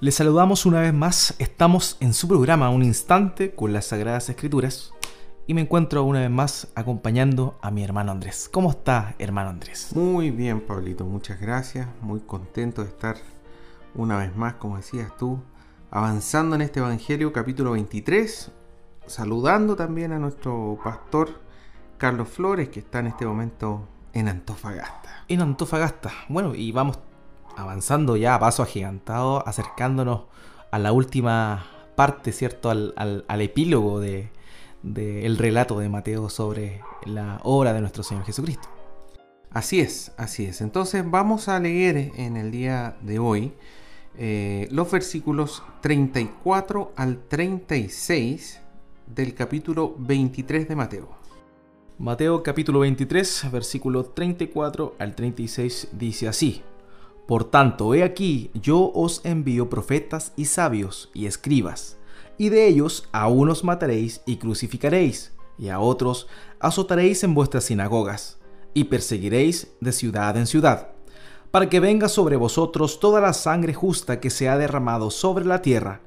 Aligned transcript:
Les 0.00 0.14
saludamos 0.14 0.64
una 0.64 0.80
vez 0.80 0.94
más. 0.94 1.34
Estamos 1.40 1.96
en 1.98 2.14
su 2.14 2.28
programa 2.28 2.70
Un 2.70 2.84
Instante 2.84 3.52
con 3.56 3.72
las 3.72 3.86
Sagradas 3.86 4.28
Escrituras. 4.28 4.94
Y 5.48 5.54
me 5.54 5.62
encuentro 5.62 6.04
una 6.04 6.20
vez 6.20 6.30
más 6.30 6.68
acompañando 6.76 7.58
a 7.62 7.72
mi 7.72 7.82
hermano 7.82 8.12
Andrés. 8.12 8.48
¿Cómo 8.52 8.70
está, 8.70 9.16
hermano 9.18 9.50
Andrés? 9.50 9.90
Muy 9.96 10.30
bien, 10.30 10.60
Pablito. 10.60 11.04
Muchas 11.04 11.40
gracias. 11.40 11.88
Muy 12.00 12.20
contento 12.20 12.84
de 12.84 12.90
estar 12.90 13.16
una 13.96 14.18
vez 14.18 14.36
más, 14.36 14.54
como 14.54 14.76
decías 14.76 15.16
tú, 15.16 15.40
avanzando 15.90 16.54
en 16.54 16.62
este 16.62 16.78
Evangelio 16.78 17.32
capítulo 17.32 17.72
23. 17.72 18.52
Saludando 19.04 19.74
también 19.74 20.12
a 20.12 20.20
nuestro 20.20 20.78
pastor 20.84 21.40
Carlos 21.96 22.28
Flores, 22.28 22.68
que 22.68 22.78
está 22.78 23.00
en 23.00 23.08
este 23.08 23.26
momento 23.26 23.88
en 24.12 24.28
Antofagasta. 24.28 25.24
En 25.26 25.40
Antofagasta. 25.40 26.12
Bueno, 26.28 26.54
y 26.54 26.70
vamos 26.70 27.00
avanzando 27.58 28.16
ya 28.16 28.34
a 28.34 28.38
paso 28.38 28.62
agigantado, 28.62 29.46
acercándonos 29.46 30.22
a 30.70 30.78
la 30.78 30.92
última 30.92 31.66
parte, 31.96 32.32
¿cierto? 32.32 32.70
Al, 32.70 33.24
epílogo 33.40 34.00
del 34.00 34.30
de, 34.82 35.26
el 35.26 35.36
relato 35.36 35.78
de 35.80 35.88
Mateo 35.88 36.30
sobre 36.30 36.80
la 37.04 37.40
obra 37.42 37.72
de 37.72 37.80
nuestro 37.80 38.04
Señor 38.04 38.24
Jesucristo. 38.24 38.68
Así 39.50 39.80
es, 39.80 40.12
así 40.16 40.44
es. 40.44 40.60
Entonces 40.60 41.04
vamos 41.04 41.48
a 41.48 41.58
leer 41.58 42.12
en 42.16 42.36
el 42.36 42.52
día 42.52 42.96
de 43.00 43.18
hoy 43.18 43.54
eh, 44.16 44.68
los 44.70 44.90
versículos 44.90 45.62
34 45.80 46.92
al 46.94 47.24
36 47.26 48.60
del 49.06 49.34
capítulo 49.34 49.96
23 49.98 50.68
de 50.68 50.76
Mateo. 50.76 51.08
Mateo 51.98 52.44
capítulo 52.44 52.80
23, 52.80 53.50
versículo 53.50 54.04
34 54.04 54.94
al 55.00 55.16
36 55.16 55.88
dice 55.92 56.28
así. 56.28 56.62
Por 57.28 57.44
tanto, 57.44 57.94
he 57.94 58.04
aquí, 58.04 58.50
yo 58.54 58.90
os 58.94 59.20
envío 59.22 59.68
profetas 59.68 60.32
y 60.34 60.46
sabios 60.46 61.10
y 61.12 61.26
escribas, 61.26 61.98
y 62.38 62.48
de 62.48 62.66
ellos 62.66 63.06
a 63.12 63.28
unos 63.28 63.64
mataréis 63.64 64.22
y 64.24 64.38
crucificaréis, 64.38 65.34
y 65.58 65.68
a 65.68 65.78
otros 65.78 66.26
azotaréis 66.58 67.22
en 67.24 67.34
vuestras 67.34 67.64
sinagogas, 67.64 68.38
y 68.72 68.84
perseguiréis 68.84 69.74
de 69.78 69.92
ciudad 69.92 70.38
en 70.38 70.46
ciudad, 70.46 70.92
para 71.50 71.68
que 71.68 71.80
venga 71.80 72.08
sobre 72.08 72.36
vosotros 72.36 72.98
toda 72.98 73.20
la 73.20 73.34
sangre 73.34 73.74
justa 73.74 74.20
que 74.20 74.30
se 74.30 74.48
ha 74.48 74.56
derramado 74.56 75.10
sobre 75.10 75.44
la 75.44 75.60
tierra, 75.60 76.00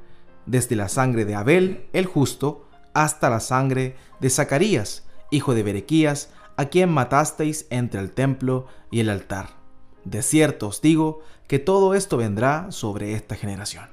desde 0.48 0.76
la 0.76 0.90
sangre 0.90 1.26
de 1.26 1.36
Abel, 1.36 1.86
el 1.94 2.08
justo, 2.08 2.68
hasta 2.96 3.30
la 3.30 3.42
sangre 3.42 3.96
de 4.20 4.32
Zacarías, 4.32 5.06
hijo 5.30 5.54
de 5.54 5.62
Berequías, 5.62 6.32
a 6.58 6.66
quien 6.66 6.90
matasteis 6.90 7.68
entre 7.70 8.00
el 8.00 8.10
templo 8.10 8.66
y 8.90 9.02
el 9.02 9.10
altar 9.12 9.61
de 10.04 10.22
cierto 10.22 10.68
os 10.68 10.82
digo 10.82 11.20
que 11.48 11.60
todo 11.60 11.96
esto 11.96 12.18
vendrá 12.18 12.72
sobre 12.72 13.14
esta 13.14 13.36
generación. 13.36 13.90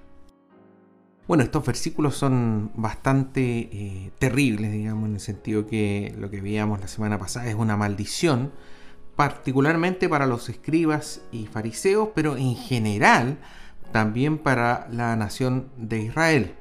Bueno, 1.26 1.42
estos 1.42 1.66
versículos 1.66 2.16
son 2.16 2.70
bastante 2.74 3.68
eh, 3.70 4.10
terribles, 4.18 4.72
digamos, 4.72 5.08
en 5.08 5.14
el 5.14 5.20
sentido 5.20 5.66
que 5.66 6.14
lo 6.18 6.30
que 6.30 6.40
veíamos 6.40 6.80
la 6.80 6.88
semana 6.88 7.18
pasada 7.18 7.48
es 7.48 7.54
una 7.54 7.76
maldición, 7.76 8.50
particularmente 9.14 10.08
para 10.08 10.26
los 10.26 10.48
escribas 10.48 11.20
y 11.30 11.46
fariseos, 11.46 12.08
pero 12.14 12.38
en 12.38 12.56
general 12.56 13.38
también 13.92 14.38
para 14.38 14.88
la 14.90 15.16
nación 15.16 15.68
de 15.76 16.00
Israel. 16.00 16.54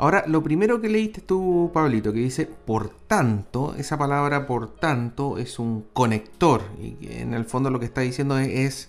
Ahora, 0.00 0.24
lo 0.26 0.42
primero 0.42 0.80
que 0.80 0.88
leíste 0.88 1.20
tú, 1.20 1.70
Pablito, 1.74 2.10
que 2.10 2.20
dice 2.20 2.46
por 2.46 2.88
tanto, 2.88 3.74
esa 3.76 3.98
palabra 3.98 4.46
por 4.46 4.74
tanto 4.76 5.36
es 5.36 5.58
un 5.58 5.88
conector. 5.92 6.62
Y 6.80 6.96
en 7.18 7.34
el 7.34 7.44
fondo 7.44 7.68
lo 7.68 7.78
que 7.78 7.84
está 7.84 8.00
diciendo 8.00 8.38
es, 8.38 8.88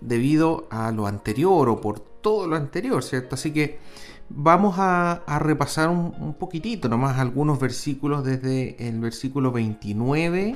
debido 0.00 0.68
a 0.70 0.92
lo 0.92 1.08
anterior 1.08 1.68
o 1.68 1.80
por 1.80 1.98
todo 1.98 2.46
lo 2.46 2.54
anterior, 2.54 3.02
¿cierto? 3.02 3.34
Así 3.34 3.50
que 3.50 3.80
vamos 4.28 4.76
a, 4.78 5.24
repasar 5.40 5.88
un, 5.88 6.34
poquitito 6.34 6.88
nomás 6.88 7.18
algunos 7.18 7.58
versículos 7.58 8.24
desde 8.24 8.76
el 8.86 9.00
versículo 9.00 9.50
29 9.50 10.54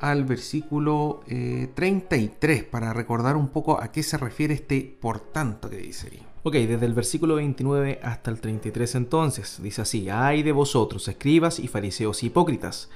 al 0.00 0.24
versículo 0.24 1.20
33 1.28 2.58
eh, 2.58 2.64
para 2.64 2.92
recordar 2.92 3.36
un 3.36 3.50
poco 3.50 3.80
a 3.80 3.92
qué 3.92 4.02
se 4.02 4.16
refiere 4.16 4.54
este 4.54 4.98
por 5.00 5.20
tanto 5.20 5.70
que 5.70 5.76
dice 5.76 6.08
ahí. 6.10 6.29
Ok, 6.42 6.54
desde 6.54 6.86
el 6.86 6.94
versículo 6.94 7.34
29 7.34 8.00
hasta 8.02 8.30
el 8.30 8.40
33 8.40 8.94
entonces, 8.94 9.60
dice 9.62 9.82
así, 9.82 10.08
ay 10.08 10.42
de 10.42 10.52
vosotros, 10.52 11.06
escribas 11.06 11.58
y 11.58 11.68
fariseos 11.68 12.22
hipócritas, 12.22 12.88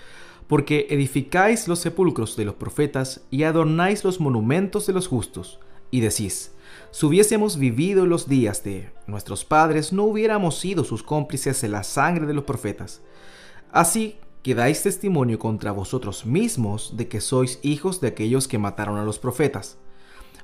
porque 0.47 0.87
edificáis 0.89 1.69
los 1.69 1.81
sepulcros 1.81 2.37
de 2.37 2.47
los 2.47 2.55
profetas 2.55 3.21
y 3.31 3.43
adornáis 3.43 4.03
los 4.03 4.19
monumentos 4.19 4.87
de 4.87 4.95
los 4.95 5.09
justos, 5.09 5.61
y 5.91 6.01
decís, 6.01 6.53
si 6.91 7.05
hubiésemos 7.05 7.59
vivido 7.59 8.07
los 8.07 8.31
días 8.31 8.65
de 8.65 8.91
nuestros 9.07 9.45
padres, 9.45 9.93
no 9.93 10.05
hubiéramos 10.05 10.59
sido 10.59 10.83
sus 10.83 11.03
cómplices 11.03 11.63
en 11.65 11.73
la 11.73 11.83
sangre 11.83 12.27
de 12.27 12.33
los 12.33 12.45
profetas. 12.45 13.03
Así 13.71 14.17
que 14.43 14.55
dais 14.55 14.83
testimonio 14.83 15.39
contra 15.39 15.71
vosotros 15.71 16.25
mismos 16.25 16.97
de 16.97 17.09
que 17.09 17.21
sois 17.21 17.59
hijos 17.63 18.01
de 18.01 18.09
aquellos 18.09 18.49
que 18.49 18.57
mataron 18.57 18.97
a 18.97 19.05
los 19.05 19.19
profetas 19.19 19.77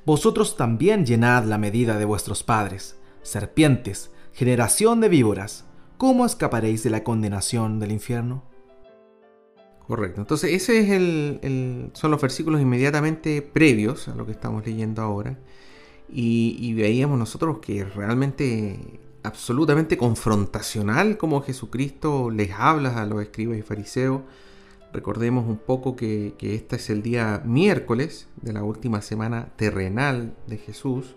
vosotros 0.05 0.57
también 0.57 1.05
llenad 1.05 1.45
la 1.45 1.57
medida 1.57 1.97
de 1.97 2.05
vuestros 2.05 2.43
padres. 2.43 2.97
Serpientes, 3.21 4.11
generación 4.33 4.99
de 4.99 5.09
víboras, 5.09 5.65
¿cómo 5.97 6.25
escaparéis 6.25 6.83
de 6.83 6.89
la 6.89 7.03
condenación 7.03 7.79
del 7.79 7.91
infierno? 7.91 8.43
Correcto. 9.85 10.21
Entonces, 10.21 10.53
ese 10.53 10.79
es 10.79 10.89
el, 10.89 11.91
son 11.93 12.11
los 12.11 12.21
versículos 12.21 12.61
inmediatamente 12.61 13.41
previos 13.41 14.07
a 14.07 14.15
lo 14.15 14.25
que 14.25 14.31
estamos 14.31 14.65
leyendo 14.65 15.01
ahora. 15.01 15.37
Y, 16.09 16.73
veíamos 16.73 17.19
nosotros 17.19 17.59
que 17.59 17.83
realmente 17.83 18.99
absolutamente 19.23 19.97
confrontacional 19.97 21.17
como 21.17 21.41
Jesucristo 21.41 22.31
les 22.31 22.51
habla 22.51 23.01
a 23.01 23.05
los 23.05 23.21
escribas 23.21 23.57
y 23.57 23.61
fariseos 23.61 24.21
Recordemos 24.93 25.47
un 25.47 25.57
poco 25.57 25.95
que, 25.95 26.35
este 26.41 26.75
es 26.75 26.89
el 26.89 27.01
día 27.01 27.41
miércoles 27.45 28.27
de 28.41 28.51
la 28.51 28.63
última 28.63 29.01
semana 29.01 29.47
terrenal 29.55 30.35
de 30.47 30.57
Jesús. 30.57 31.15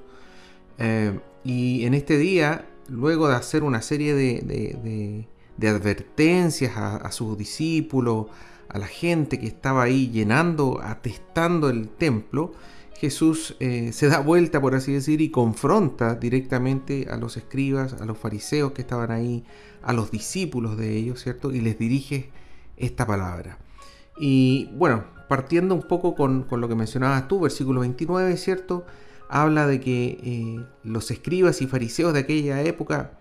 Eh, 0.79 1.19
y 1.43 1.85
en 1.85 1.95
este 1.95 2.17
día, 2.17 2.69
luego 2.89 3.29
de 3.29 3.35
hacer 3.35 3.65
una 3.65 3.83
serie 3.83 4.15
de, 4.15 5.27
advertencias 5.61 6.77
a, 6.77 7.11
sus 7.11 7.37
discípulos, 7.37 8.27
a 8.69 8.79
la 8.79 8.87
gente 8.87 9.41
que 9.41 9.47
estaba 9.47 9.83
ahí 9.83 10.09
llenando, 10.11 10.81
atestando 10.81 11.69
el 11.69 11.89
templo, 11.89 12.53
Jesús 12.97 13.57
eh, 13.59 13.91
se 13.93 14.07
da 14.07 14.21
vuelta, 14.21 14.61
por 14.61 14.77
así 14.77 14.93
decir, 14.93 15.21
y 15.21 15.31
confronta 15.31 16.15
directamente 16.15 17.09
a 17.11 17.17
los 17.17 17.37
escribas, 17.37 17.95
a 17.95 18.05
los 18.05 18.17
fariseos 18.17 18.71
que 18.71 18.83
estaban 18.83 19.11
ahí, 19.11 19.45
a 19.83 19.93
los 19.93 20.13
discípulos 20.13 20.77
de 20.79 20.97
ellos, 20.97 21.21
¿cierto? 21.21 21.53
Y 21.53 21.61
les 21.61 21.77
dirige 21.77 22.31
esta 22.77 23.05
palabra. 23.05 23.59
Y 24.19 24.71
bueno, 24.75 25.05
partiendo 25.29 25.75
un 25.75 25.83
poco 25.83 26.15
con, 26.15 26.47
lo 26.51 26.69
que 26.69 26.75
mencionabas 26.75 27.29
tú, 27.29 27.41
versículo 27.41 27.81
29, 27.81 28.37
¿cierto? 28.37 28.85
Habla 29.29 29.67
de 29.67 29.81
que 29.81 30.19
eh, 30.23 30.65
los 30.83 31.11
escribas 31.11 31.63
y 31.63 31.67
fariseos 31.67 32.13
de 32.13 32.21
aquella 32.21 32.63
época 32.63 33.19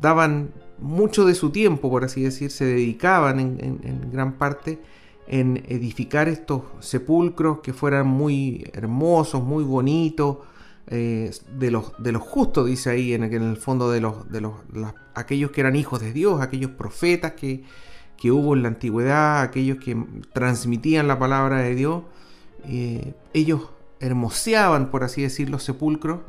daban 0.00 0.52
mucho 0.78 1.24
de 1.24 1.34
su 1.34 1.50
tiempo, 1.50 1.90
por 1.90 2.04
así 2.04 2.22
decir, 2.22 2.50
se 2.50 2.64
dedicaban 2.64 3.40
en, 3.40 4.10
gran 4.12 4.34
parte 4.38 4.80
en 5.26 5.62
edificar 5.68 6.28
estos 6.28 6.62
sepulcros 6.80 7.60
que 7.60 7.72
fueran 7.72 8.06
muy 8.06 8.68
hermosos, 8.72 9.42
muy 9.42 9.62
bonitos, 9.62 10.38
eh, 10.86 11.30
de, 11.56 11.70
los, 11.70 11.92
de 11.98 12.10
los 12.10 12.22
justos, 12.22 12.66
dice 12.66 12.90
ahí, 12.90 13.12
en, 13.12 13.22
el 13.22 13.56
fondo 13.56 13.90
de 13.90 14.00
los, 14.00 14.30
de 14.30 14.40
los 14.40 14.54
aquellos 15.14 15.50
que 15.52 15.60
eran 15.60 15.76
hijos 15.76 16.00
de 16.00 16.12
Dios, 16.12 16.40
aquellos 16.40 16.72
profetas 16.72 17.32
que, 17.32 17.62
que 18.20 18.30
hubo 18.30 18.54
en 18.54 18.62
la 18.62 18.68
antigüedad, 18.68 19.40
aquellos 19.40 19.78
que 19.78 19.96
transmitían 20.34 21.08
la 21.08 21.18
palabra 21.18 21.60
de 21.60 21.74
Dios, 21.74 22.04
eh, 22.64 23.14
ellos 23.32 23.70
hermoseaban, 23.98 24.90
por 24.90 25.04
así 25.04 25.22
decir, 25.22 25.48
los 25.48 25.64
sepulcros 25.64 26.20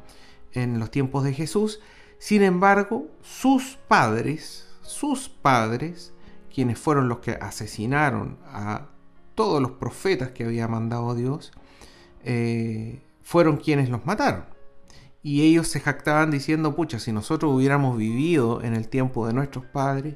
en 0.54 0.80
los 0.80 0.90
tiempos 0.90 1.26
de 1.26 1.34
Jesús. 1.34 1.82
Sin 2.18 2.44
embargo, 2.44 3.08
sus 3.22 3.78
padres, 3.90 4.70
sus 4.82 5.28
padres, 5.28 6.14
quienes 6.54 6.80
fueron 6.80 7.10
los 7.10 7.20
que 7.20 7.32
asesinaron 7.32 8.38
a 8.46 8.88
todos 9.36 9.62
los 9.62 9.72
profetas 9.72 10.32
que 10.32 10.46
había 10.46 10.70
mandado 10.70 11.14
Dios, 11.14 11.52
eh, 12.24 13.02
fueron 13.22 13.58
quienes 13.58 13.90
los 13.90 14.06
mataron. 14.06 14.46
Y 15.24 15.42
ellos 15.42 15.68
se 15.68 15.82
jactaban 15.82 16.32
diciendo, 16.32 16.74
pucha, 16.74 17.00
si 17.00 17.12
nosotros 17.12 17.54
hubiéramos 17.54 17.98
vivido 17.98 18.64
en 18.64 18.76
el 18.76 18.88
tiempo 18.88 19.28
de 19.28 19.34
nuestros 19.34 19.66
padres, 19.66 20.16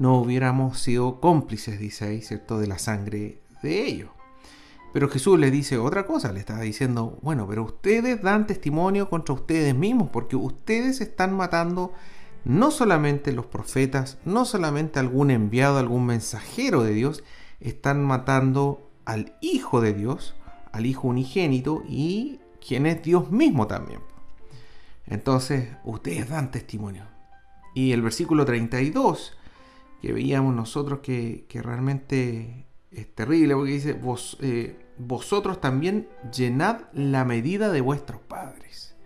no 0.00 0.18
hubiéramos 0.18 0.78
sido 0.78 1.20
cómplices, 1.20 1.78
dice 1.78 2.06
ahí, 2.06 2.22
¿cierto?, 2.22 2.58
de 2.58 2.66
la 2.66 2.78
sangre 2.78 3.42
de 3.62 3.86
ellos. 3.86 4.08
Pero 4.94 5.10
Jesús 5.10 5.38
les 5.38 5.52
dice 5.52 5.76
otra 5.76 6.06
cosa, 6.06 6.32
le 6.32 6.40
está 6.40 6.58
diciendo, 6.58 7.18
bueno, 7.20 7.46
pero 7.46 7.64
ustedes 7.64 8.22
dan 8.22 8.46
testimonio 8.46 9.10
contra 9.10 9.34
ustedes 9.34 9.74
mismos, 9.74 10.08
porque 10.10 10.36
ustedes 10.36 11.02
están 11.02 11.36
matando 11.36 11.92
no 12.46 12.70
solamente 12.70 13.30
los 13.32 13.44
profetas, 13.44 14.16
no 14.24 14.46
solamente 14.46 14.98
algún 14.98 15.30
enviado, 15.30 15.78
algún 15.78 16.06
mensajero 16.06 16.82
de 16.82 16.94
Dios, 16.94 17.22
están 17.60 18.02
matando 18.02 18.90
al 19.04 19.34
Hijo 19.42 19.82
de 19.82 19.92
Dios, 19.92 20.34
al 20.72 20.86
Hijo 20.86 21.08
unigénito 21.08 21.82
y 21.86 22.40
quien 22.66 22.86
es 22.86 23.02
Dios 23.02 23.30
mismo 23.30 23.66
también. 23.66 24.00
Entonces, 25.06 25.68
ustedes 25.84 26.30
dan 26.30 26.50
testimonio. 26.50 27.04
Y 27.74 27.92
el 27.92 28.00
versículo 28.00 28.46
32, 28.46 29.36
que 30.00 30.12
veíamos 30.12 30.54
nosotros 30.54 31.00
que, 31.00 31.44
realmente 31.52 32.66
es 32.90 33.14
terrible, 33.14 33.54
porque 33.54 33.72
dice, 33.72 33.92
Vos, 33.92 34.36
eh, 34.40 34.76
vosotros 34.98 35.60
también 35.60 36.08
llenad 36.32 36.82
la 36.92 37.24
medida 37.24 37.70
de 37.70 37.80
vuestros 37.80 38.20
padres. 38.20 38.96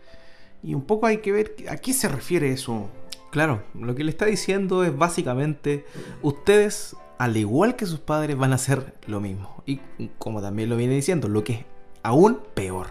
Y 0.62 0.74
un 0.74 0.82
poco 0.82 1.06
hay 1.06 1.18
que 1.18 1.32
ver 1.32 1.54
a 1.68 1.76
qué 1.76 1.92
se 1.92 2.08
refiere 2.08 2.50
eso. 2.50 2.88
Claro, 3.30 3.62
lo 3.74 3.94
que 3.94 4.04
le 4.04 4.10
está 4.10 4.24
diciendo 4.26 4.84
es 4.84 4.96
básicamente, 4.96 5.84
ustedes, 6.22 6.96
al 7.18 7.36
igual 7.36 7.76
que 7.76 7.86
sus 7.86 8.00
padres, 8.00 8.36
van 8.36 8.52
a 8.52 8.56
hacer 8.56 8.94
lo 9.06 9.20
mismo. 9.20 9.62
Y 9.66 9.80
como 10.18 10.40
también 10.40 10.70
lo 10.70 10.76
viene 10.76 10.94
diciendo, 10.94 11.28
lo 11.28 11.44
que 11.44 11.52
es 11.52 11.64
aún 12.02 12.40
peor. 12.54 12.88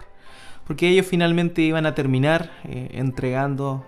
Porque 0.66 0.88
ellos 0.88 1.06
finalmente 1.06 1.62
iban 1.62 1.86
a 1.86 1.94
terminar 1.94 2.52
eh, 2.64 2.90
entregando 2.92 3.84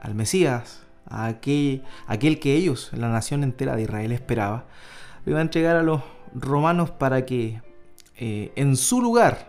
al 0.00 0.14
Mesías, 0.14 0.86
aquel, 1.10 1.82
aquel 2.06 2.38
que 2.38 2.54
ellos, 2.54 2.90
la 2.92 3.08
nación 3.08 3.44
entera 3.44 3.76
de 3.76 3.82
Israel, 3.82 4.12
esperaba. 4.12 4.66
Lo 5.24 5.32
iban 5.32 5.40
a 5.40 5.42
entregar 5.42 5.76
a 5.76 5.82
los 5.82 6.02
romanos 6.34 6.90
para 6.90 7.24
que 7.24 7.60
eh, 8.16 8.52
en 8.56 8.76
su 8.76 9.00
lugar 9.00 9.48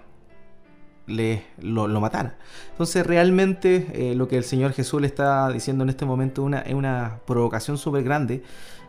le, 1.08 1.44
lo, 1.60 1.88
matara. 2.00 2.38
Entonces 2.72 3.06
realmente 3.06 3.88
eh, 3.94 4.16
lo 4.16 4.28
que 4.28 4.38
el 4.38 4.44
Señor 4.44 4.74
Jesús 4.74 5.02
le 5.02 5.08
está 5.08 5.50
diciendo 5.50 5.84
en 5.84 5.90
este 5.90 6.06
momento 6.06 6.44
una, 6.44 6.60
es 6.60 6.74
una 6.74 7.20
provocación 7.26 7.78
súper 7.78 8.04
grande 8.04 8.44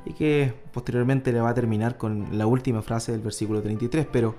y 0.05 0.13
que 0.13 0.55
posteriormente 0.73 1.33
le 1.33 1.41
va 1.41 1.51
a 1.51 1.55
terminar 1.55 1.97
con 1.97 2.39
la 2.39 2.47
última 2.47 2.83
frase 2.83 3.13
del 3.13 3.21
versículo 3.21 3.63
33. 3.63 4.07
Pero 4.11 4.37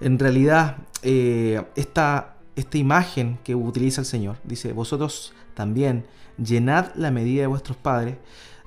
en 0.00 0.18
realidad 0.18 0.78
eh, 1.02 1.62
esta, 1.76 2.36
esta 2.60 2.78
imagen 2.78 3.38
que 3.44 3.54
utiliza 3.54 4.00
el 4.00 4.06
Señor, 4.06 4.38
dice, 4.44 4.72
vosotros 4.72 5.34
también 5.54 6.06
llenad 6.38 6.94
la 6.94 7.10
medida 7.10 7.42
de 7.42 7.46
vuestros 7.46 7.76
padres, 7.76 8.16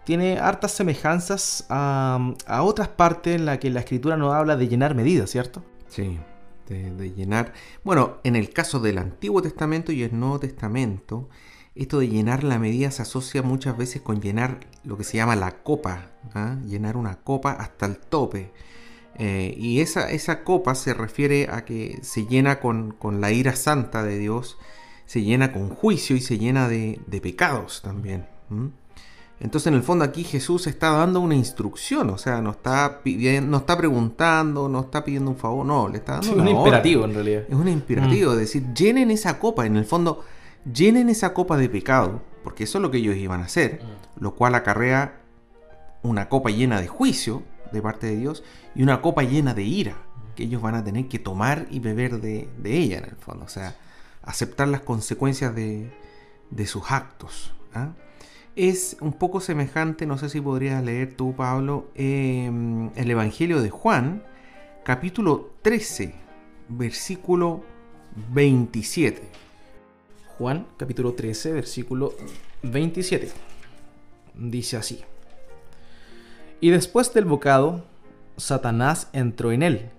tiene 0.03 0.37
hartas 0.37 0.71
semejanzas 0.71 1.65
a, 1.69 2.33
a 2.45 2.63
otras 2.63 2.89
partes 2.89 3.35
en 3.35 3.45
las 3.45 3.59
que 3.59 3.69
la 3.69 3.79
escritura 3.79 4.17
nos 4.17 4.33
habla 4.33 4.57
de 4.57 4.67
llenar 4.67 4.95
medidas, 4.95 5.29
¿cierto? 5.29 5.63
Sí, 5.87 6.19
de, 6.67 7.11
llenar. 7.11 7.53
Bueno, 7.83 8.17
en 8.23 8.35
el 8.35 8.49
caso 8.51 8.79
del 8.79 8.97
Antiguo 8.97 9.41
Testamento 9.41 9.91
y 9.91 10.03
el 10.03 10.17
Nuevo 10.17 10.39
Testamento, 10.39 11.29
esto 11.75 11.99
de 11.99 12.07
llenar 12.07 12.43
la 12.43 12.59
medida 12.59 12.91
se 12.91 13.01
asocia 13.01 13.41
muchas 13.41 13.77
veces 13.77 14.01
con 14.01 14.21
llenar 14.21 14.59
lo 14.83 14.97
que 14.97 15.03
se 15.03 15.17
llama 15.17 15.35
la 15.35 15.63
copa, 15.63 16.11
¿ah? 16.33 16.57
llenar 16.65 16.97
una 16.97 17.19
copa 17.21 17.51
hasta 17.51 17.85
el 17.85 17.97
tope. 17.97 18.51
Eh, 19.19 19.53
y 19.57 19.81
esa, 19.81 20.09
esa, 20.09 20.43
copa 20.43 20.73
se 20.73 20.93
refiere 20.93 21.47
a 21.51 21.65
que 21.65 21.99
se 22.01 22.25
llena 22.25 22.59
con, 22.59 22.95
la 23.19 23.31
ira 23.31 23.55
santa 23.55 24.03
de 24.03 24.17
Dios, 24.17 24.57
se 25.05 25.21
llena 25.21 25.51
con 25.53 25.69
juicio 25.69 26.15
y 26.15 26.21
se 26.21 26.39
llena 26.39 26.67
de, 26.67 26.99
pecados 27.21 27.81
también. 27.83 28.25
Entonces 29.39 29.67
en 29.67 29.73
el 29.75 29.83
fondo 29.83 30.05
aquí 30.05 30.23
Jesús 30.23 30.67
está 30.67 30.91
dando 30.91 31.19
una 31.19 31.35
instrucción, 31.35 32.09
o 32.09 32.17
sea, 32.17 32.41
no 32.41 32.51
está 32.51 33.01
pidiendo, 33.03 33.51
no 33.51 33.57
está 33.57 33.77
preguntando, 33.77 34.69
no 34.69 34.81
está 34.81 35.03
pidiendo 35.03 35.31
un 35.31 35.37
favor, 35.37 35.65
no, 35.65 35.89
le 35.89 35.97
está 35.97 36.13
dando 36.13 36.29
es 36.29 36.37
un 36.37 36.47
imperativo 36.47 37.05
en 37.05 37.13
realidad. 37.13 37.43
Es 37.49 37.55
un 37.55 37.67
imperativo, 37.67 38.31
mm. 38.31 38.33
es 38.33 38.39
decir, 38.39 38.73
llenen 38.73 39.11
esa 39.11 39.39
copa, 39.39 39.65
en 39.65 39.75
el 39.75 39.85
fondo, 39.85 40.23
llenen 40.71 41.09
esa 41.09 41.33
copa 41.33 41.57
de 41.57 41.67
pecado, 41.67 42.21
porque 42.43 42.63
eso 42.63 42.77
es 42.77 42.81
lo 42.81 42.89
que 42.89 42.99
ellos 42.99 43.15
iban 43.17 43.41
a 43.41 43.45
hacer, 43.45 43.81
mm. 43.83 44.23
lo 44.23 44.33
cual 44.33 44.55
acarrea 44.55 45.19
una 46.03 46.29
copa 46.29 46.49
llena 46.49 46.79
de 46.79 46.87
juicio 46.87 47.43
de 47.73 47.81
parte 47.81 48.07
de 48.07 48.15
Dios 48.15 48.43
y 48.75 48.83
una 48.83 49.01
copa 49.01 49.23
llena 49.23 49.53
de 49.53 49.63
ira, 49.63 49.97
que 50.35 50.43
ellos 50.43 50.61
van 50.61 50.75
a 50.75 50.83
tener 50.83 51.07
que 51.07 51.19
tomar 51.19 51.67
y 51.69 51.79
beber 51.79 52.21
de, 52.21 52.49
ella 52.63 52.99
en 52.99 53.05
el 53.05 53.15
fondo, 53.15 53.45
o 53.45 53.49
sea, 53.49 53.75
aceptar 54.21 54.67
las 54.67 54.81
consecuencias 54.81 55.53
de, 55.53 55.91
sus 56.65 56.91
actos. 56.91 57.53
¿ah? 57.73 57.93
es 58.55 58.97
un 59.01 59.13
poco 59.13 59.41
semejante, 59.41 60.05
no 60.05 60.17
sé 60.17 60.29
si 60.29 60.39
podrías 60.39 60.83
leer 60.83 61.15
tú, 61.15 61.35
Pablo, 61.35 61.89
em, 61.95 62.91
el 62.95 63.09
Evangelio 63.09 63.61
de 63.61 63.69
Juan, 63.69 64.23
capítulo 64.83 65.51
13, 65.63 66.13
versículo 66.69 67.63
27. 68.31 69.21
Juan, 70.37 70.67
capítulo 70.77 71.13
13, 71.13 71.51
versículo 71.53 72.13
27. 72.63 73.31
Dice 74.35 74.77
así. 74.77 75.03
Y 76.63 76.69
después 76.69 77.13
del 77.13 77.25
bocado, 77.25 77.83
Satanás 78.37 79.09
entró 79.11 79.51
en 79.51 79.63
él. 79.63 79.89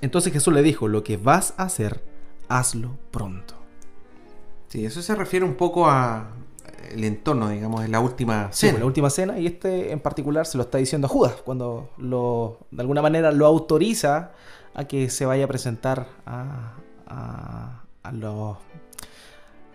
Entonces 0.00 0.32
Jesús 0.32 0.54
le 0.54 0.62
dijo, 0.62 0.86
lo 0.86 1.02
que 1.02 1.16
vas 1.16 1.54
a 1.56 1.64
hacer, 1.64 2.04
hazlo 2.48 2.96
pronto. 3.10 3.56
Sí, 4.68 4.86
eso 4.86 5.02
se 5.02 5.16
refiere 5.16 5.44
un 5.44 5.56
poco 5.56 5.90
a 5.90 6.28
el 6.92 7.02
entorno, 7.02 7.48
digamos, 7.48 7.82
de 7.82 7.88
la 7.88 7.98
última 7.98 8.52
cena. 8.52 8.74
Sí, 8.74 8.78
la 8.78 8.86
última 8.86 9.10
cena, 9.10 9.40
y 9.40 9.46
este 9.48 9.90
en 9.90 9.98
particular 9.98 10.46
se 10.46 10.56
lo 10.56 10.62
está 10.62 10.78
diciendo 10.78 11.08
a 11.08 11.10
Judas, 11.10 11.42
cuando 11.44 11.90
lo, 11.98 12.58
de 12.70 12.80
alguna 12.80 13.02
manera 13.02 13.32
lo 13.32 13.44
autoriza 13.44 14.34
a 14.72 14.84
que 14.84 15.10
se 15.10 15.26
vaya 15.26 15.46
a 15.46 15.48
presentar 15.48 16.06
a, 16.26 16.74
a, 17.08 18.12
los, 18.12 18.56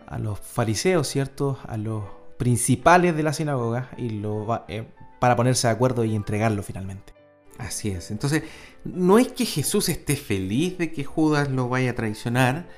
a 0.08 0.20
los 0.20 0.40
fariseos, 0.40 1.06
¿cierto? 1.06 1.60
A 1.68 1.76
los 1.76 2.19
principales 2.40 3.18
de 3.18 3.22
la 3.22 3.34
sinagoga 3.34 3.90
y 3.98 4.10
lo 4.12 4.48
va, 4.48 4.66
eh, 4.70 4.88
para 5.20 5.36
ponerse 5.36 5.68
de 5.68 5.74
acuerdo 5.74 6.06
y 6.06 6.16
entregarlo 6.16 6.64
finalmente. 6.64 7.14
Así 7.58 7.90
es. 7.90 8.12
Entonces, 8.12 8.44
no 8.86 9.20
es 9.20 9.28
que 9.28 9.46
Jesús 9.46 9.90
esté 9.90 10.16
feliz 10.16 10.78
de 10.78 10.94
que 10.94 11.04
Judas 11.04 11.50
lo 11.50 11.68
vaya 11.68 11.92
a 11.92 11.96
traicionar, 11.96 12.70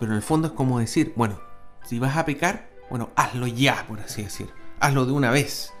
pero 0.00 0.10
en 0.10 0.16
el 0.16 0.22
fondo 0.22 0.48
es 0.48 0.52
como 0.52 0.80
decir, 0.80 1.12
bueno, 1.14 1.38
si 1.84 2.00
vas 2.00 2.16
a 2.16 2.24
pecar, 2.24 2.68
bueno, 2.90 3.10
hazlo 3.14 3.46
ya, 3.46 3.86
por 3.86 4.00
así 4.00 4.24
decir. 4.24 4.48
Hazlo 4.80 5.06
de 5.06 5.12
una 5.12 5.30
vez. 5.30 5.72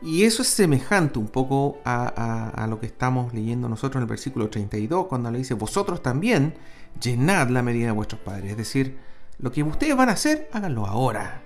Y 0.00 0.22
eso 0.22 0.42
es 0.42 0.48
semejante 0.48 1.18
un 1.18 1.26
poco 1.26 1.80
a, 1.84 2.66
lo 2.70 2.78
que 2.78 2.86
estamos 2.86 3.34
leyendo 3.34 3.68
nosotros 3.68 3.96
en 3.96 4.02
el 4.02 4.08
versículo 4.08 4.48
32, 4.48 5.08
cuando 5.08 5.28
le 5.32 5.38
dice, 5.38 5.54
vosotros 5.54 6.04
también 6.04 6.54
llenad 7.00 7.48
la 7.48 7.64
medida 7.64 7.86
de 7.86 7.92
vuestros 7.92 8.20
padres. 8.20 8.52
Es 8.52 8.56
decir, 8.56 8.96
lo 9.38 9.50
que 9.50 9.64
ustedes 9.64 9.96
van 9.96 10.08
a 10.08 10.12
hacer, 10.12 10.48
háganlo 10.52 10.86
ahora. 10.86 11.42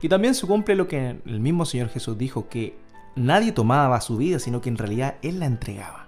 Y 0.00 0.08
también 0.08 0.34
se 0.34 0.46
cumple 0.46 0.74
lo 0.74 0.88
que 0.88 1.20
el 1.24 1.40
mismo 1.40 1.64
Señor 1.64 1.88
Jesús 1.88 2.18
dijo, 2.18 2.48
que 2.48 2.78
nadie 3.14 3.52
tomaba 3.52 4.00
su 4.00 4.16
vida, 4.16 4.38
sino 4.38 4.60
que 4.60 4.68
en 4.68 4.78
realidad 4.78 5.16
Él 5.22 5.40
la 5.40 5.46
entregaba. 5.46 6.06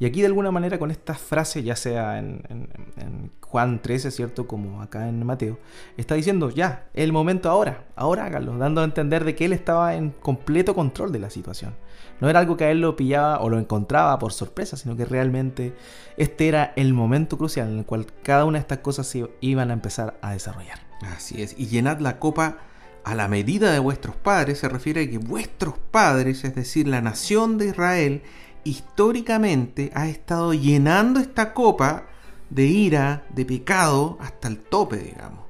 Y 0.00 0.06
aquí 0.06 0.20
de 0.20 0.26
alguna 0.26 0.50
manera 0.50 0.78
con 0.78 0.90
esta 0.90 1.14
frase, 1.14 1.62
ya 1.62 1.76
sea 1.76 2.18
en, 2.18 3.30
Juan 3.40 3.80
13, 3.80 4.10
¿cierto? 4.10 4.48
Como 4.48 4.82
acá 4.82 5.08
en 5.08 5.24
Mateo, 5.24 5.58
está 5.96 6.16
diciendo, 6.16 6.50
ya, 6.50 6.88
el 6.94 7.12
momento 7.12 7.48
ahora, 7.48 7.84
ahora 7.94 8.26
hágalo, 8.26 8.58
dando 8.58 8.80
a 8.80 8.84
entender 8.84 9.24
de 9.24 9.36
que 9.36 9.44
él 9.44 9.52
estaba 9.52 9.94
en 9.94 10.10
completo 10.10 10.74
control 10.74 11.12
de 11.12 11.20
la 11.20 11.30
situación. 11.30 11.74
No 12.20 12.28
era 12.28 12.40
algo 12.40 12.56
que 12.56 12.64
a 12.64 12.70
él 12.72 12.80
lo 12.80 12.96
pillaba 12.96 13.40
o 13.40 13.48
lo 13.48 13.58
encontraba 13.60 14.18
por 14.18 14.32
sorpresa, 14.32 14.76
sino 14.76 14.96
que 14.96 15.04
realmente 15.04 15.74
este 16.16 16.48
era 16.48 16.72
el 16.74 16.92
momento 16.92 17.38
crucial 17.38 17.68
en 17.70 17.78
el 17.78 17.86
cual 17.86 18.06
cada 18.24 18.44
una 18.44 18.58
de 18.58 18.62
estas 18.62 18.78
cosas 18.78 19.06
se 19.06 19.30
iban 19.40 19.70
a 19.70 19.74
empezar 19.74 20.18
a 20.22 20.32
desarrollar. 20.32 20.80
Así 21.02 21.40
es, 21.40 21.54
y 21.56 21.66
llenad 21.66 22.00
la 22.00 22.18
copa 22.18 22.58
a 23.04 23.14
la 23.14 23.28
medida 23.28 23.72
de 23.72 23.78
vuestros 23.78 24.16
padres, 24.16 24.58
se 24.58 24.68
refiere 24.68 25.02
a 25.02 25.10
que 25.10 25.18
vuestros 25.18 25.74
padres, 25.90 26.44
es 26.44 26.54
decir, 26.54 26.88
la 26.88 27.00
nación 27.00 27.58
de 27.58 27.66
Israel, 27.66 28.22
históricamente 28.64 29.90
ha 29.94 30.08
estado 30.08 30.54
llenando 30.54 31.20
esta 31.20 31.52
copa 31.52 32.06
de 32.50 32.64
ira, 32.66 33.26
de 33.34 33.44
pecado, 33.44 34.16
hasta 34.20 34.48
el 34.48 34.58
tope, 34.58 34.96
digamos. 34.96 35.44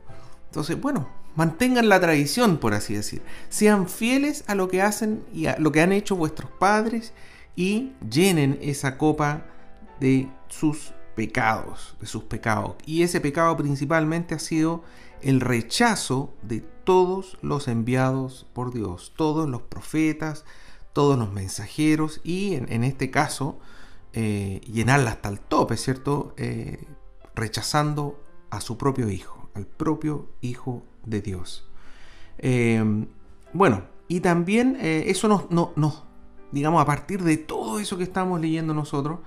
Entonces, 0.46 0.80
bueno, 0.80 1.08
mantengan 1.37 1.88
la 1.88 2.00
tradición, 2.00 2.58
por 2.58 2.75
así 2.75 2.94
decir. 2.94 3.23
Sean 3.49 3.88
fieles 3.88 4.44
a 4.46 4.54
lo 4.54 4.68
que 4.68 4.82
hacen 4.82 5.23
y 5.32 5.46
a 5.46 5.56
lo 5.58 5.73
que 5.73 5.80
han 5.80 5.92
hecho 5.92 6.16
vuestros 6.16 6.50
padres 6.50 7.12
y 7.56 7.92
llenen 8.08 8.58
esa 8.62 8.99
copa 8.99 9.44
de 10.00 10.28
sus 10.49 10.92
pecados, 11.14 11.96
de 12.00 12.06
sus 12.06 12.25
pecados. 12.25 12.75
Y 12.84 13.02
ese 13.02 13.20
pecado 13.20 13.56
principalmente 13.56 14.34
ha 14.34 14.38
sido 14.38 14.82
el 15.25 15.40
rechazo 15.40 16.35
de 16.43 16.61
todos 16.61 17.38
los 17.40 17.66
enviados 17.66 18.47
por 18.52 18.73
Dios, 18.73 19.14
todos 19.16 19.49
los 19.49 19.62
profetas, 19.62 20.45
todos 20.93 21.19
los 21.19 21.33
mensajeros 21.33 22.21
y 22.25 22.54
en, 22.54 22.85
este 22.85 23.11
caso 23.11 23.59
eh, 24.12 24.61
llenarla 24.71 25.12
hasta 25.12 25.31
el 25.31 25.40
tope, 25.40 25.78
¿cierto? 25.78 26.35
Eh, 26.37 26.87
rechazando 27.35 28.23
a 28.50 28.61
su 28.61 28.76
propio 28.76 29.09
hijo, 29.09 29.49
al 29.54 29.66
propio 29.66 30.28
hijo 30.43 30.85
de 31.07 31.23
Dios. 31.23 31.66
Em, 32.37 33.07
bueno, 33.54 33.85
y 34.09 34.21
también 34.21 34.76
eh, 34.78 35.04
eso 35.07 35.26
nos, 35.28 35.50
nos, 35.50 36.04
digamos, 36.52 36.83
a 36.83 36.85
partir 36.85 37.23
de 37.23 37.38
todo 37.38 37.81
eso 37.81 37.97
que 37.97 38.04
estamos 38.04 38.40
leyendo 38.40 38.75
nosotros, 38.75 39.21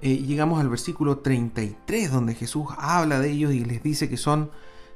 llegamos 0.00 0.60
al 0.60 0.70
versículo 0.70 1.18
33, 1.18 2.10
donde 2.10 2.34
Jesús 2.34 2.68
habla 2.78 3.20
de 3.20 3.32
ellos 3.32 3.52
y 3.52 3.66
les 3.66 3.82
dice 3.82 4.08
que 4.08 4.16
son 4.16 4.50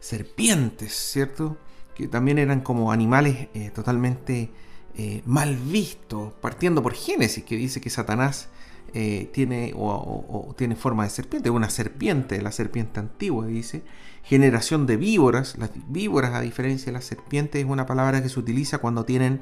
serpientes, 0.04 0.92
¿cierto? 0.92 1.56
Que 1.94 2.08
también 2.08 2.38
eran 2.38 2.60
como 2.60 2.92
animales 2.92 3.48
totalmente 3.74 4.50
eh, 4.96 5.22
mal 5.26 5.56
visto, 5.56 6.34
partiendo 6.40 6.80
por 6.80 6.94
Génesis, 6.94 7.42
que 7.42 7.56
dice 7.56 7.80
que 7.80 7.90
Satanás 7.90 8.48
eh, 8.92 9.28
tiene, 9.32 9.72
o, 9.76 10.54
tiene 10.56 10.76
forma 10.76 11.02
de 11.02 11.10
serpiente, 11.10 11.50
una 11.50 11.68
serpiente, 11.68 12.40
la 12.40 12.52
serpiente 12.52 13.00
antigua, 13.00 13.46
dice. 13.46 13.82
Generación 14.22 14.86
de 14.86 14.96
víboras, 14.96 15.58
las 15.58 15.70
víboras 15.88 16.32
a 16.32 16.40
diferencia 16.40 16.86
de 16.86 16.92
las 16.92 17.04
serpientes 17.04 17.64
es 17.64 17.68
una 17.68 17.86
palabra 17.86 18.22
que 18.22 18.28
se 18.28 18.38
utiliza 18.38 18.78
cuando 18.78 19.04
tienen 19.04 19.40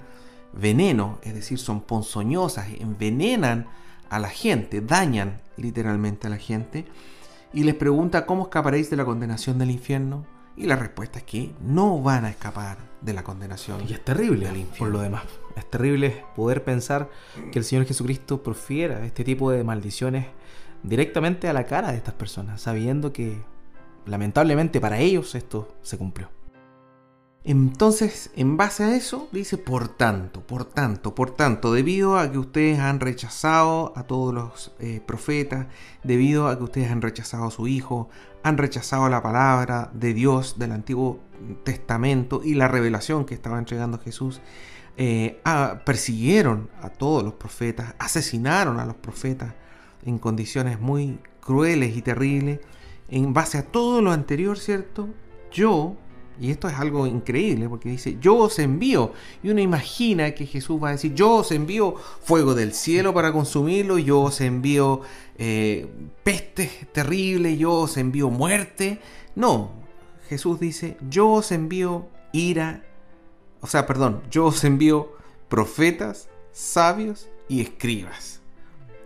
veneno, 0.55 1.19
es 1.23 1.35
decir, 1.35 1.59
son 1.59 1.83
ponzoñosas, 1.83 2.69
envenenan 2.81 3.67
a 4.09 4.19
la 4.19 4.31
gente, 4.31 4.81
dañan 4.81 5.43
literalmente 5.59 6.29
a 6.29 6.31
la 6.31 6.39
gente. 6.39 6.87
Y 7.53 7.65
les 7.65 7.75
pregunta 7.75 8.25
cómo 8.25 8.45
escaparéis 8.45 8.89
de 8.89 8.97
la 8.97 9.05
condenación 9.05 9.59
del 9.59 9.71
infierno. 9.71 10.25
Y 10.57 10.67
la 10.67 10.77
respuesta 10.77 11.19
es 11.19 11.25
que 11.25 11.53
no 11.61 12.01
van 12.03 12.25
a 12.25 12.31
escapar 12.31 12.79
de 13.01 13.13
la 13.13 13.25
condenación. 13.25 13.89
Y 13.89 13.95
es 13.95 14.05
terrible 14.05 14.49
por 14.79 14.89
lo 14.89 15.01
demás. 15.01 15.25
Es 15.57 15.69
terrible 15.71 16.25
poder 16.37 16.63
pensar 16.65 17.11
que 17.51 17.59
el 17.59 17.65
Señor 17.65 17.87
Jesucristo 17.87 18.43
profiera 18.43 19.05
este 19.05 19.25
tipo 19.25 19.51
de 19.51 19.65
maldiciones 19.65 20.27
directamente 20.83 21.49
a 21.49 21.53
la 21.53 21.65
cara 21.65 21.91
de 21.91 21.97
estas 21.97 22.15
personas, 22.15 22.61
sabiendo 22.61 23.13
que 23.13 23.39
lamentablemente 24.07 24.81
para 24.81 24.99
ellos 24.99 25.35
esto 25.35 25.75
se 25.83 25.99
cumplió. 25.99 26.29
Entonces, 27.45 28.31
en 28.37 28.57
base 28.57 28.85
a 28.85 28.95
eso, 28.95 29.29
dice, 29.33 29.59
por 29.59 29.89
tanto, 29.89 30.47
por 30.47 30.65
tanto, 30.65 31.15
por 31.15 31.35
tanto, 31.35 31.73
debido 31.73 32.17
a 32.17 32.31
que 32.31 32.39
ustedes 32.39 32.79
han 32.79 33.01
rechazado 33.01 33.93
a 33.97 34.05
todos 34.05 34.33
los 34.33 34.73
eh, 34.79 35.01
profetas, 35.05 35.67
debido 36.05 36.47
a 36.47 36.57
que 36.57 36.63
ustedes 36.63 36.91
han 36.93 37.03
rechazado 37.03 37.47
a 37.47 37.51
su 37.51 37.67
Hijo, 37.67 38.09
han 38.45 38.59
rechazado 38.59 39.09
la 39.09 39.23
palabra 39.23 39.91
de 39.93 40.15
Dios 40.15 40.57
del 40.59 40.71
Antiguo 40.71 41.19
Testamento 41.65 42.43
y 42.45 42.55
la 42.55 42.69
revelación 42.69 43.25
que 43.25 43.35
estaba 43.35 43.59
entregando 43.59 43.99
Jesús, 43.99 44.41
eh, 44.97 45.41
persiguieron 45.85 46.71
a 46.81 46.91
todos 46.91 47.25
los 47.25 47.35
profetas, 47.35 47.97
asesinaron 47.99 48.79
a 48.79 48.87
los 48.87 48.97
profetas 48.97 49.55
en 50.05 50.19
condiciones 50.19 50.81
muy 50.81 51.19
crueles 51.41 51.97
y 51.97 52.03
terribles. 52.03 52.61
En 53.09 53.33
base 53.35 53.59
a 53.59 53.65
todo 53.65 54.01
lo 54.01 54.13
anterior, 54.13 54.59
¿cierto? 54.59 55.09
Yo 55.51 55.97
y 56.41 56.51
esto 56.51 56.69
es 56.69 56.75
algo 56.75 57.07
increíble 57.07 57.69
porque 57.69 57.91
dice, 57.91 58.17
yo 58.21 58.37
os 58.37 58.59
envío. 58.59 59.13
Y 59.43 59.51
uno 59.51 59.61
imagina 59.61 60.33
que 60.33 60.47
Jesús 60.47 60.83
va 60.83 60.89
a 60.89 60.93
decir, 60.93 61.15
yo 61.15 61.37
os 61.37 61.53
envío 61.53 61.95
fuego 61.95 62.55
del 62.55 62.73
cielo 62.73 63.13
para 63.13 63.33
consumirlo, 63.33 63.99
yo 63.99 64.23
os 64.23 64.41
envío 64.41 65.03
eh, 65.37 65.89
pestes 66.25 66.71
terribles, 66.93 67.59
yo 67.59 67.73
os 67.73 67.97
envío 67.97 68.31
muerte. 68.31 69.01
No, 69.35 69.73
Jesús 70.29 70.59
dice, 70.59 70.97
yo 71.09 71.31
os 71.31 71.53
envío 71.53 72.09
ira, 72.33 72.85
o 73.61 73.67
sea, 73.67 73.87
perdón, 73.87 74.23
yo 74.31 74.47
os 74.47 74.65
envío 74.65 75.13
profetas, 75.49 76.29
sabios 76.53 77.29
y 77.49 77.61
escribas. 77.61 78.41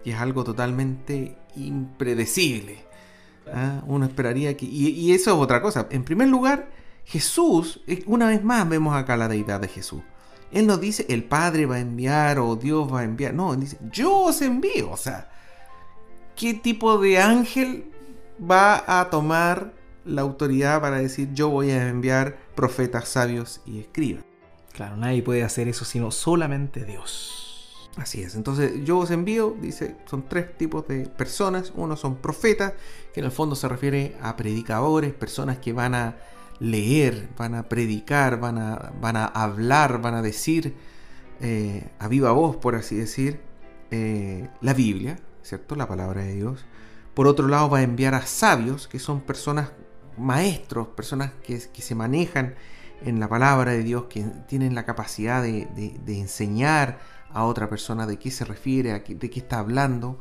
Y 0.04 0.12
es 0.12 0.18
algo 0.18 0.44
totalmente 0.44 1.36
impredecible. 1.56 2.78
¿ah? 3.52 3.82
Uno 3.86 4.06
esperaría 4.06 4.56
que... 4.56 4.66
y 4.66 5.12
eso 5.12 5.32
es 5.32 5.36
otra 5.36 5.60
cosa. 5.60 5.88
En 5.90 6.04
primer 6.04 6.28
lugar, 6.28 6.68
Jesús, 7.06 7.80
eh, 7.86 8.02
una 8.06 8.28
vez 8.28 8.42
más 8.42 8.68
vemos 8.68 8.94
acá 8.94 9.16
la 9.16 9.28
deidad 9.28 9.60
de 9.60 9.68
Jesús. 9.68 10.02
Él 10.50 10.66
no 10.66 10.76
dice 10.76 11.06
el 11.08 11.24
Padre 11.24 11.64
va 11.64 11.76
a 11.76 11.80
enviar 11.80 12.38
o 12.40 12.56
Dios 12.56 12.92
va 12.92 13.00
a 13.00 13.04
enviar. 13.04 13.32
No, 13.32 13.54
él 13.54 13.60
dice 13.60 13.78
yo 13.90 14.24
os 14.24 14.42
envío. 14.42 14.90
O 14.90 14.96
sea, 14.96 15.30
¿qué 16.34 16.54
tipo 16.54 16.98
de 16.98 17.18
ángel 17.18 17.92
va 18.38 19.00
a 19.00 19.08
tomar 19.08 19.72
la 20.04 20.22
autoridad 20.22 20.80
para 20.80 20.98
decir 20.98 21.32
yo 21.32 21.48
voy 21.48 21.70
a 21.70 21.88
enviar 21.88 22.36
profetas 22.56 23.08
sabios 23.08 23.60
y 23.66 23.78
escribas? 23.78 24.24
Claro, 24.72 24.96
nadie 24.96 25.22
puede 25.22 25.44
hacer 25.44 25.68
eso 25.68 25.84
sino 25.84 26.10
solamente 26.10 26.84
Dios. 26.84 27.90
Así 27.96 28.20
es, 28.20 28.34
entonces 28.34 28.84
yo 28.84 28.98
os 28.98 29.10
envío, 29.10 29.56
dice, 29.58 29.96
son 30.04 30.28
tres 30.28 30.58
tipos 30.58 30.86
de 30.86 31.06
personas. 31.06 31.72
Uno 31.76 31.96
son 31.96 32.16
profetas, 32.16 32.74
que 33.14 33.20
en 33.20 33.26
el 33.26 33.32
fondo 33.32 33.56
se 33.56 33.68
refiere 33.68 34.16
a 34.20 34.36
predicadores, 34.36 35.14
personas 35.14 35.58
que 35.58 35.72
van 35.72 35.94
a 35.94 36.16
leer, 36.58 37.28
van 37.36 37.54
a 37.54 37.68
predicar, 37.68 38.40
van 38.40 38.58
a, 38.58 38.92
van 39.00 39.16
a 39.16 39.26
hablar, 39.26 40.00
van 40.00 40.14
a 40.14 40.22
decir 40.22 40.74
eh, 41.40 41.90
a 41.98 42.08
viva 42.08 42.32
voz, 42.32 42.56
por 42.56 42.74
así 42.74 42.96
decir, 42.96 43.40
eh, 43.90 44.48
la 44.60 44.74
Biblia, 44.74 45.18
¿cierto? 45.42 45.76
La 45.76 45.86
palabra 45.86 46.22
de 46.22 46.34
Dios. 46.34 46.64
Por 47.14 47.26
otro 47.26 47.48
lado, 47.48 47.70
va 47.70 47.78
a 47.78 47.82
enviar 47.82 48.14
a 48.14 48.26
sabios, 48.26 48.88
que 48.88 48.98
son 48.98 49.20
personas 49.20 49.70
maestros, 50.16 50.88
personas 50.88 51.32
que, 51.42 51.60
se 51.60 51.94
manejan 51.94 52.54
en 53.02 53.20
la 53.20 53.28
palabra 53.28 53.72
de 53.72 53.82
Dios, 53.82 54.04
que 54.04 54.22
tienen 54.48 54.74
la 54.74 54.84
capacidad 54.84 55.42
de, 55.42 55.68
enseñar 56.06 56.98
a 57.30 57.44
otra 57.44 57.68
persona 57.68 58.06
de 58.06 58.18
qué 58.18 58.30
se 58.30 58.44
refiere, 58.44 58.92
de 59.00 59.30
qué 59.30 59.40
está 59.40 59.58
hablando. 59.58 60.18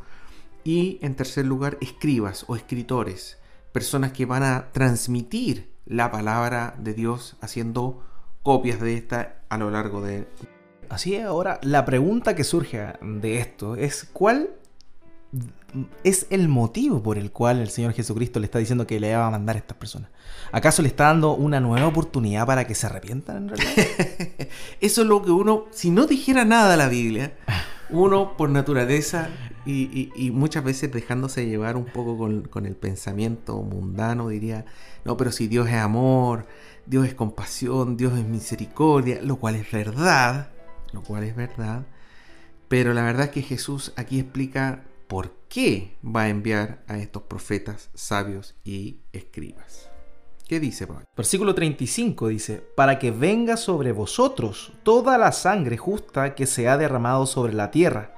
Y 0.63 1.00
en 1.01 1.15
tercer 1.15 1.46
lugar, 1.46 1.77
escribas 1.80 2.46
o 2.48 2.56
escritores, 2.56 3.38
personas 3.72 4.12
que 4.12 4.25
van 4.25 4.44
a 4.44 4.72
transmitir 4.72 5.75
la 5.86 6.12
palabra 6.12 6.75
de 6.77 6.94
Dios 6.94 7.38
haciendo 7.42 8.04
copias 8.44 8.80
de 8.80 8.96
esta 8.96 9.38
a 9.50 9.58
lo 9.58 9.72
largo 9.72 10.01
de... 10.01 10.27
Así 10.89 11.15
es, 11.15 11.25
ahora 11.25 11.60
la 11.63 11.86
pregunta 11.86 12.36
que 12.36 12.44
surge 12.44 12.94
de 13.01 13.39
esto 13.39 13.75
es 13.75 14.08
¿cuál 14.13 14.51
es 16.04 16.27
el 16.30 16.48
motivo 16.48 17.01
por 17.01 17.18
el 17.18 17.32
cual 17.32 17.60
el 17.60 17.70
Señor 17.70 17.94
Jesucristo 17.94 18.39
le 18.39 18.46
está 18.46 18.60
diciendo 18.60 18.86
que 18.86 19.00
le 19.00 19.15
va 19.15 19.27
a 19.27 19.32
mandar 19.32 19.56
a 19.56 19.60
estas 19.60 19.77
personas? 19.77 20.10
¿Acaso 20.51 20.82
le 20.82 20.88
está 20.88 21.06
dando 21.06 21.34
una 21.34 21.60
nueva 21.60 21.88
oportunidad 21.88 22.46
para 22.46 22.65
que 22.65 22.75
se 22.75 22.86
arrepientan 22.86 23.38
en 23.38 23.50
realidad? 23.50 24.48
Eso 24.80 25.01
es 25.01 25.08
lo 25.08 25.22
que 25.24 25.32
uno, 25.32 25.65
si 25.72 25.89
no 25.89 26.06
dijera 26.06 26.46
nada 26.46 26.77
la 26.77 26.88
Biblia, 26.88 27.34
uno 27.89 28.38
por 28.38 28.50
naturaleza 28.50 29.30
y, 29.65 30.31
muchas 30.31 30.63
veces 30.63 30.91
dejándose 30.91 31.48
llevar 31.48 31.75
un 31.75 31.86
poco 31.86 32.17
con, 32.17 32.65
el 32.65 32.75
pensamiento 32.75 33.62
mundano, 33.62 34.29
diría, 34.29 34.65
no, 35.03 35.17
pero 35.17 35.31
si 35.31 35.48
Dios 35.48 35.67
es 35.67 35.75
amor, 35.75 36.45
Dios 36.86 37.07
es 37.07 37.15
compasión, 37.15 37.98
Dios 37.98 38.17
es 38.17 38.25
misericordia, 38.25 39.19
lo 39.22 39.38
cual 39.38 39.55
es 39.55 39.72
verdad, 39.72 40.50
lo 40.93 41.01
cual 41.01 41.24
es 41.24 41.36
verdad, 41.36 41.86
pero 42.67 42.93
la 42.93 43.03
verdad 43.03 43.25
es 43.25 43.31
que 43.31 43.41
Jesús 43.41 43.93
aquí 43.95 44.19
explica 44.19 44.84
por 45.07 45.34
qué 45.50 45.95
va 46.03 46.24
a 46.24 46.29
enviar 46.29 46.84
a 46.88 46.98
estos 46.98 47.24
profetas 47.24 47.89
sabios 47.93 48.55
y 48.63 49.00
escribas. 49.13 49.89
¿Qué 50.48 50.60
dice 50.60 50.86
Pablo? 50.86 51.05
Versículo 51.17 51.55
35 51.55 52.27
dice, 52.27 52.63
para 52.75 53.00
que 53.00 53.10
venga 53.10 53.57
sobre 53.57 53.91
vosotros 53.91 54.74
toda 54.84 55.17
la 55.17 55.31
sangre 55.31 55.77
justa 55.77 56.36
que 56.36 56.45
se 56.45 56.67
ha 56.67 56.77
derramado 56.77 57.25
sobre 57.25 57.53
la 57.53 57.72
tierra, 57.72 58.14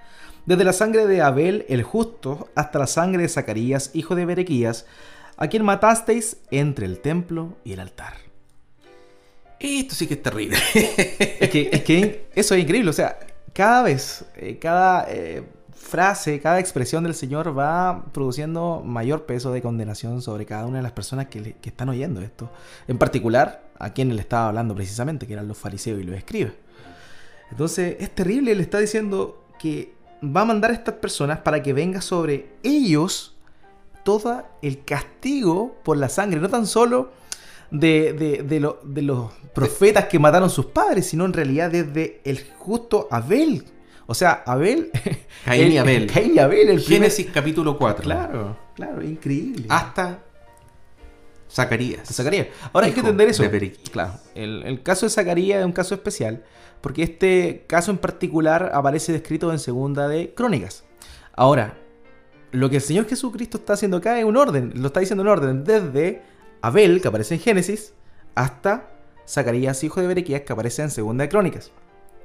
desde 0.47 0.63
la 0.63 0.73
sangre 0.73 1.05
de 1.05 1.21
Abel 1.21 1.65
el 1.67 1.83
justo 1.83 2.49
hasta 2.55 2.79
la 2.79 2.87
sangre 2.87 3.21
de 3.21 3.29
Zacarías, 3.29 3.91
hijo 3.93 4.15
de 4.15 4.25
Berequías, 4.25 4.85
a 5.35 5.49
quien 5.49 5.63
matasteis 5.63 6.37
entre 6.49 6.85
el 6.85 6.99
templo 6.99 7.57
y 7.65 7.73
el 7.73 7.81
altar. 7.81 8.13
Esto 9.59 9.93
sí 9.93 10.07
que 10.07 10.15
es 10.15 10.23
terrible. 10.23 10.57
es, 10.73 11.49
que, 11.49 12.29
eso 12.33 12.55
es 12.55 12.63
increíble, 12.63 12.89
o 12.89 12.93
sea, 12.93 13.19
cada 13.53 13.83
vez, 13.83 14.23
eh, 14.37 14.57
cada 14.57 15.05
eh, 15.09 15.43
frase, 15.73 16.39
cada 16.39 16.59
expresión 16.59 17.03
del 17.03 17.13
Señor 17.13 17.57
va 17.57 18.05
produciendo 18.13 18.81
mayor 18.85 19.25
peso 19.25 19.51
de 19.51 19.61
condenación 19.61 20.21
sobre 20.21 20.45
cada 20.45 20.65
una 20.65 20.77
de 20.77 20.83
las 20.83 20.93
personas 20.93 21.27
que, 21.27 21.57
están 21.61 21.89
oyendo 21.89 22.21
esto. 22.21 22.49
En 22.87 22.97
particular, 22.97 23.63
a 23.79 23.91
quien 23.91 24.15
le 24.15 24.21
estaba 24.21 24.47
hablando 24.47 24.73
precisamente, 24.75 25.27
que 25.27 25.33
eran 25.33 25.47
los 25.49 25.57
fariseos 25.57 25.99
y 25.99 26.03
los 26.03 26.15
escribas. 26.15 26.53
Entonces, 27.51 27.97
es 27.99 28.15
terrible, 28.15 28.55
le 28.55 28.63
está 28.63 28.79
diciendo 28.79 29.43
que 29.59 29.96
va 30.23 30.41
a 30.41 30.45
mandar 30.45 30.71
a 30.71 30.73
estas 30.73 30.95
personas 30.95 31.39
para 31.39 31.61
que 31.61 31.73
venga 31.73 32.01
sobre 32.01 32.49
ellos 32.63 33.35
todo 34.03 34.43
el 34.61 34.83
castigo 34.83 35.75
por 35.83 35.97
la 35.97 36.09
sangre, 36.09 36.39
no 36.39 36.49
tan 36.49 36.65
solo 36.65 37.11
de, 37.71 38.13
de 38.43 39.01
los 39.01 39.31
profetas 39.53 40.05
que 40.05 40.19
mataron 40.19 40.49
sus 40.49 40.67
padres, 40.67 41.07
sino 41.07 41.25
en 41.25 41.33
realidad 41.33 41.71
desde 41.71 42.21
el 42.23 42.45
justo 42.57 43.07
Abel 43.11 43.65
o 44.07 44.15
sea, 44.15 44.41
Abel. 44.45 44.89
Caín 45.45 45.73
y 45.73 45.77
Abel. 45.77 46.09
Caín 46.11 46.33
y 46.35 46.39
Abel, 46.39 46.69
el 46.69 46.79
Génesis 46.79 47.27
capítulo 47.31 47.77
4. 47.77 48.03
Claro, 48.03 48.57
claro, 48.73 49.03
increíble. 49.03 49.65
Hasta 49.67 50.19
Zacarías. 51.57 52.07
Zacarías. 52.07 52.47
Ahora 52.71 52.85
hay 52.85 52.93
que 52.93 52.99
entender 52.99 53.27
eso. 53.29 53.43
Claro, 53.91 54.13
el, 54.35 54.83
caso 54.83 55.07
de 55.07 55.09
Zacarías 55.09 55.59
es 55.59 55.65
un 55.65 55.71
caso 55.71 55.95
especial, 55.95 56.43
porque 56.81 57.01
este 57.01 57.65
caso 57.65 57.89
en 57.89 57.97
particular 57.97 58.69
aparece 58.75 59.11
descrito 59.11 59.51
en 59.51 59.57
segunda 59.57 60.07
de 60.07 60.35
Crónicas. 60.35 60.83
Ahora, 61.33 61.75
lo 62.51 62.69
que 62.69 62.75
el 62.75 62.81
Señor 62.83 63.07
Jesucristo 63.07 63.57
está 63.57 63.73
haciendo 63.73 63.97
acá 63.97 64.19
es 64.19 64.25
un 64.25 64.37
orden, 64.37 64.71
lo 64.75 64.87
está 64.87 64.99
diciendo 64.99 65.23
en 65.23 65.29
orden, 65.29 65.63
desde 65.63 66.21
Abel, 66.61 67.01
que 67.01 67.07
aparece 67.07 67.33
en 67.33 67.39
Génesis, 67.39 67.93
hasta 68.35 68.91
Zacarías, 69.27 69.83
hijo 69.83 69.99
de 69.99 70.05
Berequías, 70.05 70.41
que 70.41 70.53
aparece 70.53 70.83
en 70.83 70.91
segunda 70.91 71.23
de 71.23 71.29
Crónicas. 71.29 71.71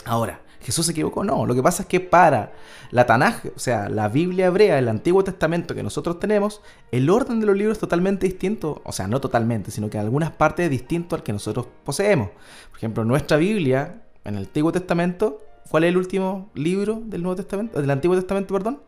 Ahora, 0.04 0.42
Jesús 0.62 0.86
se 0.86 0.92
equivocó, 0.92 1.24
no. 1.24 1.46
Lo 1.46 1.54
que 1.54 1.62
pasa 1.62 1.82
es 1.82 1.88
que 1.88 2.00
para 2.00 2.52
la 2.90 3.06
Tanaj, 3.06 3.46
o 3.54 3.58
sea, 3.58 3.88
la 3.88 4.08
Biblia 4.08 4.46
hebrea, 4.46 4.78
el 4.78 4.88
Antiguo 4.88 5.24
Testamento 5.24 5.74
que 5.74 5.82
nosotros 5.82 6.18
tenemos, 6.18 6.62
el 6.90 7.10
orden 7.10 7.40
de 7.40 7.46
los 7.46 7.56
libros 7.56 7.76
es 7.76 7.80
totalmente 7.80 8.26
distinto, 8.26 8.82
o 8.84 8.92
sea, 8.92 9.06
no 9.08 9.20
totalmente, 9.20 9.70
sino 9.70 9.90
que 9.90 9.98
en 9.98 10.04
algunas 10.04 10.30
partes 10.30 10.64
es 10.64 10.70
distinto 10.70 11.16
al 11.16 11.22
que 11.22 11.32
nosotros 11.32 11.66
poseemos. 11.84 12.30
Por 12.70 12.78
ejemplo, 12.78 13.04
nuestra 13.04 13.36
Biblia, 13.36 14.02
en 14.24 14.34
el 14.34 14.44
Antiguo 14.44 14.72
Testamento, 14.72 15.40
¿cuál 15.68 15.84
es 15.84 15.88
el 15.88 15.96
último 15.96 16.50
libro 16.54 17.02
del 17.04 17.22
Nuevo 17.22 17.36
Testamento? 17.36 17.80
Del 17.80 17.90
Antiguo 17.90 18.16
Testamento, 18.16 18.54
perdón. 18.54 18.82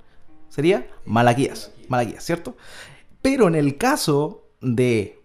sería 0.48 0.86
Malaquías. 1.04 1.72
Malaquías, 1.88 2.24
¿cierto? 2.24 2.56
Pero 3.22 3.48
en 3.48 3.54
el 3.54 3.76
caso 3.78 4.48
de 4.60 5.24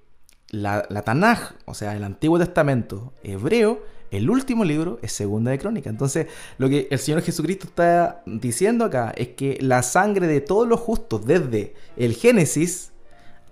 la, 0.51 0.83
Tanaj, 1.03 1.53
o 1.65 1.73
sea, 1.73 1.95
el 1.95 2.03
Antiguo 2.03 2.39
Testamento 2.39 3.13
hebreo, 3.23 3.81
el 4.11 4.29
último 4.29 4.63
libro 4.63 4.99
es 5.01 5.11
Segunda 5.11 5.51
de 5.51 5.59
Crónica. 5.59 5.89
Entonces, 5.89 6.27
lo 6.57 6.69
que 6.69 6.87
el 6.89 6.99
Señor 6.99 7.21
Jesucristo 7.21 7.67
está 7.67 8.21
diciendo 8.25 8.85
acá 8.85 9.13
es 9.15 9.29
que 9.29 9.57
la 9.61 9.83
sangre 9.83 10.27
de 10.27 10.41
todos 10.41 10.67
los 10.67 10.79
justos, 10.79 11.25
desde 11.25 11.75
el 11.95 12.15
Génesis 12.15 12.91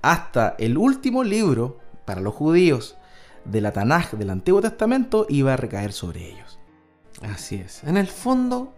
hasta 0.01 0.55
el 0.59 0.77
último 0.77 1.23
libro, 1.23 1.79
para 2.05 2.21
los 2.21 2.33
judíos, 2.33 2.95
de 3.45 3.61
la 3.61 3.71
Tanaj 3.71 4.13
del 4.13 4.29
Antiguo 4.29 4.61
Testamento, 4.61 5.25
iba 5.29 5.53
a 5.53 5.57
recaer 5.57 5.93
sobre 5.93 6.29
ellos. 6.29 6.59
Así 7.21 7.55
es. 7.55 7.83
En 7.83 7.97
el 7.97 8.07
fondo, 8.07 8.73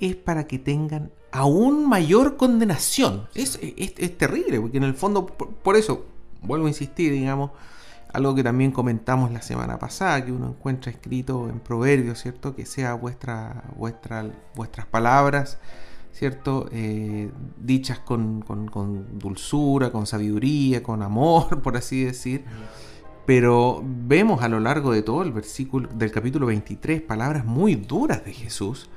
es 0.00 0.16
para 0.16 0.46
que 0.46 0.58
tengan 0.58 1.12
aún 1.30 1.88
mayor 1.88 2.36
condenación. 2.36 3.28
Es, 3.34 3.58
es, 3.62 4.18
terrible, 4.18 4.60
porque 4.60 4.78
en 4.78 4.84
el 4.84 4.94
fondo, 4.94 5.26
por, 5.26 5.76
eso, 5.76 6.04
vuelvo 6.42 6.66
a 6.66 6.70
insistir, 6.70 7.12
digamos, 7.12 7.52
algo 8.12 8.34
que 8.34 8.42
también 8.42 8.72
comentamos 8.72 9.32
la 9.32 9.42
semana 9.42 9.78
pasada, 9.78 10.24
que 10.24 10.32
uno 10.32 10.48
encuentra 10.48 10.90
escrito 10.90 11.48
en 11.48 11.60
Proverbios, 11.60 12.20
¿cierto? 12.20 12.54
Que 12.54 12.66
sea 12.66 12.94
vuestra, 12.94 13.64
vuestra, 13.76 14.26
vuestras 14.54 14.86
palabras, 14.86 15.58
¿cierto? 16.12 16.68
Eh, 16.72 17.30
dichas 17.56 17.98
con, 18.00 18.42
con, 18.42 19.18
dulzura, 19.18 19.90
con 19.90 20.06
sabiduría, 20.06 20.82
con 20.82 21.02
amor, 21.02 21.62
por 21.62 21.76
así 21.76 22.04
decir. 22.04 22.44
Pero 23.24 23.82
vemos 23.84 24.42
a 24.42 24.48
lo 24.48 24.60
largo 24.60 24.92
de 24.92 25.02
todo 25.02 25.22
el 25.22 25.32
versículo 25.32 25.88
del 25.94 26.10
capítulo 26.10 26.46
23 26.46 27.00
palabras 27.02 27.44
muy 27.44 27.76
duras 27.76 28.24
de 28.24 28.32
Jesús. 28.32 28.90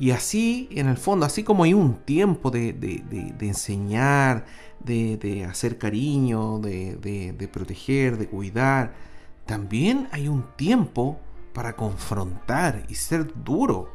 Y 0.00 0.10
así, 0.10 0.68
en 0.72 0.88
el 0.88 0.96
fondo, 0.96 1.26
así 1.26 1.44
como 1.44 1.62
hay 1.62 1.74
un 1.74 1.94
tiempo 1.94 2.50
de, 2.50 2.72
de 2.72 3.46
enseñar, 3.46 4.46
de, 4.84 5.46
hacer 5.48 5.78
cariño, 5.78 6.58
de, 6.58 7.48
proteger, 7.52 8.18
de 8.18 8.28
cuidar, 8.28 8.94
también 9.46 10.08
hay 10.12 10.28
un 10.28 10.44
tiempo 10.56 11.18
para 11.52 11.74
confrontar 11.74 12.84
y 12.88 12.94
ser 12.94 13.32
duro, 13.44 13.92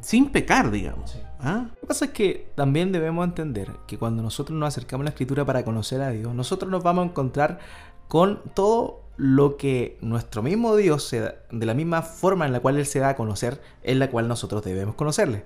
sin 0.00 0.30
pecar, 0.30 0.70
digamos. 0.70 1.18
¿Ah? 1.40 1.66
Lo 1.74 1.80
que 1.80 1.86
pasa 1.86 2.04
es 2.06 2.10
que 2.10 2.50
también 2.54 2.92
debemos 2.92 3.24
entender 3.24 3.70
que 3.86 3.98
cuando 3.98 4.22
nosotros 4.22 4.58
nos 4.58 4.68
acercamos 4.68 5.02
a 5.02 5.06
la 5.06 5.10
escritura 5.10 5.44
para 5.44 5.64
conocer 5.64 6.00
a 6.00 6.10
Dios, 6.10 6.34
nosotros 6.34 6.70
nos 6.70 6.82
vamos 6.82 7.04
a 7.04 7.08
encontrar 7.08 7.60
con 8.08 8.42
todo 8.54 9.07
lo 9.18 9.58
que 9.58 9.98
nuestro 10.00 10.42
mismo 10.42 10.74
Dios, 10.76 11.04
se 11.04 11.34
de 11.50 11.66
la 11.66 11.74
misma 11.74 12.00
forma 12.00 12.46
en 12.46 12.52
la 12.52 12.60
cual 12.60 12.78
Él 12.78 12.86
se 12.86 13.00
da 13.00 13.10
a 13.10 13.16
conocer, 13.16 13.60
en 13.82 13.98
la 13.98 14.08
cual 14.10 14.28
nosotros 14.28 14.64
debemos 14.64 14.94
conocerle 14.94 15.44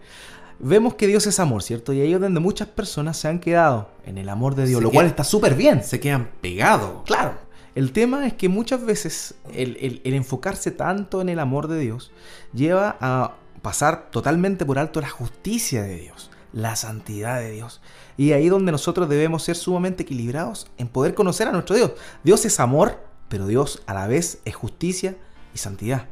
vemos 0.63 0.95
que 0.95 1.07
Dios 1.07 1.27
es 1.27 1.41
amor, 1.41 1.63
¿cierto? 1.63 1.93
Y 1.93 2.01
ahí 2.01 2.15
es 2.15 2.21
donde 2.21 2.41
muchas 2.41 2.69
personas 2.69 3.19
se 3.19 3.29
han 3.29 3.41
quedado 3.41 3.91
en 4.07 4.17
el 4.17 4.29
amor 4.29 4.55
de 4.55 4.67
Dios, 4.67 4.83
lo 4.83 4.91
cual 4.91 5.07
está 5.07 5.25
súper 5.25 5.55
bien. 5.55 5.83
Se 5.85 6.01
quedan 6.01 6.31
pegados. 6.41 7.03
Claro. 7.05 7.35
El 7.75 7.93
tema 7.93 8.27
es 8.27 8.35
que 8.35 8.49
muchas 8.49 8.85
veces 8.85 9.35
el, 9.53 10.01
enfocarse 10.05 10.71
tanto 10.71 11.21
en 11.21 11.29
el 11.29 11.39
amor 11.39 11.69
de 11.69 11.79
Dios 11.79 12.13
lleva 12.53 12.97
a 13.01 13.35
pasar 13.63 14.11
totalmente 14.11 14.65
por 14.65 14.79
alto 14.79 15.01
la 15.01 15.09
justicia 15.09 15.83
de 15.83 15.97
Dios, 15.97 16.31
la 16.53 16.77
santidad 16.77 17.41
de 17.41 17.51
Dios. 17.51 17.81
Y 18.17 18.33
ahí 18.33 18.49
donde 18.49 18.73
nosotros 18.73 19.09
debemos 19.09 19.43
ser 19.43 19.57
sumamente 19.57 20.03
equilibrados 20.03 20.67
en 20.77 20.89
poder 20.89 21.15
conocer 21.15 21.49
a 21.49 21.53
nuestro 21.53 21.75
Dios. 21.77 21.93
Dios 22.23 22.45
es 22.45 22.61
amor, 22.61 22.99
pero 23.33 23.47
Dios 23.47 23.81
a 23.87 23.95
la 23.95 24.07
vez 24.07 24.43
es 24.45 24.55
justicia 24.55 25.17
y 25.55 25.59
santidad. 25.59 26.11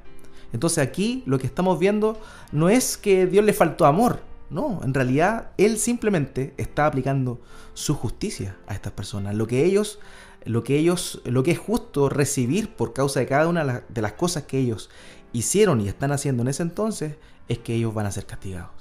Entonces 0.54 0.78
aquí 0.78 1.22
lo 1.26 1.38
que 1.38 1.46
estamos 1.46 1.78
viendo 1.78 2.18
no 2.50 2.70
es 2.70 2.96
que 2.96 3.26
Dios 3.26 3.44
le 3.44 3.52
faltó 3.52 3.84
amor, 3.84 4.22
no, 4.48 4.80
en 4.82 4.94
realidad 4.94 5.50
él 5.58 5.76
simplemente 5.76 6.54
está 6.56 6.86
aplicando 6.86 7.38
su 7.74 7.94
justicia 7.94 8.56
a 8.66 8.72
estas 8.72 8.94
personas. 8.94 9.34
Lo 9.34 9.46
que 9.46 9.66
ellos, 9.66 9.98
lo 10.46 10.64
que 10.64 10.78
ellos, 10.78 11.20
lo 11.26 11.42
que 11.42 11.50
es 11.50 11.58
justo 11.58 12.08
recibir 12.08 12.74
por 12.74 12.94
causa 12.94 13.20
de 13.20 13.26
cada 13.26 13.48
una 13.48 13.84
de 13.86 14.00
las 14.00 14.14
cosas 14.14 14.44
que 14.44 14.56
ellos 14.56 14.88
hicieron 15.34 15.82
y 15.82 15.88
están 15.88 16.12
haciendo 16.12 16.40
en 16.40 16.48
ese 16.48 16.62
entonces, 16.62 17.16
es 17.48 17.58
que 17.58 17.74
ellos 17.74 17.92
van 17.92 18.06
a 18.06 18.12
ser 18.12 18.24
castigados. 18.24 18.79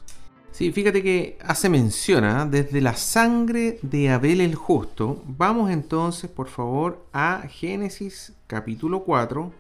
Sí, 0.60 0.74
fíjate 0.74 1.02
que 1.02 1.38
hace 1.42 1.70
mención 1.70 2.26
¿ah? 2.26 2.46
desde 2.46 2.82
la 2.82 2.98
sangre 2.98 3.80
de 3.82 4.10
Abel 4.10 4.42
el 4.42 4.56
justo. 4.56 5.24
Vamos 5.26 5.72
entonces, 5.72 6.30
por 6.30 6.50
favor, 6.50 7.06
a 7.14 7.44
Génesis 7.48 8.34
capítulo 8.46 9.06
4, 9.06 9.54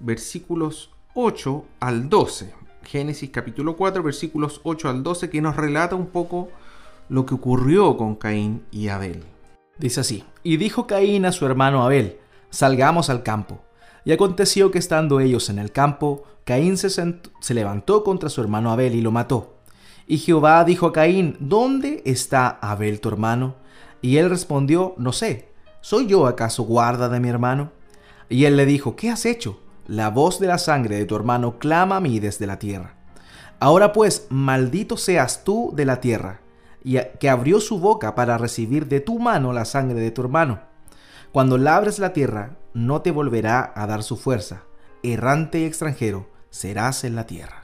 versículos 0.00 0.90
8 1.14 1.64
al 1.80 2.10
12. 2.10 2.52
Génesis 2.82 3.30
capítulo 3.30 3.78
4 3.78 4.02
versículos 4.02 4.60
8 4.62 4.90
al 4.90 5.02
12 5.02 5.30
que 5.30 5.40
nos 5.40 5.56
relata 5.56 5.96
un 5.96 6.08
poco 6.08 6.50
lo 7.08 7.24
que 7.24 7.32
ocurrió 7.32 7.96
con 7.96 8.14
Caín 8.14 8.66
y 8.70 8.88
Abel. 8.88 9.24
Dice 9.78 10.00
así, 10.00 10.24
y 10.42 10.58
dijo 10.58 10.86
Caín 10.86 11.24
a 11.24 11.32
su 11.32 11.46
hermano 11.46 11.82
Abel, 11.82 12.18
salgamos 12.50 13.08
al 13.08 13.22
campo. 13.22 13.62
Y 14.04 14.12
aconteció 14.12 14.70
que 14.70 14.80
estando 14.80 15.18
ellos 15.18 15.48
en 15.48 15.58
el 15.58 15.72
campo, 15.72 16.24
Caín 16.44 16.76
se 16.76 17.54
levantó 17.54 18.04
contra 18.04 18.28
su 18.28 18.42
hermano 18.42 18.70
Abel 18.70 18.94
y 18.94 19.00
lo 19.00 19.12
mató. 19.12 19.59
Y 20.10 20.18
Jehová 20.18 20.64
dijo 20.64 20.88
a 20.88 20.92
Caín, 20.92 21.36
¿dónde 21.38 22.02
está 22.04 22.48
Abel 22.60 23.00
tu 23.00 23.08
hermano? 23.08 23.54
Y 24.02 24.16
él 24.16 24.28
respondió, 24.28 24.92
no 24.98 25.12
sé, 25.12 25.50
¿soy 25.82 26.08
yo 26.08 26.26
acaso 26.26 26.64
guarda 26.64 27.08
de 27.08 27.20
mi 27.20 27.28
hermano? 27.28 27.70
Y 28.28 28.46
él 28.46 28.56
le 28.56 28.66
dijo, 28.66 28.96
¿qué 28.96 29.08
has 29.08 29.24
hecho? 29.24 29.60
La 29.86 30.10
voz 30.10 30.40
de 30.40 30.48
la 30.48 30.58
sangre 30.58 30.96
de 30.96 31.04
tu 31.04 31.14
hermano 31.14 31.60
clama 31.60 31.98
a 31.98 32.00
mí 32.00 32.18
desde 32.18 32.48
la 32.48 32.58
tierra. 32.58 32.96
Ahora 33.60 33.92
pues, 33.92 34.26
maldito 34.30 34.96
seas 34.96 35.44
tú 35.44 35.70
de 35.76 35.84
la 35.84 36.00
tierra, 36.00 36.40
y 36.82 36.98
que 37.20 37.30
abrió 37.30 37.60
su 37.60 37.78
boca 37.78 38.16
para 38.16 38.36
recibir 38.36 38.88
de 38.88 38.98
tu 38.98 39.20
mano 39.20 39.52
la 39.52 39.64
sangre 39.64 40.00
de 40.00 40.10
tu 40.10 40.22
hermano. 40.22 40.58
Cuando 41.30 41.56
labres 41.56 42.00
la 42.00 42.12
tierra, 42.12 42.56
no 42.74 43.00
te 43.00 43.12
volverá 43.12 43.72
a 43.76 43.86
dar 43.86 44.02
su 44.02 44.16
fuerza. 44.16 44.64
Errante 45.04 45.60
y 45.60 45.66
extranjero 45.66 46.28
serás 46.50 47.04
en 47.04 47.14
la 47.14 47.26
tierra. 47.26 47.59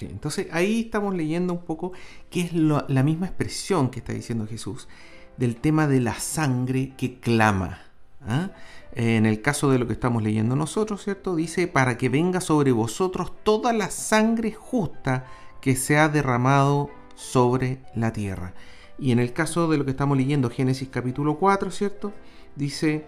Entonces 0.00 0.48
ahí 0.50 0.82
estamos 0.82 1.14
leyendo 1.14 1.52
un 1.52 1.64
poco 1.64 1.92
que 2.30 2.42
es 2.42 2.52
la 2.52 3.02
misma 3.02 3.26
expresión 3.26 3.90
que 3.90 4.00
está 4.00 4.12
diciendo 4.12 4.46
Jesús 4.46 4.88
del 5.36 5.56
tema 5.56 5.86
de 5.86 6.00
la 6.00 6.14
sangre 6.14 6.92
que 6.96 7.18
clama. 7.18 7.80
¿ah? 8.26 8.50
En 8.92 9.26
el 9.26 9.42
caso 9.42 9.70
de 9.70 9.78
lo 9.78 9.86
que 9.86 9.92
estamos 9.92 10.22
leyendo 10.22 10.54
nosotros, 10.54 11.02
¿cierto? 11.02 11.34
Dice, 11.34 11.66
para 11.66 11.98
que 11.98 12.08
venga 12.08 12.40
sobre 12.40 12.72
vosotros 12.72 13.32
toda 13.42 13.72
la 13.72 13.90
sangre 13.90 14.52
justa 14.52 15.26
que 15.60 15.74
se 15.76 15.98
ha 15.98 16.08
derramado 16.08 16.90
sobre 17.16 17.80
la 17.94 18.12
tierra. 18.12 18.54
Y 18.98 19.10
en 19.10 19.18
el 19.18 19.32
caso 19.32 19.68
de 19.68 19.78
lo 19.78 19.84
que 19.84 19.90
estamos 19.90 20.16
leyendo, 20.16 20.50
Génesis 20.50 20.88
capítulo 20.88 21.38
4, 21.38 21.70
¿cierto? 21.72 22.12
Dice, 22.54 23.06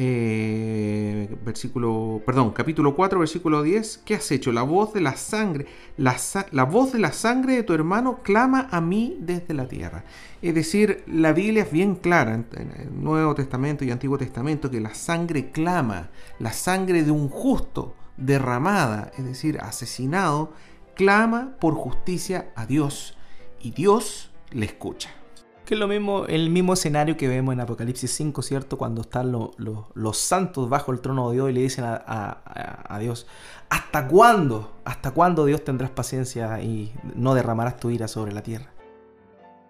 eh, 0.00 1.36
versículo, 1.44 2.22
perdón, 2.24 2.52
capítulo 2.52 2.94
4, 2.94 3.18
versículo 3.18 3.64
10, 3.64 4.02
¿qué 4.04 4.14
has 4.14 4.30
hecho? 4.30 4.52
La 4.52 4.62
voz 4.62 4.92
de 4.92 5.00
la 5.00 5.16
sangre, 5.16 5.66
la, 5.96 6.16
la, 6.52 6.62
voz 6.62 6.92
de 6.92 7.00
la 7.00 7.12
sangre 7.12 7.56
de 7.56 7.64
tu 7.64 7.74
hermano 7.74 8.20
clama 8.22 8.68
a 8.70 8.80
mí 8.80 9.16
desde 9.18 9.54
la 9.54 9.66
tierra. 9.66 10.04
Es 10.40 10.54
decir, 10.54 11.02
la 11.08 11.32
Biblia 11.32 11.64
es 11.64 11.72
bien 11.72 11.96
clara 11.96 12.34
en, 12.34 12.46
el 12.78 13.02
Nuevo 13.02 13.34
Testamento 13.34 13.84
y 13.84 13.90
Antiguo 13.90 14.16
Testamento 14.16 14.70
que 14.70 14.80
la 14.80 14.94
sangre 14.94 15.50
clama, 15.50 16.10
la 16.38 16.52
sangre 16.52 17.02
de 17.02 17.10
un 17.10 17.28
justo 17.28 17.96
derramada, 18.16 19.10
es 19.18 19.24
decir, 19.24 19.58
asesinado, 19.60 20.52
clama 20.94 21.56
por 21.60 21.74
justicia 21.74 22.52
a 22.54 22.66
Dios 22.66 23.16
y 23.60 23.72
Dios 23.72 24.30
le 24.52 24.66
escucha. 24.66 25.17
Que 25.68 25.74
es 25.74 25.80
lo 25.80 25.86
mismo, 25.86 26.24
el 26.24 26.48
mismo 26.48 26.72
escenario 26.72 27.18
que 27.18 27.28
vemos 27.28 27.52
en 27.52 27.60
Apocalipsis 27.60 28.10
5, 28.12 28.40
¿cierto? 28.40 28.78
Cuando 28.78 29.02
están 29.02 29.30
los 29.30 30.16
santos 30.16 30.70
bajo 30.70 30.92
el 30.92 31.00
trono 31.00 31.28
de 31.28 31.34
Dios 31.36 31.50
y 31.50 31.52
le 31.52 31.60
dicen 31.60 31.84
a, 31.86 32.98
Dios, 32.98 33.26
¿hasta 33.68 34.08
cuándo? 34.08 34.72
¿Hasta 34.86 35.10
cuándo 35.10 35.44
Dios 35.44 35.62
tendrás 35.62 35.90
paciencia 35.90 36.62
y 36.62 36.94
no 37.14 37.34
derramarás 37.34 37.76
tu 37.76 37.90
ira 37.90 38.08
sobre 38.08 38.32
la 38.32 38.42
tierra? 38.42 38.70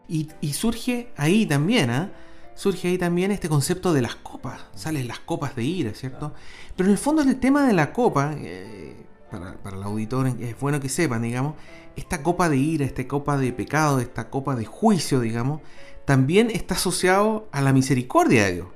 Y, 0.06 0.28
surge 0.52 1.10
ahí 1.16 1.46
también, 1.46 1.90
¿ah? 1.90 2.12
Surge 2.54 2.86
ahí 2.86 2.96
también 2.96 3.32
este 3.32 3.48
concepto 3.48 3.92
de 3.92 4.02
las 4.02 4.14
copas. 4.14 4.66
Salen 4.76 5.08
las 5.08 5.18
copas 5.18 5.56
de 5.56 5.64
ira, 5.64 5.94
¿cierto? 5.94 6.32
Pero 6.76 6.90
en 6.90 6.92
el 6.92 6.98
fondo 6.98 7.22
el 7.22 7.40
tema 7.40 7.66
de 7.66 7.72
la 7.72 7.92
copa, 7.92 8.34
eh, 8.36 9.04
para, 9.32 9.54
para 9.54 9.76
el 9.76 9.82
auditor 9.82 10.28
es 10.28 10.60
bueno 10.60 10.78
que 10.78 10.88
sepan, 10.88 11.22
digamos, 11.22 11.54
esta 11.96 12.22
copa 12.22 12.48
de 12.48 12.56
ira, 12.56 12.86
esta 12.86 13.08
copa 13.08 13.36
de 13.36 13.52
pecado, 13.52 13.98
esta 13.98 14.30
copa 14.30 14.54
de 14.54 14.64
juicio, 14.64 15.18
digamos, 15.18 15.60
también 16.08 16.50
está 16.50 16.74
asociado 16.74 17.50
a 17.52 17.60
la 17.60 17.74
misericordia 17.74 18.46
de 18.46 18.54
Dios. 18.54 18.68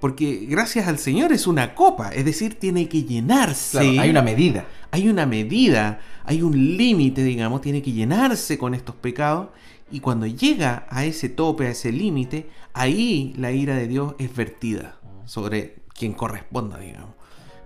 Porque 0.00 0.44
gracias 0.48 0.88
al 0.88 0.98
Señor 0.98 1.32
es 1.32 1.46
una 1.46 1.76
copa, 1.76 2.08
es 2.08 2.24
decir, 2.24 2.58
tiene 2.58 2.88
que 2.88 3.04
llenarse. 3.04 3.78
hay 3.78 4.10
una 4.10 4.22
medida. 4.22 4.66
Hay 4.90 5.08
una 5.08 5.24
medida, 5.24 6.00
hay 6.24 6.42
un 6.42 6.76
límite, 6.76 7.22
digamos, 7.22 7.60
tiene 7.60 7.80
que 7.80 7.92
llenarse 7.92 8.58
con 8.58 8.74
estos 8.74 8.96
pecados. 8.96 9.50
Y 9.92 10.00
cuando 10.00 10.26
llega 10.26 10.84
a 10.90 11.04
ese 11.04 11.28
tope, 11.28 11.68
a 11.68 11.70
ese 11.70 11.92
límite, 11.92 12.50
ahí 12.72 13.34
la 13.36 13.52
ira 13.52 13.76
de 13.76 13.86
Dios 13.86 14.16
es 14.18 14.34
vertida 14.34 14.98
sobre 15.26 15.76
quien 15.96 16.12
corresponda, 16.12 16.76
digamos. 16.78 17.14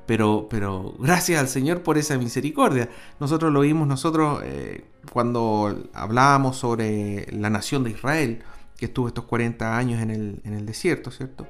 Pero, 0.04 0.48
pero 0.50 0.96
gracias 0.98 1.40
al 1.40 1.48
Señor 1.48 1.82
por 1.82 1.96
esa 1.96 2.18
misericordia. 2.18 2.90
Nosotros 3.20 3.50
lo 3.54 3.60
vimos 3.60 3.88
nosotros 3.88 4.42
eh, 4.44 4.84
cuando 5.10 5.88
hablábamos 5.94 6.58
sobre 6.58 7.26
la 7.32 7.48
nación 7.48 7.84
de 7.84 7.92
Israel 7.92 8.42
que 8.82 8.86
estuvo 8.86 9.06
estos 9.06 9.26
40 9.26 9.78
años 9.78 10.02
en 10.02 10.10
el, 10.10 10.40
en 10.42 10.54
el 10.54 10.66
desierto, 10.66 11.12
¿cierto? 11.12 11.46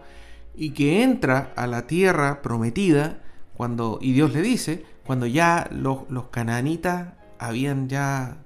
Y 0.54 0.72
que 0.72 1.02
entra 1.02 1.54
a 1.56 1.66
la 1.66 1.86
tierra 1.86 2.42
prometida 2.42 3.22
cuando, 3.54 3.98
y 4.02 4.12
Dios 4.12 4.34
le 4.34 4.42
dice, 4.42 4.84
cuando 5.06 5.24
ya 5.24 5.66
los, 5.72 6.00
los 6.10 6.24
cananitas 6.24 7.14
habían 7.38 7.88
ya 7.88 8.36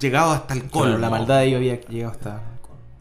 llegado 0.00 0.32
hasta 0.32 0.54
el 0.54 0.64
colmo. 0.70 0.96
la 0.96 1.10
maldad 1.10 1.40
de 1.40 1.44
ellos 1.44 1.58
había 1.58 1.78
llegado 1.82 2.12
hasta, 2.12 2.42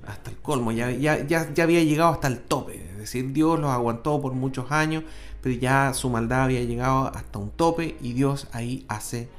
hasta 0.06 0.32
el 0.32 0.36
colmo, 0.36 0.73
ya, 0.73 0.91
ya, 0.91 1.25
ya, 1.25 1.54
ya 1.54 1.63
había 1.63 1.82
llegado 1.82 2.12
hasta 2.12 2.28
el 2.28 2.39
tope. 2.39 2.75
Es 2.75 2.97
decir, 2.97 3.32
Dios 3.32 3.58
los 3.58 3.71
aguantó 3.71 4.21
por 4.21 4.34
muchos 4.34 4.69
años, 4.69 5.06
pero 5.41 5.56
ya 5.56 5.93
su 5.93 6.10
maldad 6.10 6.43
había 6.43 6.62
llegado 6.65 7.08
hasta 7.15 7.39
un 7.39 7.51
tope 7.51 7.95
y 8.01 8.12
Dios 8.12 8.49
ahí 8.51 8.86
hace 8.89 9.30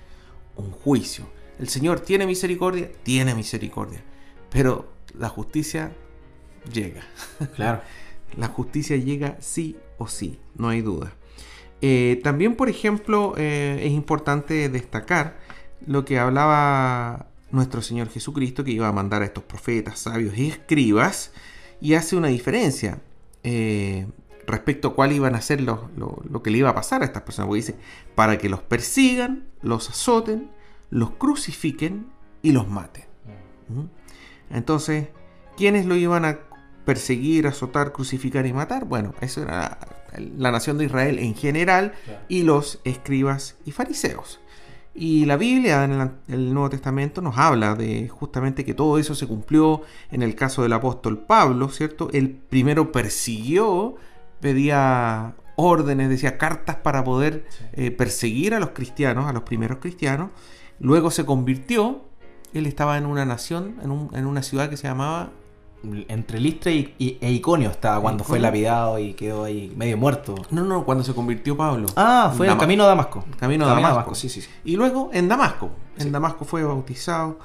un 0.57 0.71
juicio. 0.71 1.27
El 1.59 1.69
Señor 1.69 2.01
tiene 2.01 2.25
misericordia, 2.25 2.91
tiene 3.03 3.35
misericordia, 3.35 4.01
pero 4.49 4.96
la 5.19 5.29
justicia 5.29 5.93
llega. 6.73 7.03
Claro. 7.55 7.81
la 8.37 8.49
justicia 8.49 8.97
llega 8.97 9.37
sí 9.41 9.77
o 9.99 10.09
sí, 10.09 10.39
no 10.57 10.69
hay 10.69 10.83
duda. 10.83 11.15
Eh, 11.83 12.21
también, 12.23 12.57
por 12.57 12.69
ejemplo, 12.69 13.35
eh, 13.37 13.81
es 13.83 13.93
importante 13.93 14.69
destacar 14.69 15.39
lo 15.87 16.05
que 16.05 16.19
hablaba 16.19 17.29
nuestro 17.51 17.83
Señor 17.83 18.09
Jesucristo, 18.09 18.65
que 18.65 18.73
iba 18.73 18.89
a 18.89 18.93
mandar 18.93 19.23
a 19.23 19.27
estos 19.27 19.45
profetas, 19.45 20.01
sabios 20.01 20.37
y 20.37 20.49
escribas, 20.49 21.33
y 21.81 21.95
hace 21.95 22.17
una 22.17 22.29
diferencia 22.29 23.01
eh, 23.43 24.07
respecto 24.47 24.89
a 24.89 24.95
cuál 24.95 25.13
iban 25.13 25.35
a 25.35 25.41
ser 25.41 25.61
lo, 25.61 25.91
que 26.43 26.51
le 26.51 26.59
iba 26.59 26.71
a 26.71 26.75
pasar 26.75 27.03
a 27.03 27.05
estas 27.05 27.23
personas. 27.23 27.49
Porque 27.49 27.61
dice, 27.61 27.77
para 28.15 28.39
que 28.39 28.49
los 28.49 28.63
persigan, 28.63 29.47
los 29.63 29.91
azoten, 29.91 30.51
los 30.91 31.11
crucifiquen 31.11 32.07
y 32.43 32.53
los 32.53 32.69
maten. 32.69 33.05
¿Mm? 33.69 33.85
Entonces, 34.51 35.09
¿quiénes 35.57 35.87
lo 35.87 35.97
iban 35.97 36.25
a 36.25 36.39
perseguir, 36.85 37.47
azotar, 37.47 37.93
crucificar 37.93 38.47
y 38.47 38.53
matar? 38.53 38.85
Bueno, 38.85 39.15
eso 39.21 39.43
era 39.43 39.79
la 40.19 40.51
nación 40.51 40.79
de 40.79 40.87
Israel 40.87 41.19
en 41.19 41.35
general 41.35 41.93
y 42.29 42.43
los 42.43 42.81
escribas 42.85 43.57
y 43.65 43.73
fariseos. 43.73 44.41
Y 44.99 45.27
la 45.27 45.37
Biblia 45.37 45.85
en 45.85 46.11
el 46.29 46.55
Nuevo 46.55 46.71
Testamento 46.71 47.21
nos 47.21 47.37
habla 47.37 47.75
de 47.75 48.09
justamente 48.09 48.65
que 48.65 48.73
todo 48.73 48.99
eso 48.99 49.15
se 49.15 49.27
cumplió 49.27 49.83
en 50.11 50.23
el 50.23 50.35
caso 50.35 50.63
del 50.63 50.73
apóstol 50.73 51.19
Pablo, 51.19 51.69
¿cierto? 51.69 52.09
Él 52.15 52.31
primero 52.31 52.93
persiguió, 52.93 53.97
pedía 54.41 55.35
órdenes, 55.57 56.09
decía 56.09 56.39
cartas 56.39 56.77
para 56.77 57.05
poder 57.05 57.45
eh, 57.75 57.91
perseguir 57.91 58.55
a 58.55 58.61
los 58.61 58.71
cristianos, 58.71 59.27
a 59.27 59.35
los 59.35 59.43
primeros 59.43 59.79
cristianos. 59.79 60.31
Luego 60.79 61.11
se 61.11 61.27
convirtió, 61.27 62.07
él 62.55 62.67
estaba 62.67 62.99
en 62.99 63.07
una 63.07 63.25
nación, 63.25 63.77
en, 63.83 64.19
en 64.19 64.27
una 64.27 64.43
ciudad 64.43 64.71
que 64.71 64.77
se 64.77 64.89
llamaba 64.89 65.31
entre 66.09 66.41
Listra 66.41 66.73
y, 66.73 67.19
e 67.21 67.31
Iconio 67.33 67.71
estaba 67.71 68.01
cuando 68.01 68.25
fue 68.25 68.41
lapidado 68.41 68.99
y 68.99 69.15
quedó 69.15 69.45
ahí 69.45 69.73
medio 69.77 69.97
muerto. 69.97 70.35
No, 70.51 70.65
no, 70.65 70.85
cuando 70.85 71.05
se 71.05 71.15
convirtió 71.15 71.57
Pablo. 71.57 71.87
Ah, 71.97 72.33
fue 72.37 72.49
en 72.49 72.59
camino 72.59 72.85
a 72.85 72.89
Damasco. 72.89 73.25
Camino, 73.39 73.67
a 73.67 73.81
Damasco. 73.81 74.15
sí, 74.15 74.29
sí, 74.29 74.45
Y 74.65 74.77
luego 74.77 75.11
en 75.13 75.29
Damasco. 75.29 75.71
En 75.99 76.13
Damasco 76.13 76.45
fue 76.45 76.65
bautizado. 76.65 77.39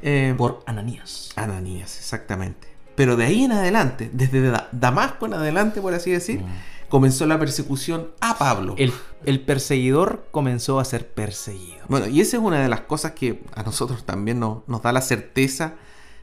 Eh, 0.00 0.34
Por 0.36 0.62
Ananías. 0.66 1.30
Ananías, 1.34 1.98
exactamente. 1.98 2.68
Pero 2.94 3.16
de 3.16 3.24
ahí 3.24 3.44
en 3.44 3.52
adelante, 3.52 4.10
desde 4.12 4.52
Damasco 4.72 5.26
en 5.26 5.34
adelante, 5.34 5.80
por 5.80 5.94
así 5.94 6.10
decir, 6.10 6.40
mm. 6.40 6.46
Comenzó 6.88 7.26
la 7.26 7.38
persecución 7.38 8.08
a 8.20 8.38
Pablo. 8.38 8.74
El, 8.78 8.92
el, 9.24 9.40
perseguidor 9.40 10.26
comenzó 10.30 10.80
a 10.80 10.84
ser 10.84 11.08
perseguido. 11.08 11.84
Bueno, 11.88 12.06
y 12.06 12.20
esa 12.20 12.36
es 12.36 12.42
una 12.42 12.60
de 12.60 12.68
las 12.68 12.82
cosas 12.82 13.12
que 13.12 13.42
a 13.54 13.62
nosotros 13.62 14.04
también 14.04 14.40
nos 14.40 14.82
da 14.82 14.92
la 14.92 15.00
certeza 15.00 15.74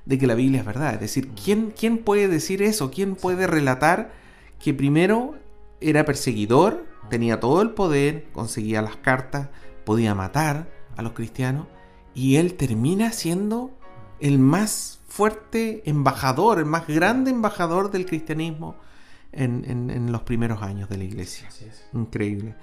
de 0.06 0.18
que 0.18 0.28
la 0.28 0.36
Biblia 0.36 0.62
es 0.62 0.66
verdad. 0.66 0.94
Es 0.94 1.00
decir, 1.00 1.32
¿quién, 1.32 1.74
quién 1.78 2.00
puede 2.00 2.28
decir 2.28 2.62
eso? 2.62 2.92
¿Quién 2.92 3.16
puede 3.16 3.48
relatar 3.48 4.12
que 4.60 4.74
primero 4.74 5.36
era 5.82 6.06
perseguidor, 6.06 6.86
tenía 7.10 7.40
todo 7.40 7.62
el 7.62 7.72
poder, 7.72 8.28
conseguía 8.32 8.82
las 8.82 8.96
cartas, 8.96 9.50
podía 9.84 10.16
matar 10.16 10.68
a 10.96 11.02
los 11.02 11.14
cristianos 11.14 11.68
y 12.14 12.38
él 12.38 12.56
termina 12.56 13.12
siendo 13.12 13.72
el 14.20 14.40
más 14.40 15.00
fuerte 15.08 15.84
embajador, 15.86 16.60
el 16.60 16.66
más 16.66 16.88
grande 16.88 17.32
embajador 17.32 17.92
del 17.92 18.06
cristianismo 18.06 18.76
en, 19.32 19.90
en 19.90 20.12
los 20.12 20.24
primeros 20.24 20.62
años 20.62 20.90
de 20.90 20.98
la 20.98 21.04
iglesia. 21.04 21.50
Increíble. 21.94 22.56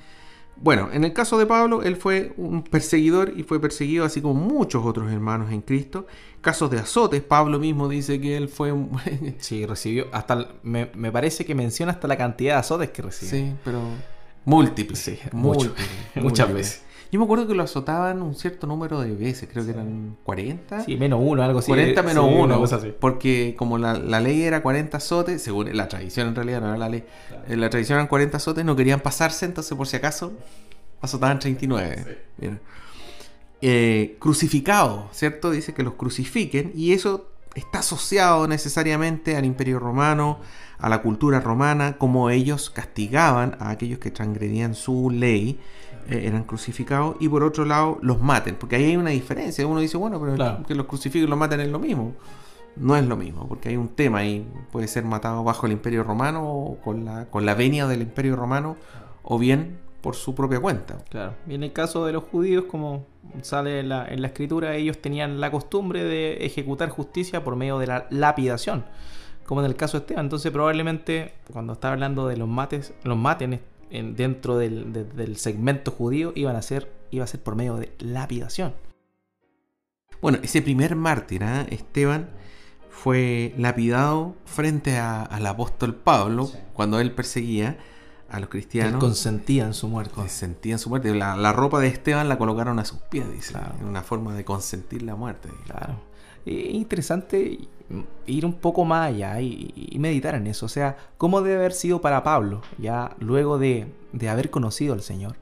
Bueno, 0.57 0.91
en 0.93 1.05
el 1.05 1.13
caso 1.13 1.39
de 1.39 1.47
Pablo, 1.47 1.83
él 1.83 1.97
fue 1.97 2.35
un 2.37 2.63
perseguidor 2.63 3.33
y 3.37 3.43
fue 3.43 3.61
perseguido 3.61 4.05
así 4.05 4.21
como 4.21 4.35
muchos 4.35 4.85
otros 4.85 5.11
hermanos 5.11 5.51
en 5.51 5.63
Cristo. 5.63 6.07
Casos 6.41 6.71
de 6.71 6.79
azotes, 6.79 7.23
Pablo 7.23 7.59
mismo 7.59 7.89
dice 7.89 8.21
que 8.21 8.37
él 8.37 8.49
fue... 8.49 8.71
Un... 8.71 8.97
sí, 9.39 9.67
recibió, 9.67 10.07
hasta 10.13 10.49
me, 10.63 10.87
parece 10.87 11.45
que 11.45 11.55
menciona 11.55 11.93
hasta 11.93 12.07
la 12.07 12.17
cantidad 12.17 12.55
de 12.55 12.61
azotes 12.61 12.91
que 12.91 13.03
recibió. 13.03 13.31
Sí, 13.31 13.55
pero 13.65 13.81
múltiples. 14.45 14.99
Sí, 14.99 15.19
muchas 16.15 16.53
veces. 16.53 16.83
Yo 17.13 17.19
me 17.19 17.27
acuerdo 17.27 17.47
que 17.47 17.55
lo 17.55 17.63
azotaban 17.63 18.23
un 18.23 18.35
cierto 18.35 18.67
número 18.67 18.99
de 19.03 19.15
veces, 19.15 19.47
creo 19.53 19.67
que 19.67 19.73
eran 19.73 20.17
40. 20.25 20.85
Sí, 20.85 20.97
menos 20.97 21.21
uno, 21.23 21.43
algo 21.43 21.59
así. 21.59 21.67
40 21.67 22.03
menos 22.03 22.25
uno, 22.27 22.65
porque 22.99 23.55
como 23.59 23.77
la, 23.77 23.99
ley 23.99 24.45
era 24.45 24.63
40 24.63 24.97
azotes, 24.97 25.43
según 25.43 25.77
la 25.77 25.89
tradición 25.89 26.29
en 26.29 26.35
realidad, 26.35 26.63
no 26.63 26.69
era 26.69 26.79
la 26.79 26.89
ley, 26.89 27.05
en 27.49 27.61
la 27.61 27.69
tradición 27.69 27.97
eran 27.97 28.07
40 28.07 28.39
azotes, 28.39 28.65
no 28.65 28.75
querían 28.77 29.01
pasarse, 29.01 29.45
entonces 29.45 29.77
por 29.77 29.87
si 29.87 29.97
acaso 29.97 30.33
azotaban 31.03 31.39
39. 31.39 32.19
Eh, 33.61 34.17
crucificado, 34.19 35.11
¿cierto? 35.13 35.51
Dice 35.51 35.75
que 35.75 35.83
los 35.83 35.93
crucifiquen 35.95 36.73
y 36.75 36.95
eso 36.95 37.32
está 37.55 37.81
asociado 37.81 38.49
necesariamente 38.49 39.37
al 39.37 39.45
imperio 39.45 39.79
romano, 39.79 40.41
a 40.79 40.89
la 40.89 41.03
cultura 41.03 41.41
romana, 41.41 41.99
como 41.99 42.31
ellos 42.31 42.71
castigaban 42.71 43.57
a 43.61 43.71
aquellos 43.71 43.99
que 43.99 44.11
transgredían 44.11 44.75
su 44.75 45.11
ley 45.11 45.61
eh, 46.09 46.25
eran 46.27 46.43
crucificados 46.43 47.17
y 47.21 47.29
por 47.29 47.45
otro 47.45 47.65
lado 47.65 47.99
los 48.03 48.21
maten, 48.21 48.57
porque 48.57 48.77
ahí 48.77 48.85
hay 48.87 48.97
una 48.97 49.11
diferencia. 49.11 49.67
Uno 49.67 49.81
dice, 49.81 49.97
bueno, 49.97 50.21
pero 50.21 50.65
que 50.67 50.75
los 50.75 50.87
crucifiquen 50.87 51.27
y 51.27 51.31
los 51.31 51.39
maten 51.39 51.61
es 51.61 51.69
lo 51.69 51.79
mismo. 51.79 52.15
No 52.75 52.97
es 52.97 53.07
lo 53.07 53.17
mismo, 53.17 53.47
porque 53.49 53.69
hay 53.69 53.77
un 53.77 53.89
tema 53.89 54.19
ahí. 54.19 54.49
Puede 54.73 54.89
ser 54.89 55.05
matado 55.05 55.45
bajo 55.45 55.67
el 55.67 55.73
imperio 55.73 56.03
romano 56.03 56.49
o 56.49 56.81
con 56.81 57.05
la, 57.05 57.27
con 57.27 57.47
la 57.47 57.55
venia 57.55 57.87
del 57.87 58.03
imperio 58.03 58.35
romano 58.35 58.77
o 59.23 59.39
bien 59.39 59.79
por 60.03 60.15
su 60.15 60.35
propia 60.35 60.61
cuenta. 60.61 60.99
Claro. 61.09 61.35
Y 61.49 61.55
en 61.55 61.63
el 61.63 61.73
caso 61.73 62.05
de 62.05 62.13
los 62.13 62.25
judíos, 62.25 62.65
como 62.65 63.07
sale 63.41 63.81
en 63.81 63.89
la, 63.89 64.07
en 64.07 64.21
la 64.21 64.29
escritura, 64.29 64.75
ellos 64.75 64.99
tenían 64.99 65.41
la 65.41 65.51
costumbre 65.51 66.05
de 66.05 66.45
ejecutar 66.45 66.91
justicia 66.91 67.43
por 67.43 67.57
medio 67.57 67.79
de 67.79 67.87
la 67.87 68.07
lapidación 68.11 68.85
como 69.45 69.61
en 69.61 69.67
el 69.67 69.77
caso 69.77 69.99
de 69.99 70.03
Esteban. 70.03 70.27
Entonces 70.27 70.51
probablemente 70.53 71.35
cuando 71.53 71.75
está 71.75 71.93
hablando 71.93 72.27
de 72.27 72.37
los 72.37 72.49
mates, 72.49 72.95
los 73.05 73.17
maten 73.17 73.61
dentro 73.91 74.57
del, 74.57 75.37
segmento 75.37 75.91
judío 75.91 76.33
iban 76.35 76.57
a 76.57 76.63
ser, 76.63 76.91
iba 77.11 77.25
a 77.25 77.27
ser 77.27 77.43
por 77.43 77.57
medio 77.57 77.77
de 77.77 77.93
lapidación. 77.99 78.75
Bueno, 80.21 80.39
ese 80.43 80.63
primer 80.63 80.97
mártir, 80.97 81.43
¿eh? 81.43 81.67
Esteban, 81.71 82.31
fue 82.89 83.53
lapidado 83.59 84.37
frente 84.45 84.97
al 84.99 85.47
apóstol 85.47 85.95
Pablo 85.95 86.51
cuando 86.73 87.01
él 87.01 87.13
perseguía 87.13 87.77
a 88.33 88.41
los 88.41 88.49
cristianos. 88.49 88.99
consentía 88.99 89.67
en 89.67 89.75
su 89.75 89.89
muerte. 89.89 90.15
Consentía 90.15 90.73
en 90.73 90.79
su 90.79 90.89
muerte. 90.89 91.15
La, 91.15 91.53
ropa 91.53 91.81
de 91.81 91.89
Esteban 91.89 92.29
la 92.29 92.39
colocaron 92.39 92.79
a 92.79 92.85
sus 92.85 92.99
pies, 92.99 93.31
dice. 93.31 93.55
Una 93.87 94.03
forma 94.03 94.35
de 94.35 94.45
consentir 94.45 95.03
la 95.03 95.15
muerte. 95.15 95.51
Claro. 95.67 96.01
Es 96.47 96.75
interesante 96.75 97.69
ir 98.27 98.47
un 98.47 98.55
poco 98.55 98.87
más 98.87 99.11
allá 99.11 99.41
y, 99.41 99.95
meditar 99.99 100.35
en 100.35 100.47
eso. 100.47 100.65
O 100.67 100.71
sea, 100.71 100.97
¿cómo 101.19 101.43
debe 101.43 101.57
haber 101.57 101.73
sido 101.73 102.01
para 102.01 102.25
Pablo, 102.25 102.63
ya 102.79 103.15
luego 103.19 103.59
de, 103.59 103.87
haber 104.29 104.51
conocido 104.51 104.95
al 104.95 105.03
Señor? 105.03 105.37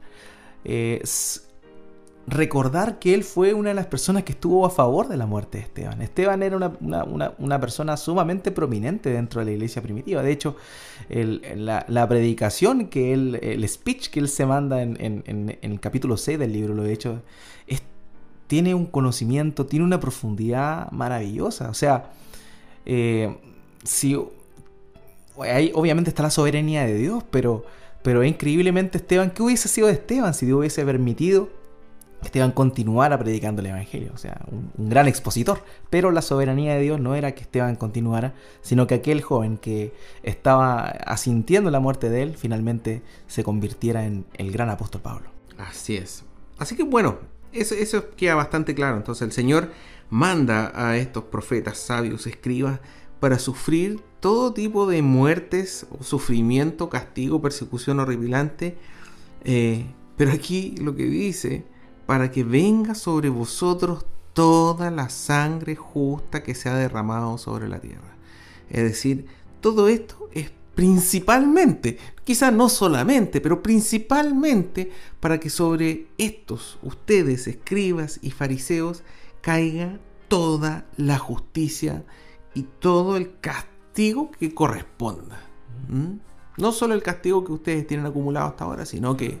Recordar 2.27 2.99
que 2.99 3.13
él 3.13 3.23
fue 3.23 3.53
una 3.53 3.69
de 3.69 3.75
las 3.75 3.87
personas 3.87 4.23
que 4.23 4.33
estuvo 4.33 4.65
a 4.65 4.69
favor 4.69 5.07
de 5.07 5.17
la 5.17 5.25
muerte 5.25 5.57
de 5.57 5.63
Esteban. 5.63 6.01
Esteban 6.01 6.43
era 6.43 6.57
una, 6.57 7.59
persona 7.59 7.97
sumamente 7.97 8.51
prominente 8.51 9.09
dentro 9.09 9.41
de 9.41 9.45
la 9.45 9.51
iglesia 9.51 9.81
primitiva. 9.81 10.21
De 10.21 10.31
hecho, 10.31 10.55
la, 11.09 12.07
predicación 12.07 12.87
que 12.87 13.13
él, 13.13 13.39
el 13.41 13.67
speech 13.67 14.09
que 14.09 14.19
él 14.19 14.29
se 14.29 14.45
manda 14.45 14.81
en, 14.81 15.57
el 15.61 15.79
capítulo 15.79 16.15
6 16.17 16.39
del 16.39 16.53
libro, 16.53 16.73
lo 16.73 16.85
he 16.85 16.93
hecho, 16.93 17.21
tiene 18.47 18.75
un 18.75 18.85
conocimiento, 18.85 19.65
tiene 19.65 19.85
una 19.85 19.99
profundidad 19.99 20.91
maravillosa. 20.91 21.69
O 21.69 21.73
sea, 21.73 22.11
eh, 22.85 23.37
si, 23.83 24.17
ahí 25.39 25.71
obviamente 25.73 26.09
está 26.09 26.23
la 26.23 26.31
soberanía 26.31 26.85
de 26.85 26.95
Dios, 26.95 27.23
pero, 27.31 27.65
pero 28.03 28.23
increíblemente 28.23 28.97
Esteban, 28.97 29.31
¿qué 29.31 29.41
hubiese 29.41 29.69
sido 29.69 29.87
de 29.87 29.93
Esteban 29.93 30.33
si 30.33 30.45
Dios 30.45 30.59
hubiese 30.59 30.83
permitido 30.85 31.60
Esteban 32.23 32.51
continuara 32.51 33.17
predicando 33.17 33.61
el 33.61 33.67
Evangelio? 33.67 34.11
O 34.13 34.17
sea, 34.17 34.41
un, 34.51 34.89
gran 34.89 35.07
expositor. 35.07 35.63
Pero 35.89 36.11
la 36.11 36.21
soberanía 36.21 36.75
de 36.75 36.81
Dios 36.81 36.99
no 36.99 37.15
era 37.15 37.33
que 37.33 37.41
Esteban 37.41 37.75
continuara, 37.75 38.33
sino 38.61 38.87
que 38.87 38.95
aquel 38.95 39.21
joven 39.21 39.57
que 39.57 39.93
estaba 40.23 40.81
asintiendo 40.81 41.71
la 41.71 41.79
muerte 41.79 42.09
de 42.09 42.23
él, 42.23 42.35
finalmente 42.37 43.01
se 43.27 43.43
convirtiera 43.43 44.05
en 44.05 44.25
el 44.35 44.51
gran 44.51 44.69
apóstol 44.69 45.01
Pablo. 45.01 45.29
Así 45.57 45.95
es. 45.95 46.23
Así 46.57 46.75
que 46.75 46.83
bueno, 46.83 47.17
eso, 47.51 48.09
queda 48.15 48.35
bastante 48.35 48.75
claro. 48.75 48.97
Entonces 48.97 49.23
el 49.23 49.31
Señor 49.31 49.71
manda 50.09 50.71
a 50.75 50.97
estos 50.97 51.25
profetas, 51.25 51.77
sabios, 51.77 52.27
escribas, 52.27 52.79
para 53.19 53.39
sufrir 53.39 54.01
todo 54.19 54.53
tipo 54.53 54.87
de 54.87 55.01
muertes, 55.01 55.85
sufrimiento, 56.01 56.89
castigo, 56.89 57.41
persecución 57.41 57.99
horripilante. 57.99 58.77
Eh, 59.43 59.85
pero 60.17 60.31
aquí 60.31 60.75
lo 60.81 60.95
que 60.95 61.05
dice, 61.05 61.65
para 62.11 62.29
que 62.29 62.43
venga 62.43 62.93
sobre 62.93 63.29
vosotros 63.29 64.05
toda 64.33 64.91
la 64.91 65.07
sangre 65.07 65.77
justa 65.77 66.43
que 66.43 66.55
se 66.55 66.67
ha 66.67 66.75
derramado 66.75 67.37
sobre 67.37 67.69
la 67.69 67.79
tierra. 67.79 68.17
Es 68.69 68.83
decir, 68.83 69.27
todo 69.61 69.87
esto 69.87 70.27
es 70.33 70.51
principalmente, 70.75 71.99
quizás 72.25 72.51
no 72.51 72.67
solamente, 72.67 73.39
pero 73.39 73.63
principalmente 73.63 74.91
para 75.21 75.39
que 75.39 75.49
sobre 75.49 76.07
estos, 76.17 76.79
ustedes, 76.83 77.47
escribas 77.47 78.19
y 78.21 78.31
fariseos, 78.31 79.03
caiga 79.39 79.97
toda 80.27 80.85
la 80.97 81.17
justicia 81.17 82.03
y 82.53 82.63
todo 82.63 83.15
el 83.15 83.39
castigo 83.39 84.31
que 84.31 84.53
corresponda. 84.53 85.39
¿Mm? 85.87 86.15
No 86.57 86.73
solo 86.73 86.93
el 86.93 87.03
castigo 87.03 87.45
que 87.45 87.53
ustedes 87.53 87.87
tienen 87.87 88.05
acumulado 88.05 88.47
hasta 88.47 88.65
ahora, 88.65 88.85
sino 88.85 89.15
que 89.15 89.39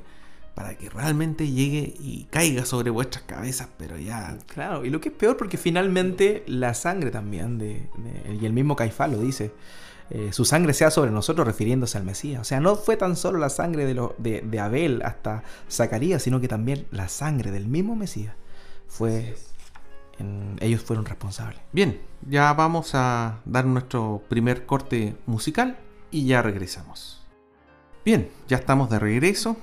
para 0.55 0.77
que 0.77 0.89
realmente 0.89 1.49
llegue 1.49 1.95
y 1.99 2.27
caiga 2.29 2.65
sobre 2.65 2.89
vuestras 2.89 3.23
cabezas, 3.23 3.69
pero 3.77 3.97
ya... 3.97 4.37
Claro, 4.47 4.83
y 4.83 4.89
lo 4.89 4.99
que 4.99 5.09
es 5.09 5.15
peor 5.15 5.37
porque 5.37 5.57
finalmente 5.57 6.43
la 6.47 6.73
sangre 6.73 7.09
también, 7.09 7.57
de, 7.57 7.89
y 8.39 8.45
el 8.45 8.53
mismo 8.53 8.75
Caifás 8.75 9.09
lo 9.09 9.17
dice, 9.17 9.53
eh, 10.09 10.33
su 10.33 10.43
sangre 10.43 10.73
sea 10.73 10.91
sobre 10.91 11.11
nosotros 11.11 11.47
refiriéndose 11.47 11.97
al 11.97 12.03
Mesías. 12.03 12.41
O 12.41 12.43
sea, 12.43 12.59
no 12.59 12.75
fue 12.75 12.97
tan 12.97 13.15
solo 13.15 13.39
la 13.39 13.49
sangre 13.49 13.85
de, 13.85 13.93
lo, 13.93 14.13
de, 14.17 14.59
Abel 14.59 15.01
hasta 15.03 15.43
Zacarías, 15.69 16.21
sino 16.21 16.41
que 16.41 16.49
también 16.49 16.85
la 16.91 17.07
sangre 17.07 17.51
del 17.51 17.67
mismo 17.67 17.95
Mesías 17.95 18.35
fue... 18.87 19.35
ellos 20.59 20.81
fueron 20.81 21.05
responsables. 21.05 21.61
Bien, 21.71 22.01
ya 22.27 22.51
vamos 22.53 22.93
a 22.93 23.39
dar 23.45 23.65
nuestro 23.65 24.21
primer 24.27 24.65
corte 24.65 25.15
musical 25.25 25.77
y 26.11 26.25
ya 26.25 26.41
regresamos. 26.41 27.25
Bien, 28.03 28.29
ya 28.49 28.57
estamos 28.57 28.89
de 28.89 28.99
regreso 28.99 29.55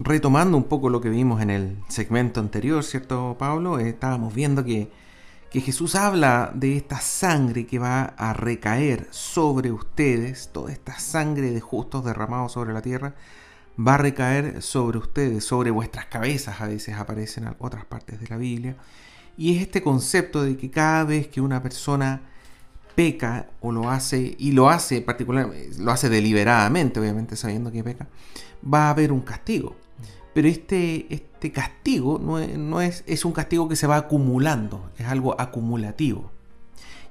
retomando 0.00 0.56
un 0.56 0.64
poco 0.64 0.90
lo 0.90 1.00
que 1.00 1.08
vimos 1.08 1.40
en 1.42 1.50
el 1.50 1.78
segmento 1.88 2.40
anterior, 2.40 2.82
¿cierto, 2.84 3.36
Pablo? 3.38 3.78
Eh, 3.78 3.90
estábamos 3.90 4.34
viendo 4.34 4.64
que, 4.64 4.90
que, 5.50 5.60
Jesús 5.60 5.94
habla 5.94 6.50
de 6.54 6.76
esta 6.76 7.00
sangre 7.00 7.66
que 7.66 7.78
va 7.78 8.04
a 8.16 8.32
recaer 8.32 9.06
sobre 9.10 9.70
ustedes, 9.70 10.50
toda 10.52 10.72
esta 10.72 10.98
sangre 10.98 11.50
de 11.50 11.60
justos 11.60 12.04
derramados 12.04 12.52
sobre 12.52 12.72
la 12.72 12.82
tierra, 12.82 13.14
va 13.78 13.94
a 13.94 13.98
recaer 13.98 14.62
sobre 14.62 14.98
ustedes, 14.98 15.44
sobre 15.44 15.70
vuestras 15.70 16.06
cabezas, 16.06 16.60
a 16.60 16.66
veces 16.66 16.96
aparecen 16.96 17.44
en 17.44 17.56
otras 17.58 17.84
partes 17.84 18.20
de 18.20 18.28
la 18.28 18.36
Biblia. 18.36 18.76
Y 19.36 19.56
es 19.56 19.62
este 19.62 19.82
concepto 19.82 20.42
de 20.42 20.56
que 20.56 20.70
cada 20.70 21.04
vez 21.04 21.28
que 21.28 21.40
una 21.40 21.62
persona 21.62 22.31
peca 22.94 23.48
o 23.60 23.72
lo 23.72 23.90
hace, 23.90 24.36
y 24.38 24.52
lo 24.52 24.68
hace 24.68 25.00
particularmente, 25.00 25.70
lo 25.78 25.90
hace 25.90 26.08
deliberadamente, 26.08 27.00
obviamente 27.00 27.36
sabiendo 27.36 27.72
que 27.72 27.84
peca, 27.84 28.08
va 28.62 28.86
a 28.86 28.90
haber 28.90 29.12
un 29.12 29.20
castigo. 29.20 29.76
Pero 30.34 30.48
este, 30.48 31.12
este 31.12 31.52
castigo 31.52 32.18
no, 32.18 32.80
es, 32.80 33.04
es, 33.06 33.24
un 33.24 33.32
castigo 33.32 33.68
que 33.68 33.76
se 33.76 33.86
va 33.86 33.96
acumulando, 33.96 34.90
es 34.98 35.06
algo 35.06 35.38
acumulativo. 35.38 36.30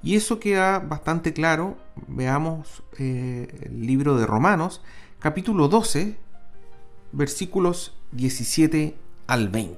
Y 0.02 0.15
eso 0.15 0.39
queda 0.39 0.80
bastante 0.80 1.32
claro. 1.32 1.78
Veamos 2.08 2.84
eh, 2.98 3.48
el 3.62 3.86
libro 3.86 4.17
de 4.17 4.26
Romanos, 4.26 4.82
capítulo 5.20 5.67
12, 5.67 6.17
versículos 7.12 7.96
17 8.13 8.96
al 9.28 9.50
20. 9.50 9.78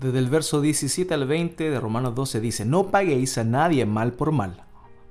Desde 0.00 0.18
el 0.18 0.30
verso 0.30 0.60
17 0.60 1.14
al 1.14 1.26
20 1.26 1.70
de 1.70 1.80
Romanos 1.80 2.14
12 2.14 2.40
dice, 2.40 2.64
no 2.64 2.90
paguéis 2.90 3.38
a 3.38 3.44
nadie 3.44 3.86
mal 3.86 4.12
por 4.12 4.32
mal, 4.32 4.64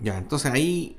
Ya, 0.00 0.18
entonces 0.18 0.52
ahí 0.52 0.98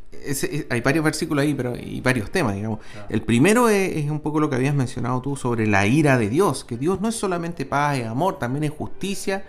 hay 0.70 0.82
varios 0.82 1.04
versículos 1.04 1.44
ahí, 1.44 1.54
pero 1.54 1.76
y 1.76 2.02
varios 2.02 2.32
temas, 2.32 2.56
digamos. 2.56 2.80
El 3.10 3.22
primero 3.22 3.70
es, 3.70 4.10
un 4.10 4.20
poco 4.20 4.40
lo 4.40 4.50
que 4.50 4.56
habías 4.56 4.76
mencionado 4.76 5.22
tú 5.22 5.36
sobre 5.36 5.68
la 5.68 5.86
ira 5.86 6.18
de 6.18 6.30
Dios, 6.30 6.66
que 6.66 6.78
Dios 6.78 7.02
no 7.02 7.10
es 7.10 7.16
solamente 7.16 7.66
paz 7.66 8.00
y 8.00 8.04
amor, 8.04 8.40
también 8.40 8.64
es 8.64 8.72
justicia, 8.72 9.46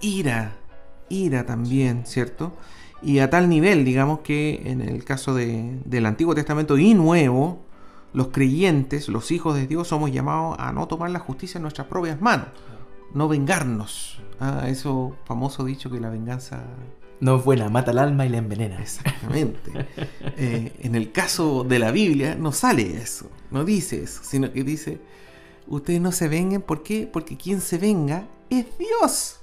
ira, 0.00 0.56
ira 1.08 1.44
también, 1.46 2.06
¿cierto? 2.06 2.52
Y 3.02 3.20
a 3.20 3.30
tal 3.30 3.48
nivel, 3.48 3.84
digamos 3.84 4.20
que 4.20 4.62
en 4.64 4.80
el 4.82 5.04
caso 5.04 5.34
del 5.34 6.06
Antiguo 6.06 6.34
Testamento 6.34 6.76
y 6.76 6.94
Nuevo, 6.94 7.62
los 8.12 8.28
creyentes, 8.28 9.08
los 9.08 9.30
hijos 9.30 9.54
de 9.54 9.66
Dios, 9.66 9.88
somos 9.88 10.10
llamados 10.10 10.56
a 10.58 10.72
no 10.72 10.88
tomar 10.88 11.10
la 11.10 11.20
justicia 11.20 11.58
en 11.58 11.62
nuestras 11.62 11.86
propias 11.86 12.20
manos, 12.20 12.48
no 13.14 13.28
vengarnos. 13.28 14.20
Ah, 14.40 14.64
eso 14.68 15.16
famoso 15.24 15.64
dicho 15.64 15.90
que 15.90 16.00
la 16.00 16.10
venganza 16.10 16.62
no 17.20 17.36
es 17.36 17.44
buena, 17.44 17.68
mata 17.68 17.90
el 17.90 17.98
alma 17.98 18.26
y 18.26 18.30
la 18.30 18.38
envenena. 18.38 18.80
Exactamente. 18.80 19.86
Eh, 20.36 20.72
en 20.80 20.94
el 20.94 21.12
caso 21.12 21.64
de 21.64 21.78
la 21.78 21.90
Biblia 21.90 22.34
no 22.34 22.52
sale 22.52 22.96
eso, 22.96 23.30
no 23.50 23.64
dice 23.64 24.02
eso, 24.02 24.22
sino 24.24 24.52
que 24.52 24.64
dice, 24.64 25.00
ustedes 25.66 26.00
no 26.00 26.12
se 26.12 26.28
vengan, 26.28 26.62
¿por 26.62 26.82
qué? 26.82 27.08
Porque 27.10 27.36
quien 27.36 27.60
se 27.60 27.78
venga 27.78 28.26
es 28.48 28.66
Dios. 28.78 29.40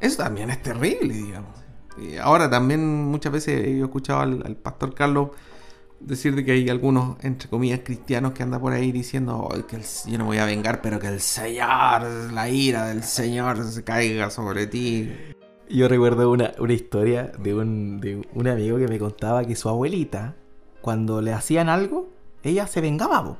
Eso 0.00 0.16
también 0.22 0.50
es 0.50 0.62
terrible, 0.62 1.14
digamos. 1.14 1.50
Y 1.96 2.16
ahora 2.16 2.50
también 2.50 3.04
muchas 3.04 3.32
veces 3.32 3.64
he 3.64 3.80
escuchado 3.80 4.20
al, 4.20 4.56
pastor 4.56 4.94
Carlos 4.94 5.30
decir 6.00 6.34
de 6.34 6.44
que 6.44 6.52
hay 6.52 6.68
algunos, 6.68 7.16
entre 7.22 7.48
comillas, 7.48 7.80
cristianos 7.84 8.32
que 8.32 8.42
andan 8.42 8.60
por 8.60 8.72
ahí 8.72 8.90
diciendo 8.90 9.48
que 9.68 9.80
yo 10.06 10.18
no 10.18 10.24
voy 10.24 10.38
a 10.38 10.44
vengar, 10.44 10.82
pero 10.82 10.98
que 10.98 11.06
el 11.06 11.20
Señor, 11.20 12.02
la 12.32 12.48
ira 12.48 12.86
del 12.86 13.04
Señor 13.04 13.64
se 13.64 13.84
caiga 13.84 14.30
sobre 14.30 14.66
ti. 14.66 15.08
Yo 15.72 15.88
recuerdo 15.88 16.30
una, 16.30 16.52
historia 16.68 17.32
de 17.38 17.54
un, 17.54 18.46
amigo 18.46 18.76
que 18.76 18.88
me 18.88 18.98
contaba 18.98 19.42
que 19.46 19.56
su 19.56 19.70
abuelita, 19.70 20.34
cuando 20.82 21.22
le 21.22 21.32
hacían 21.32 21.70
algo, 21.70 22.10
ella 22.42 22.66
se 22.66 22.82
vengaba. 22.82 23.38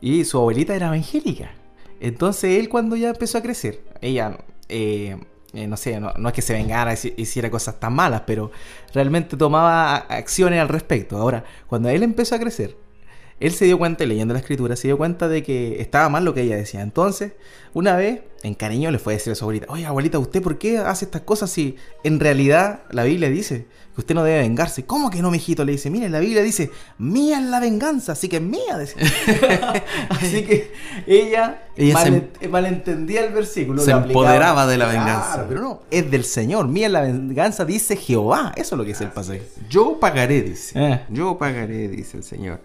Y 0.00 0.24
su 0.24 0.38
abuelita 0.38 0.76
era 0.76 0.86
evangélica. 0.86 1.50
Entonces 1.98 2.60
él 2.60 2.68
cuando 2.68 2.94
ya 2.94 3.10
empezó 3.10 3.38
a 3.38 3.42
crecer, 3.42 3.82
ella, 4.00 4.38
eh, 4.68 5.18
eh, 5.52 5.66
no 5.66 5.76
sé, 5.76 5.98
no, 5.98 6.28
es 6.28 6.32
que 6.32 6.40
se 6.40 6.52
vengara 6.52 6.94
hiciera 6.94 7.50
cosas 7.50 7.80
tan 7.80 7.94
malas, 7.94 8.22
pero 8.28 8.52
realmente 8.94 9.36
tomaba 9.36 9.96
acciones 9.96 10.60
al 10.60 10.68
respecto. 10.68 11.16
Ahora, 11.16 11.42
cuando 11.66 11.88
él 11.88 12.04
empezó 12.04 12.36
a 12.36 12.38
crecer, 12.38 12.76
él 13.40 13.52
se 13.52 13.64
dio 13.64 13.78
cuenta, 13.78 14.04
leyendo 14.04 14.34
la 14.34 14.40
escritura, 14.40 14.76
se 14.76 14.88
dio 14.88 14.98
cuenta 14.98 15.26
de 15.26 15.42
que 15.42 15.80
estaba 15.80 16.10
mal 16.10 16.26
lo 16.26 16.34
que 16.34 16.42
ella 16.42 16.56
decía. 16.56 16.82
Entonces, 16.82 17.32
una 17.72 17.96
vez, 17.96 18.20
en 18.42 18.54
cariño, 18.54 18.90
le 18.90 18.98
fue 18.98 19.14
a 19.14 19.16
decir 19.16 19.32
a 19.32 19.34
su 19.34 19.44
abuelita, 19.44 19.66
oye, 19.70 19.86
abuelita, 19.86 20.18
¿usted 20.18 20.42
por 20.42 20.58
qué 20.58 20.76
hace 20.76 21.06
estas 21.06 21.22
cosas 21.22 21.50
si 21.50 21.76
en 22.04 22.20
realidad 22.20 22.82
la 22.90 23.04
Biblia 23.04 23.30
dice 23.30 23.66
que 23.94 24.00
usted 24.02 24.14
no 24.14 24.24
debe 24.24 24.40
vengarse? 24.40 24.84
¿Cómo 24.84 25.08
que 25.08 25.22
no, 25.22 25.30
mijito? 25.30 25.64
Le 25.64 25.72
dice, 25.72 25.88
mire, 25.88 26.10
la 26.10 26.20
Biblia 26.20 26.42
dice, 26.42 26.70
mía 26.98 27.38
es 27.38 27.44
la 27.44 27.60
venganza, 27.60 28.12
así 28.12 28.28
que 28.28 28.36
es 28.36 28.42
mía. 28.42 28.76
así 30.10 30.42
que 30.42 30.72
ella, 31.06 31.62
malentendía 32.50 33.24
el 33.24 33.32
versículo. 33.32 33.82
Se 33.82 33.92
empoderaba 33.92 34.66
de 34.66 34.76
la 34.76 34.86
venganza. 34.86 35.46
pero 35.48 35.62
no, 35.62 35.82
es 35.90 36.10
del 36.10 36.24
Señor, 36.24 36.68
mía 36.68 36.88
es 36.88 36.92
la 36.92 37.00
venganza, 37.00 37.64
dice 37.64 37.96
Jehová. 37.96 38.52
Eso 38.54 38.74
es 38.74 38.78
lo 38.78 38.84
que 38.84 38.90
es 38.90 39.00
el 39.00 39.12
pasaje. 39.12 39.42
Yo 39.70 39.98
pagaré, 39.98 40.42
dice. 40.42 40.78
Eh. 40.78 41.00
Yo 41.08 41.38
pagaré, 41.38 41.88
dice 41.88 42.18
el 42.18 42.22
Señor. 42.22 42.60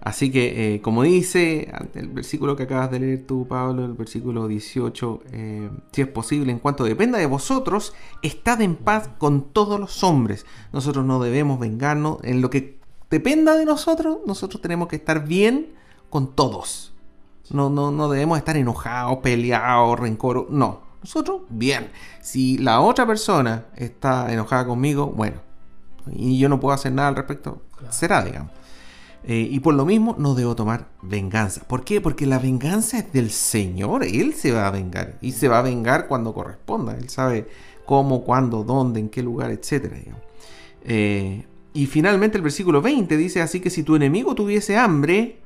Así 0.00 0.30
que, 0.30 0.74
eh, 0.74 0.80
como 0.80 1.02
dice 1.02 1.70
el 1.94 2.08
versículo 2.08 2.56
que 2.56 2.62
acabas 2.62 2.90
de 2.90 3.00
leer 3.00 3.26
tú, 3.26 3.46
Pablo, 3.46 3.84
el 3.84 3.92
versículo 3.92 4.48
18, 4.48 5.22
eh, 5.32 5.70
si 5.92 6.00
es 6.00 6.08
posible, 6.08 6.52
en 6.52 6.58
cuanto 6.58 6.84
dependa 6.84 7.18
de 7.18 7.26
vosotros, 7.26 7.92
estad 8.22 8.62
en 8.62 8.76
paz 8.76 9.10
con 9.18 9.52
todos 9.52 9.78
los 9.78 10.02
hombres. 10.02 10.46
Nosotros 10.72 11.04
no 11.04 11.20
debemos 11.20 11.60
vengarnos. 11.60 12.18
En 12.22 12.40
lo 12.40 12.48
que 12.48 12.78
dependa 13.10 13.56
de 13.56 13.66
nosotros, 13.66 14.18
nosotros 14.26 14.62
tenemos 14.62 14.88
que 14.88 14.96
estar 14.96 15.26
bien 15.26 15.74
con 16.08 16.34
todos. 16.34 16.94
No, 17.50 17.68
no, 17.68 17.90
no 17.90 18.08
debemos 18.08 18.38
estar 18.38 18.56
enojados, 18.56 19.18
peleados, 19.18 20.00
rencor. 20.00 20.46
No, 20.50 20.80
nosotros 21.02 21.42
bien. 21.50 21.90
Si 22.22 22.56
la 22.56 22.80
otra 22.80 23.06
persona 23.06 23.66
está 23.76 24.32
enojada 24.32 24.66
conmigo, 24.66 25.08
bueno, 25.08 25.40
y 26.10 26.38
yo 26.38 26.48
no 26.48 26.58
puedo 26.58 26.74
hacer 26.74 26.92
nada 26.92 27.08
al 27.08 27.16
respecto, 27.16 27.60
será, 27.90 28.24
digamos. 28.24 28.59
Eh, 29.24 29.48
y 29.50 29.60
por 29.60 29.74
lo 29.74 29.84
mismo 29.84 30.16
no 30.18 30.34
debo 30.34 30.56
tomar 30.56 30.88
venganza. 31.02 31.62
¿Por 31.66 31.84
qué? 31.84 32.00
Porque 32.00 32.26
la 32.26 32.38
venganza 32.38 32.98
es 32.98 33.12
del 33.12 33.30
Señor. 33.30 34.04
Él 34.04 34.34
se 34.34 34.52
va 34.52 34.66
a 34.66 34.70
vengar. 34.70 35.18
Y 35.20 35.32
se 35.32 35.48
va 35.48 35.58
a 35.58 35.62
vengar 35.62 36.08
cuando 36.08 36.32
corresponda. 36.32 36.96
Él 36.96 37.08
sabe 37.10 37.48
cómo, 37.84 38.24
cuándo, 38.24 38.64
dónde, 38.64 39.00
en 39.00 39.08
qué 39.10 39.22
lugar, 39.22 39.50
etc. 39.50 39.92
Eh, 40.84 41.44
Y 41.72 41.86
finalmente 41.86 42.36
el 42.38 42.42
versículo 42.42 42.80
20 42.82 43.16
dice, 43.16 43.42
así 43.42 43.60
que 43.60 43.70
si 43.70 43.82
tu 43.82 43.94
enemigo 43.94 44.34
tuviese 44.34 44.76
hambre, 44.76 45.38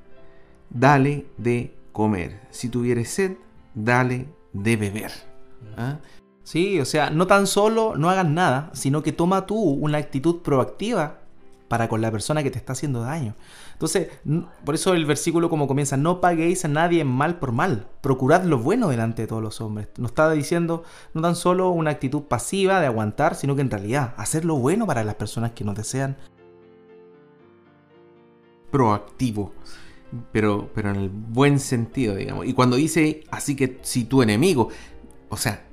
dale 0.70 1.26
de 1.36 1.74
comer. 1.92 2.40
Si 2.50 2.68
tuviere 2.68 3.04
sed, 3.04 3.32
dale 3.74 4.26
de 4.52 4.76
beber. 4.76 5.12
¿Ah? 5.76 5.98
Sí, 6.42 6.78
o 6.80 6.84
sea, 6.84 7.10
no 7.10 7.26
tan 7.26 7.46
solo 7.46 7.94
no 7.96 8.08
hagas 8.10 8.28
nada, 8.28 8.70
sino 8.74 9.02
que 9.02 9.12
toma 9.12 9.46
tú 9.46 9.56
una 9.56 9.98
actitud 9.98 10.42
proactiva 10.42 11.20
para 11.68 11.88
con 11.88 12.00
la 12.00 12.10
persona 12.10 12.42
que 12.42 12.50
te 12.50 12.58
está 12.58 12.72
haciendo 12.74 13.00
daño. 13.02 13.34
Entonces, 13.74 14.08
por 14.64 14.74
eso 14.74 14.94
el 14.94 15.04
versículo 15.04 15.50
como 15.50 15.66
comienza, 15.66 15.96
no 15.96 16.20
paguéis 16.20 16.64
a 16.64 16.68
nadie 16.68 17.04
mal 17.04 17.38
por 17.38 17.52
mal, 17.52 17.88
procurad 18.00 18.44
lo 18.44 18.58
bueno 18.58 18.88
delante 18.88 19.22
de 19.22 19.28
todos 19.28 19.42
los 19.42 19.60
hombres. 19.60 19.88
Nos 19.98 20.12
está 20.12 20.30
diciendo 20.30 20.84
no 21.12 21.20
tan 21.20 21.36
solo 21.36 21.70
una 21.70 21.90
actitud 21.90 22.22
pasiva 22.22 22.80
de 22.80 22.86
aguantar, 22.86 23.34
sino 23.34 23.54
que 23.56 23.62
en 23.62 23.70
realidad 23.70 24.14
hacer 24.16 24.44
lo 24.44 24.56
bueno 24.56 24.86
para 24.86 25.04
las 25.04 25.16
personas 25.16 25.52
que 25.52 25.64
nos 25.64 25.74
desean. 25.74 26.16
Proactivo, 28.70 29.52
pero, 30.32 30.70
pero 30.74 30.90
en 30.90 30.96
el 30.96 31.10
buen 31.10 31.58
sentido, 31.58 32.14
digamos. 32.14 32.46
Y 32.46 32.54
cuando 32.54 32.76
dice, 32.76 33.24
así 33.30 33.56
que 33.56 33.80
si 33.82 34.04
tu 34.04 34.22
enemigo, 34.22 34.68
o 35.28 35.36
sea, 35.36 35.66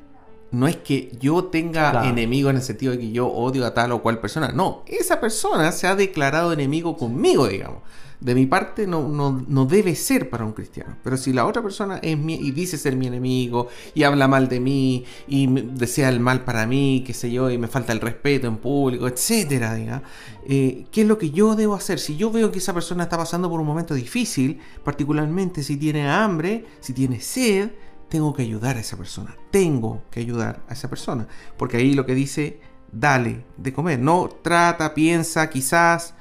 no 0.52 0.68
es 0.68 0.76
que 0.76 1.12
yo 1.20 1.46
tenga 1.46 2.08
enemigo 2.08 2.50
en 2.50 2.58
el 2.58 2.62
sentido 2.62 2.92
de 2.92 3.00
que 3.00 3.12
yo 3.12 3.28
odio 3.28 3.66
a 3.66 3.74
tal 3.74 3.94
o 3.94 4.02
cual 4.02 4.20
persona. 4.20 4.52
No, 4.52 4.84
esa 4.86 5.22
persona 5.22 5.72
se 5.72 5.88
ha 5.88 5.96
declarado 5.96 6.52
enemigo 6.52 6.98
conmigo, 6.98 7.48
digamos. 7.48 7.80
De 8.20 8.36
mi 8.36 8.46
parte 8.46 8.86
no, 8.86 9.08
no, 9.10 9.66
debe 9.66 9.96
ser 9.96 10.30
para 10.30 10.46
un 10.46 10.52
cristiano. 10.52 10.98
Pero 11.04 11.18
si 11.18 11.34
la 11.34 11.48
otra 11.48 11.64
persona 11.64 11.98
es 12.04 12.16
mi, 12.18 12.36
y 12.36 12.52
dice 12.52 12.78
ser 12.78 12.96
mi 12.96 13.08
enemigo 13.08 13.70
y 13.96 14.04
habla 14.04 14.28
mal 14.28 14.48
de 14.48 14.60
mí 14.60 15.06
y 15.28 15.48
desea 15.48 16.10
el 16.10 16.20
mal 16.20 16.44
para 16.44 16.68
mí, 16.68 17.04
qué 17.08 17.16
sé 17.16 17.32
yo, 17.32 17.50
y 17.50 17.58
me 17.58 17.68
falta 17.68 17.94
el 17.94 18.00
respeto 18.00 18.46
en 18.46 18.58
público, 18.58 19.08
etcétera, 19.08 19.74
diga, 19.74 20.04
eh, 20.46 20.86
¿qué 20.92 21.02
es 21.02 21.08
lo 21.08 21.18
que 21.18 21.32
yo 21.32 21.56
debo 21.56 21.74
hacer? 21.74 21.98
Si 21.98 22.16
yo 22.16 22.30
veo 22.30 22.52
que 22.52 22.60
esa 22.60 22.76
persona 22.76 23.04
está 23.04 23.18
pasando 23.18 23.50
por 23.50 23.60
un 23.60 23.66
momento 23.66 23.96
difícil, 23.96 24.60
particularmente 24.84 25.64
si 25.64 25.78
tiene 25.78 26.08
hambre, 26.08 26.66
si 26.80 26.94
tiene 26.94 27.22
sed, 27.22 27.72
tengo 28.12 28.34
que 28.34 28.41
ayudar 28.41 28.76
a 28.76 28.82
esa 28.82 28.97
persona. 28.97 29.36
Tengo 29.52 30.04
que 30.12 30.19
ayudar 30.19 30.60
a 30.67 30.74
esa 30.74 30.89
persona. 30.89 31.28
Porque 31.58 31.78
ahí 31.78 31.93
lo 31.93 32.06
que 32.06 32.13
dice, 32.13 32.60
dale 32.91 33.45
de 33.56 33.71
comer. 33.71 34.00
No 34.00 34.28
trata, 34.28 34.93
piensa, 34.93 35.50
quizás. 35.50 36.13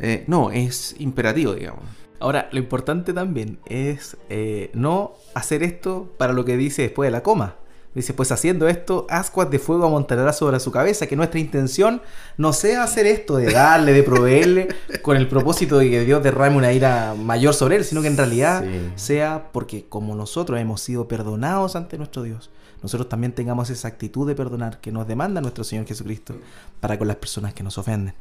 Eh, 0.00 0.24
no, 0.26 0.50
es 0.50 0.96
imperativo, 0.98 1.52
digamos. 1.52 1.84
Ahora, 2.18 2.48
lo 2.50 2.58
importante 2.58 3.12
también 3.12 3.58
es 3.66 4.16
eh, 4.30 4.70
no 4.72 5.12
hacer 5.34 5.62
esto 5.62 6.10
para 6.16 6.32
lo 6.32 6.46
que 6.46 6.56
dice 6.56 6.80
después 6.80 7.08
de 7.08 7.10
la 7.10 7.22
coma. 7.22 7.56
Dice, 7.94 8.12
pues 8.12 8.32
haciendo 8.32 8.68
esto, 8.68 9.06
ascuas 9.08 9.50
de 9.50 9.58
fuego 9.58 9.86
amontonará 9.86 10.32
sobre 10.32 10.58
su 10.58 10.72
cabeza. 10.72 11.06
Que 11.06 11.14
nuestra 11.14 11.38
intención 11.38 12.02
no 12.36 12.52
sea 12.52 12.82
hacer 12.82 13.06
esto 13.06 13.36
de 13.36 13.52
darle, 13.52 13.92
de 13.92 14.02
proveerle, 14.02 14.68
con 15.02 15.16
el 15.16 15.28
propósito 15.28 15.78
de 15.78 15.90
que 15.90 16.04
Dios 16.04 16.22
derrame 16.22 16.56
una 16.56 16.72
ira 16.72 17.14
mayor 17.14 17.54
sobre 17.54 17.76
él, 17.76 17.84
sino 17.84 18.02
que 18.02 18.08
en 18.08 18.16
realidad 18.16 18.64
sea 18.96 19.50
porque 19.52 19.86
como 19.88 20.14
nosotros 20.16 20.58
hemos 20.58 20.80
sido 20.80 21.06
perdonados 21.06 21.76
ante 21.76 21.96
nuestro 21.98 22.22
Dios, 22.22 22.50
nosotros 22.82 23.08
también 23.08 23.32
tengamos 23.32 23.70
esa 23.70 23.88
actitud 23.88 24.26
de 24.26 24.34
perdonar 24.34 24.80
que 24.80 24.90
nos 24.92 25.06
demanda 25.06 25.40
nuestro 25.40 25.64
Señor 25.64 25.86
Jesucristo 25.86 26.34
para 26.80 26.98
con 26.98 27.08
las 27.08 27.16
personas 27.16 27.54
que 27.54 27.62
nos 27.62 27.78
ofenden. 27.78 28.14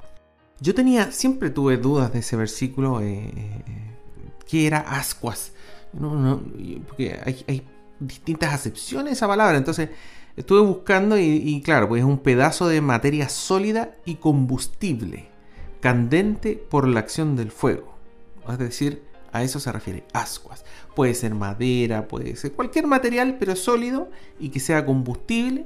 Yo 0.59 0.75
tenía, 0.75 1.11
siempre 1.11 1.49
tuve 1.49 1.77
dudas 1.77 2.13
de 2.13 2.19
ese 2.19 2.35
versículo, 2.35 3.01
eh, 3.01 3.31
eh 3.35 3.93
que 4.47 4.67
era 4.67 4.79
ascuas. 4.79 5.51
No, 5.93 6.15
no, 6.15 6.41
porque 6.87 7.19
hay, 7.25 7.43
hay 7.47 7.63
distintas 8.07 8.53
acepciones 8.53 9.05
de 9.05 9.11
esa 9.13 9.27
palabra. 9.27 9.57
Entonces 9.57 9.89
estuve 10.35 10.61
buscando 10.61 11.17
y, 11.17 11.61
claro, 11.63 11.87
pues 11.87 12.01
es 12.01 12.07
un 12.07 12.19
pedazo 12.19 12.67
de 12.67 12.81
materia 12.81 13.29
sólida 13.29 13.95
y 14.05 14.15
combustible, 14.15 15.27
candente 15.79 16.55
por 16.55 16.87
la 16.87 16.99
acción 16.99 17.35
del 17.35 17.51
fuego. 17.51 17.95
Es 18.49 18.57
decir, 18.57 19.03
a 19.31 19.43
eso 19.43 19.59
se 19.59 19.71
refiere 19.71 20.05
ascuas. 20.13 20.65
Puede 20.95 21.13
ser 21.15 21.33
madera, 21.33 22.07
puede 22.07 22.35
ser 22.35 22.53
cualquier 22.53 22.87
material, 22.87 23.37
pero 23.39 23.55
sólido 23.55 24.09
y 24.39 24.49
que 24.49 24.59
sea 24.59 24.85
combustible. 24.85 25.65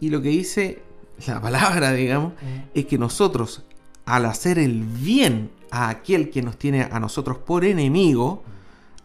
Y 0.00 0.10
lo 0.10 0.22
que 0.22 0.30
dice 0.30 0.82
la 1.26 1.40
palabra, 1.40 1.92
digamos, 1.92 2.32
mm. 2.34 2.70
es 2.74 2.86
que 2.86 2.98
nosotros, 2.98 3.64
al 4.04 4.26
hacer 4.26 4.58
el 4.58 4.82
bien 4.82 5.50
a 5.70 5.88
aquel 5.88 6.30
que 6.30 6.42
nos 6.42 6.58
tiene 6.58 6.88
a 6.90 7.00
nosotros 7.00 7.38
por 7.38 7.64
enemigo, 7.64 8.42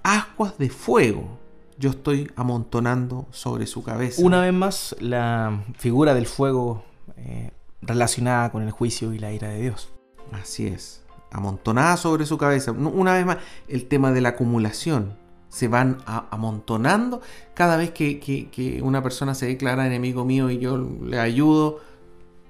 ascuas 0.04 0.58
de 0.58 0.70
fuego 0.70 1.38
yo 1.78 1.92
estoy 1.92 2.32
amontonando 2.36 3.28
sobre 3.32 3.68
su 3.68 3.84
cabeza. 3.84 4.22
Una 4.24 4.42
vez 4.42 4.54
más, 4.54 4.96
la 5.00 5.64
figura 5.78 6.14
del 6.14 6.26
fuego 6.26 6.84
eh, 7.18 7.52
relacionada 7.82 8.52
con 8.52 8.64
el 8.64 8.72
juicio 8.72 9.14
y 9.14 9.20
la 9.20 9.32
ira 9.32 9.50
de 9.50 9.62
Dios. 9.62 9.90
Así 10.32 10.68
es, 10.68 11.04
amontonada 11.32 11.98
sobre 11.98 12.26
su 12.26 12.38
cabeza. 12.38 12.72
Una 12.72 13.14
vez 13.14 13.26
más, 13.26 13.38
el 13.68 13.88
tema 13.88 14.12
de 14.12 14.22
la 14.22 14.30
acumulación. 14.30 15.16
Se 15.50 15.70
van 15.70 16.00
amontonando 16.06 17.22
cada 17.54 17.78
vez 17.78 17.92
que, 17.92 18.82
una 18.84 19.02
persona 19.02 19.34
se 19.34 19.46
declara 19.46 19.88
enemigo 19.88 20.26
mío 20.26 20.50
y 20.50 20.60
yo 20.60 20.78
le 20.78 21.20
ayudo. 21.20 21.80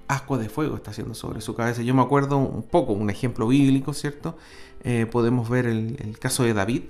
Asco 0.08 0.36
de 0.36 0.48
fuego 0.48 0.76
está 0.76 0.90
haciendo 0.90 1.14
sobre 1.14 1.40
su 1.40 1.54
cabeza. 1.54 1.82
Yo 1.82 1.94
me 1.94 2.02
acuerdo 2.02 2.38
un 2.38 2.62
poco, 2.62 2.94
un 2.94 3.08
ejemplo 3.08 3.46
bíblico, 3.46 3.94
¿cierto? 3.94 4.36
Eh, 4.82 5.06
podemos 5.06 5.48
ver 5.48 5.66
el 5.66 6.18
caso 6.18 6.42
de 6.42 6.54
David 6.54 6.82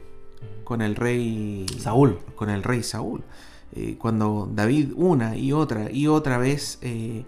con 0.65 0.83
el 0.83 0.97
rey 0.97 1.67
Saúl. 1.79 2.19
Con 2.35 2.51
el 2.51 2.63
rey 2.63 2.83
Saúl. 2.83 3.23
Eh, 3.73 3.97
cuando 3.99 4.51
David 4.53 4.93
una 4.97 5.37
y 5.37 5.53
otra 5.53 5.91
y 5.93 6.07
otra 6.07 6.39
vez 6.39 6.79
eh, 6.81 7.25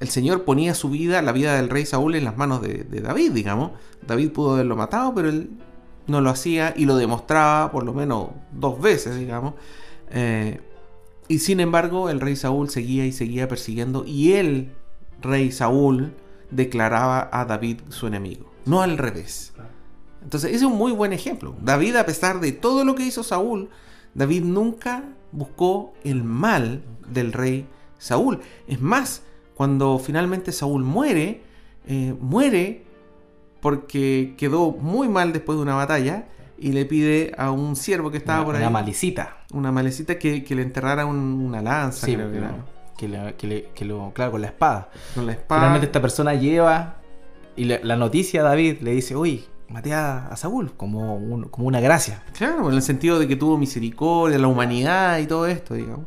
el 0.00 0.08
Señor 0.08 0.44
ponía 0.44 0.74
su 0.74 0.90
vida, 0.90 1.22
la 1.22 1.32
vida 1.32 1.56
del 1.56 1.68
rey 1.68 1.86
Saúl 1.86 2.14
en 2.14 2.24
las 2.24 2.36
manos 2.36 2.62
de, 2.62 2.84
David, 2.84 3.32
digamos. 3.32 3.72
David 4.06 4.30
pudo 4.30 4.54
haberlo 4.54 4.76
matado, 4.76 5.14
pero 5.14 5.28
él 5.28 5.50
no 6.06 6.20
lo 6.20 6.30
hacía 6.30 6.74
y 6.76 6.84
lo 6.84 6.96
demostraba 6.96 7.70
por 7.72 7.84
lo 7.84 7.94
menos 7.94 8.28
dos 8.52 8.80
veces, 8.80 9.16
digamos. 9.16 9.54
Eh, 10.10 10.60
y 11.28 11.38
sin 11.38 11.60
embargo, 11.60 12.10
el 12.10 12.20
rey 12.20 12.36
Saúl 12.36 12.68
seguía 12.68 13.06
y 13.06 13.12
seguía 13.12 13.48
persiguiendo 13.48 14.04
y 14.06 14.32
el 14.32 14.72
rey 15.22 15.50
Saúl 15.52 16.12
declaraba 16.50 17.30
a 17.32 17.46
David 17.46 17.80
su 17.88 18.06
enemigo, 18.06 18.52
no 18.66 18.82
al 18.82 18.98
revés. 18.98 19.53
Entonces, 20.24 20.50
ese 20.50 20.64
es 20.64 20.70
un 20.70 20.76
muy 20.76 20.90
buen 20.90 21.12
ejemplo. 21.12 21.54
David, 21.62 21.96
a 21.96 22.06
pesar 22.06 22.40
de 22.40 22.52
todo 22.52 22.84
lo 22.84 22.94
que 22.94 23.04
hizo 23.04 23.22
Saúl, 23.22 23.68
David 24.14 24.42
nunca 24.42 25.04
buscó 25.32 25.92
el 26.02 26.24
mal 26.24 26.82
del 27.08 27.32
rey 27.32 27.66
Saúl. 27.98 28.40
Es 28.66 28.80
más, 28.80 29.22
cuando 29.54 29.98
finalmente 29.98 30.50
Saúl 30.50 30.82
muere, 30.82 31.42
eh, 31.86 32.14
muere 32.18 32.84
porque 33.60 34.34
quedó 34.38 34.72
muy 34.72 35.08
mal 35.08 35.32
después 35.32 35.58
de 35.58 35.62
una 35.62 35.74
batalla 35.74 36.26
y 36.56 36.72
le 36.72 36.86
pide 36.86 37.34
a 37.36 37.50
un 37.50 37.76
siervo 37.76 38.10
que 38.10 38.16
estaba 38.16 38.44
por 38.44 38.54
ahí. 38.54 38.62
Una 38.62 38.70
malicita. 38.70 39.38
Una 39.52 39.72
malicita 39.72 40.18
que, 40.18 40.44
le 40.48 40.62
enterrara 40.62 41.04
una 41.04 41.60
lanza, 41.60 42.06
creo 42.06 42.30
que, 42.96 43.68
que, 43.74 43.84
lo, 43.84 44.12
claro, 44.14 44.32
con 44.32 44.40
la 44.40 44.46
espada. 44.46 44.88
Con 45.14 45.26
la 45.26 45.32
espada. 45.32 45.60
Finalmente 45.60 45.86
esta 45.86 46.00
persona 46.00 46.34
lleva 46.34 46.96
y 47.56 47.64
la 47.64 47.96
noticia 47.96 48.40
a 48.40 48.44
David 48.44 48.80
le 48.80 48.92
dice, 48.92 49.16
uy, 49.16 49.44
maté 49.68 49.94
a, 49.94 50.34
Saúl 50.36 50.72
como, 50.76 51.48
como 51.50 51.66
una 51.66 51.80
gracia. 51.80 52.22
Claro, 52.32 52.68
en 52.68 52.74
el 52.74 52.82
sentido 52.82 53.18
de 53.18 53.28
que 53.28 53.36
tuvo 53.36 53.58
misericordia, 53.58 54.38
la 54.38 54.48
humanidad 54.48 55.18
y 55.18 55.26
todo 55.26 55.46
esto, 55.46 55.74
digamos. 55.74 56.06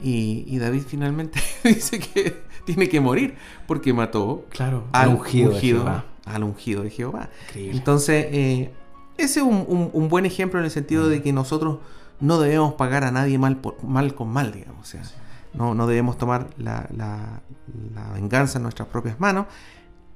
Y, 0.00 0.58
David 0.58 0.82
finalmente 0.86 1.40
dice 1.64 1.98
que 1.98 2.42
tiene 2.64 2.88
que 2.88 3.00
morir 3.00 3.36
porque 3.66 3.92
mató 3.92 4.44
claro, 4.50 4.84
al, 4.92 5.08
ungido, 5.08 5.52
de 5.52 5.60
Jehová. 5.60 6.04
Al 6.24 6.44
ungido 6.44 6.82
de 6.82 6.90
Jehová. 6.90 7.30
Entonces, 7.54 8.26
eh, 8.30 8.72
ese 9.16 9.40
es 9.40 9.46
un, 9.46 10.08
buen 10.08 10.26
ejemplo 10.26 10.60
en 10.60 10.66
el 10.66 10.70
sentido 10.70 11.08
de 11.08 11.22
que 11.22 11.32
nosotros 11.32 11.78
no 12.20 12.38
debemos 12.40 12.74
pagar 12.74 13.04
a 13.04 13.10
nadie 13.10 13.38
mal, 13.38 13.56
por, 13.56 13.82
mal 13.82 14.14
con 14.14 14.28
mal, 14.28 14.52
digamos. 14.52 14.80
O 14.80 14.90
sea, 14.90 15.02
no, 15.54 15.74
no 15.74 15.86
debemos 15.86 16.18
tomar 16.18 16.48
la, 16.58 16.88
la 16.94 17.42
venganza 18.12 18.58
en 18.58 18.62
nuestras 18.62 18.88
propias 18.88 19.18
manos 19.18 19.46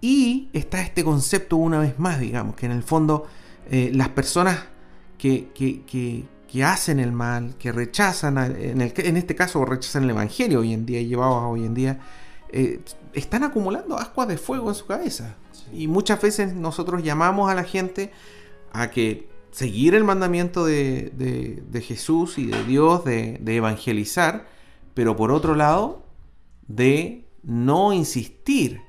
y 0.03 0.51
está 0.53 0.83
este 0.83 1.05
concepto 1.05 1.57
una 1.57 1.79
vez 1.79 1.99
más, 1.99 2.19
digamos, 2.19 2.57
que 2.57 2.67
en 2.67 2.73
el 2.73 2.83
fondo 2.83 3.25
eh, 3.71 3.93
las 3.95 4.09
personas 4.09 4.67
que, 5.17 6.27
hacen 6.65 6.99
el 6.99 7.13
mal, 7.13 7.55
que 7.57 7.71
rechazan, 7.71 8.37
en, 8.37 8.81
en, 8.83 9.17
este 9.17 9.37
caso 9.37 9.65
rechazan 9.65 10.03
el 10.03 10.11
Evangelio 10.11 10.59
hoy 10.61 10.73
en 10.73 10.85
día, 10.85 11.01
llevados 11.01 11.45
hoy 11.45 11.65
en 11.65 11.73
día, 11.73 12.01
eh, 12.49 12.81
están 13.13 13.45
acumulando 13.45 13.97
ascuas 13.97 14.27
de 14.27 14.39
fuego 14.39 14.69
en 14.69 14.75
su 14.75 14.87
cabeza. 14.87 15.37
Y 15.73 15.87
muchas 15.87 16.21
veces 16.21 16.53
nosotros 16.53 17.05
llamamos 17.05 17.49
a 17.49 17.55
la 17.55 17.63
gente 17.63 18.11
a 18.73 18.91
que 18.91 19.29
seguir 19.53 19.95
el 19.95 20.03
mandamiento 20.03 20.65
de, 20.65 21.63
Jesús 21.87 22.39
y 22.39 22.47
de 22.47 22.65
Dios 22.65 23.05
de, 23.05 23.39
de 23.41 23.57
evangelizar, 23.57 24.49
pero 24.95 25.15
por 25.15 25.31
otro 25.31 25.55
lado, 25.55 26.05
de 26.67 27.29
no 27.45 27.93
insistir 27.93 28.83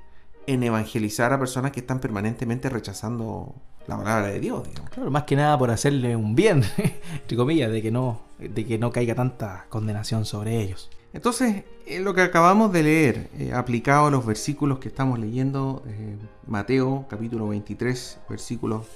en 0.47 0.63
evangelizar 0.63 1.33
a 1.33 1.39
personas 1.39 1.71
que 1.71 1.79
están 1.79 1.99
permanentemente 1.99 2.69
rechazando 2.69 3.55
la 3.87 3.97
palabra 3.97 4.27
de 4.27 4.39
Dios. 4.39 4.67
Claro, 4.93 5.11
más 5.11 5.23
que 5.23 5.35
nada 5.35 5.57
por 5.57 5.71
hacerle 5.71 6.15
un 6.15 6.35
bien, 6.35 6.63
entre 7.13 7.37
comillas, 7.37 7.71
de 7.71 7.81
que 7.81 7.91
no, 7.91 8.21
de 8.39 8.65
que 8.65 8.77
no 8.77 8.91
caiga 8.91 9.15
tanta 9.15 9.65
condenación 9.69 10.25
sobre 10.25 10.61
ellos. 10.61 10.89
Entonces, 11.13 11.63
lo 11.99 12.13
que 12.13 12.21
acabamos 12.21 12.73
de 12.73 12.83
leer, 12.83 13.29
eh, 13.37 13.53
aplicado 13.53 14.07
a 14.07 14.11
los 14.11 14.25
versículos 14.25 14.79
que 14.79 14.87
estamos 14.87 15.19
leyendo, 15.19 15.83
eh, 15.87 16.17
Mateo 16.47 17.05
capítulo 17.07 17.49
23, 17.49 18.19
versículos 18.27 18.87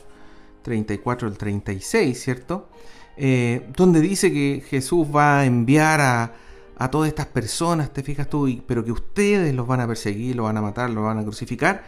34 0.63 1.27
al 1.27 1.37
36, 1.37 2.19
¿cierto? 2.19 2.69
Eh, 3.17 3.67
donde 3.75 4.01
dice 4.01 4.31
que 4.31 4.63
Jesús 4.67 5.07
va 5.15 5.39
a 5.39 5.45
enviar 5.45 6.01
a, 6.01 6.33
a 6.79 6.91
todas 6.91 7.09
estas 7.09 7.25
personas, 7.25 7.91
te 7.91 8.03
fijas 8.03 8.29
tú, 8.29 8.47
pero 8.67 8.85
que 8.85 8.91
ustedes 8.91 9.53
los 9.55 9.65
van 9.65 9.81
a 9.81 9.87
perseguir, 9.87 10.35
los 10.35 10.45
van 10.45 10.57
a 10.57 10.61
matar, 10.61 10.89
los 10.89 11.03
van 11.03 11.17
a 11.17 11.23
crucificar. 11.23 11.83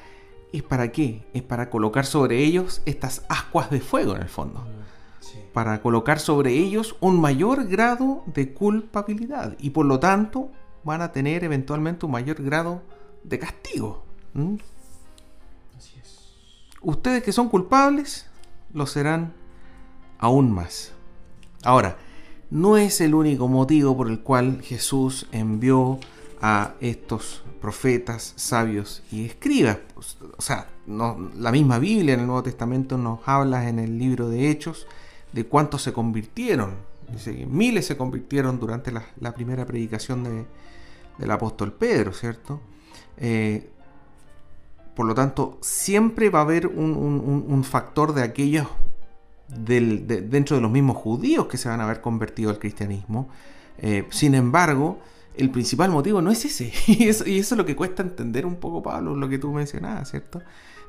¿Es 0.52 0.64
para 0.64 0.92
qué? 0.92 1.28
Es 1.34 1.44
para 1.44 1.70
colocar 1.70 2.06
sobre 2.06 2.40
ellos 2.44 2.82
estas 2.86 3.24
ascuas 3.30 3.70
de 3.70 3.82
fuego 3.82 4.16
en 4.16 4.24
el 4.24 4.30
fondo. 4.30 4.66
Para 5.54 5.82
colocar 5.82 6.20
sobre 6.20 6.54
ellos 6.54 6.96
un 7.02 7.22
mayor 7.22 7.68
grado 7.68 8.24
de 8.26 8.54
culpabilidad 8.54 9.56
y 9.60 9.72
por 9.72 9.86
lo 9.86 10.00
tanto 10.00 10.50
van 10.84 11.02
a 11.02 11.12
tener 11.12 11.44
eventualmente 11.44 12.06
un 12.06 12.14
mayor 12.14 12.42
grado 12.42 12.82
de 13.24 13.38
castigo. 13.38 14.04
Así 15.78 16.00
es. 16.02 16.36
Ustedes 16.82 17.22
que 17.22 17.32
son 17.32 17.50
culpables 17.50 18.28
lo 18.74 18.88
serán 18.88 19.34
aún 20.18 20.52
más. 20.52 20.94
Ahora, 21.64 21.98
no 22.52 22.78
es 22.78 23.02
el 23.02 23.14
único 23.14 23.48
motivo 23.48 23.96
por 23.96 24.10
el 24.10 24.22
cual 24.22 24.62
Jesús 24.62 25.28
envió 25.32 26.00
a 26.42 26.74
estos 26.80 27.44
profetas, 27.62 28.34
sabios 28.38 29.04
y 29.12 29.26
escribas. 29.26 29.78
O 30.38 30.42
sea, 30.42 30.68
la 30.88 31.52
misma 31.52 31.80
Biblia 31.80 32.14
en 32.14 32.22
el 32.22 32.28
Nuevo 32.28 32.44
Testamento 32.44 32.98
nos 32.98 33.20
habla 33.26 33.68
en 33.70 33.80
el 33.80 33.98
libro 34.00 34.30
de 34.30 34.50
Hechos 34.50 34.88
de 35.34 35.46
cuántos 35.46 35.84
se 35.84 35.94
convirtieron. 35.94 36.76
Dice 37.12 37.36
que 37.36 37.46
miles 37.46 37.86
se 37.86 37.98
convirtieron 37.98 38.60
durante 38.60 38.92
la, 38.92 39.34
primera 39.34 39.66
predicación 39.66 40.48
del 41.18 41.32
apóstol 41.32 41.74
Pedro, 41.74 42.14
¿cierto? 42.14 42.62
Eh, 43.18 43.70
por 44.96 45.06
lo 45.06 45.14
tanto, 45.14 45.58
siempre 45.62 46.30
va 46.30 46.40
a 46.40 46.44
haber 46.44 46.68
un 46.68 47.64
factor 47.64 48.14
de 48.14 48.24
aquellos 48.24 48.68
dentro 49.50 50.56
de 50.56 50.62
los 50.62 50.72
mismos 50.72 50.98
judíos 50.98 51.48
que 51.48 51.58
se 51.58 51.70
van 51.70 51.82
a 51.82 51.86
haber 51.86 52.02
convertido 52.02 52.50
al 52.50 52.60
cristianismo. 52.60 53.30
Eh, 53.80 54.06
sin 54.10 54.36
embargo, 54.36 55.00
el 55.36 55.50
principal 55.50 55.90
motivo 55.90 56.22
no 56.22 56.32
es 56.32 56.46
ese. 56.46 56.72
Y 56.88 57.08
eso, 57.08 57.26
es 57.26 57.52
lo 57.52 57.66
que 57.66 57.76
cuesta 57.76 58.04
entender 58.04 58.46
un 58.46 58.58
poco, 58.58 58.84
Pablo, 58.84 59.16
lo 59.16 59.30
que 59.30 59.40
tú 59.40 59.52
mencionabas, 59.52 60.12
¿cierto? 60.12 60.42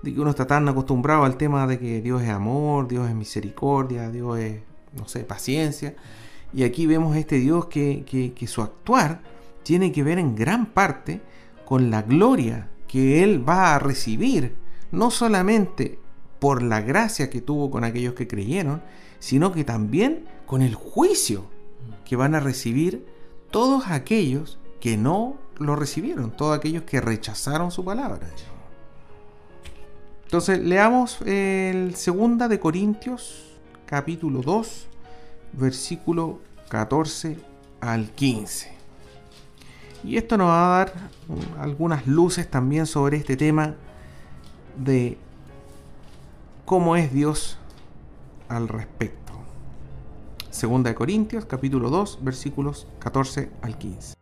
De 0.02 0.12
que 0.12 0.20
uno 0.20 0.30
está 0.30 0.46
tan 0.46 0.68
acostumbrado 0.68 1.24
al 1.24 1.36
tema 1.36 1.66
de 1.66 1.78
que 1.78 2.02
Dios 2.02 2.22
es 2.22 2.30
amor, 2.30 2.88
Dios 2.88 3.08
es 3.08 3.14
misericordia, 3.14 4.11
Dios 4.11 4.38
es, 4.38 4.61
no 4.96 5.06
sé, 5.06 5.20
paciencia. 5.20 5.94
Y 6.52 6.64
aquí 6.64 6.86
vemos 6.86 7.16
este 7.16 7.36
Dios 7.36 7.66
que, 7.66 8.04
que 8.04 8.46
su 8.46 8.62
actuar 8.62 9.20
tiene 9.62 9.92
que 9.92 10.02
ver 10.02 10.18
en 10.18 10.34
gran 10.34 10.66
parte 10.66 11.20
con 11.64 11.90
la 11.90 12.02
gloria 12.02 12.68
que 12.88 13.22
Él 13.22 13.48
va 13.48 13.76
a 13.76 13.78
recibir, 13.78 14.56
no 14.90 15.12
solamente 15.12 15.99
por 16.41 16.62
la 16.62 16.80
gracia 16.80 17.30
que 17.30 17.41
tuvo 17.41 17.70
con 17.70 17.84
aquellos 17.84 18.14
que 18.14 18.26
creyeron, 18.26 18.82
sino 19.20 19.53
que 19.53 19.62
también 19.62 20.24
con 20.47 20.62
el 20.62 20.74
juicio 20.74 21.45
que 22.05 22.16
van 22.16 22.34
a 22.34 22.41
recibir 22.41 23.07
todos 23.51 23.88
aquellos 23.88 24.59
que 24.80 24.97
no 24.97 25.36
lo 25.59 25.76
recibieron, 25.76 26.30
todos 26.30 26.57
aquellos 26.57 26.84
que 26.84 27.01
rechazaron 27.01 27.70
su 27.70 27.84
palabra. 27.84 28.26
Entonces, 30.24 30.61
leamos 30.61 31.20
el 31.22 31.95
segunda 31.97 32.49
de 32.49 32.59
Corintios, 32.59 33.59
capítulo 33.84 34.43
2, 34.43 34.86
versículo 35.53 36.38
14 36.68 37.36
al 37.80 38.11
15. 38.11 38.72
Y 40.05 40.16
esto 40.16 40.38
nos 40.38 40.49
va 40.49 40.64
a 40.64 40.78
dar 40.78 40.95
algunas 41.59 42.07
luces 42.07 42.49
también 42.49 42.86
sobre 42.86 43.18
este 43.18 43.36
tema 43.36 43.74
de 44.76 45.18
cómo 46.70 46.94
es 46.94 47.12
Dios 47.12 47.58
al 48.48 48.68
respecto. 48.68 49.32
Segunda 50.50 50.90
de 50.90 50.94
Corintios, 50.94 51.44
capítulo 51.44 51.90
2, 51.90 52.20
versículos 52.22 52.86
14 53.00 53.50
al 53.60 53.76
15. 53.76 54.14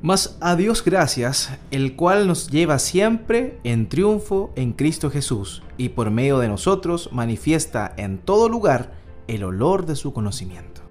Mas 0.00 0.36
a 0.40 0.56
Dios 0.56 0.84
gracias, 0.84 1.56
el 1.70 1.94
cual 1.94 2.26
nos 2.26 2.50
lleva 2.50 2.80
siempre 2.80 3.60
en 3.62 3.88
triunfo 3.88 4.50
en 4.56 4.72
Cristo 4.72 5.08
Jesús, 5.08 5.62
y 5.76 5.90
por 5.90 6.10
medio 6.10 6.40
de 6.40 6.48
nosotros 6.48 7.10
manifiesta 7.12 7.94
en 7.96 8.18
todo 8.18 8.48
lugar 8.48 8.94
el 9.28 9.44
olor 9.44 9.86
de 9.86 9.94
su 9.94 10.12
conocimiento. 10.12 10.82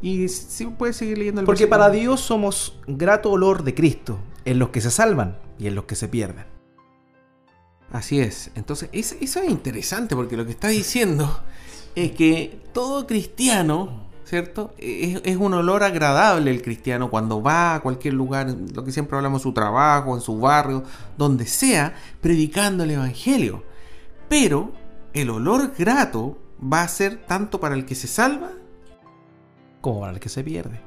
Y 0.00 0.28
si 0.28 0.66
puedes 0.66 0.94
seguir 0.94 1.18
leyendo 1.18 1.40
el 1.40 1.46
Porque 1.46 1.66
para 1.66 1.90
Dios 1.90 2.20
somos 2.20 2.78
grato 2.86 3.32
olor 3.32 3.64
de 3.64 3.74
Cristo, 3.74 4.20
en 4.44 4.60
los 4.60 4.68
que 4.68 4.80
se 4.80 4.92
salvan 4.92 5.36
y 5.58 5.66
en 5.66 5.74
los 5.74 5.86
que 5.86 5.96
se 5.96 6.06
pierden. 6.06 6.55
Así 7.92 8.20
es. 8.20 8.50
Entonces, 8.54 8.88
eso 8.92 9.40
es 9.40 9.50
interesante 9.50 10.16
porque 10.16 10.36
lo 10.36 10.44
que 10.44 10.52
está 10.52 10.68
diciendo 10.68 11.40
es 11.94 12.12
que 12.12 12.60
todo 12.72 13.06
cristiano, 13.06 14.06
¿cierto? 14.24 14.74
Es, 14.78 15.36
un 15.36 15.54
olor 15.54 15.82
agradable 15.82 16.50
el 16.50 16.62
cristiano 16.62 17.10
cuando 17.10 17.42
va 17.42 17.76
a 17.76 17.80
cualquier 17.80 18.14
lugar, 18.14 18.54
lo 18.74 18.84
que 18.84 18.92
siempre 18.92 19.16
hablamos, 19.16 19.42
su 19.42 19.52
trabajo, 19.52 20.14
en 20.14 20.20
su 20.20 20.38
barrio, 20.38 20.82
donde 21.16 21.46
sea, 21.46 21.94
predicando 22.20 22.84
el 22.84 22.90
Evangelio. 22.90 23.62
Pero 24.28 24.72
el 25.14 25.30
olor 25.30 25.72
grato 25.78 26.38
va 26.60 26.82
a 26.82 26.88
ser 26.88 27.24
tanto 27.26 27.60
para 27.60 27.74
el 27.74 27.86
que 27.86 27.94
se 27.94 28.08
salva 28.08 28.50
como 29.80 30.00
para 30.00 30.12
el 30.12 30.20
que 30.20 30.28
se 30.28 30.42
pierde. 30.42 30.80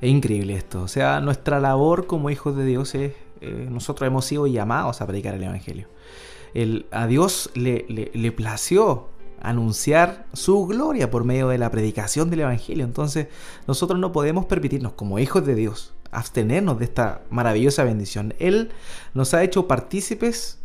Es 0.00 0.10
increíble 0.10 0.54
esto. 0.54 0.82
O 0.82 0.88
sea, 0.88 1.20
nuestra 1.20 1.58
labor 1.58 2.06
como 2.06 2.30
hijos 2.30 2.56
de 2.56 2.64
Dios 2.64 2.94
es, 2.94 3.12
eh, 3.40 3.66
nosotros 3.68 4.06
hemos 4.06 4.24
sido 4.24 4.46
llamados 4.46 5.00
a 5.00 5.06
predicar 5.06 5.34
el 5.34 5.42
Evangelio 5.42 5.88
a 6.90 7.06
Dios 7.06 7.50
le, 7.54 7.84
le, 7.88 8.32
plació 8.32 9.08
anunciar 9.40 10.26
su 10.32 10.66
gloria 10.66 11.10
por 11.10 11.24
medio 11.24 11.48
de 11.48 11.58
la 11.58 11.70
predicación 11.70 12.30
del 12.30 12.40
Evangelio. 12.40 12.84
Entonces 12.84 13.28
nosotros 13.66 13.98
no 13.98 14.12
podemos 14.12 14.46
permitirnos 14.46 14.92
como 14.92 15.18
hijos 15.18 15.44
de 15.46 15.54
Dios 15.54 15.94
abstenernos 16.10 16.78
de 16.78 16.86
esta 16.86 17.22
maravillosa 17.30 17.84
bendición. 17.84 18.34
Él 18.38 18.70
nos 19.14 19.34
ha 19.34 19.42
hecho 19.42 19.68
partícipes 19.68 20.58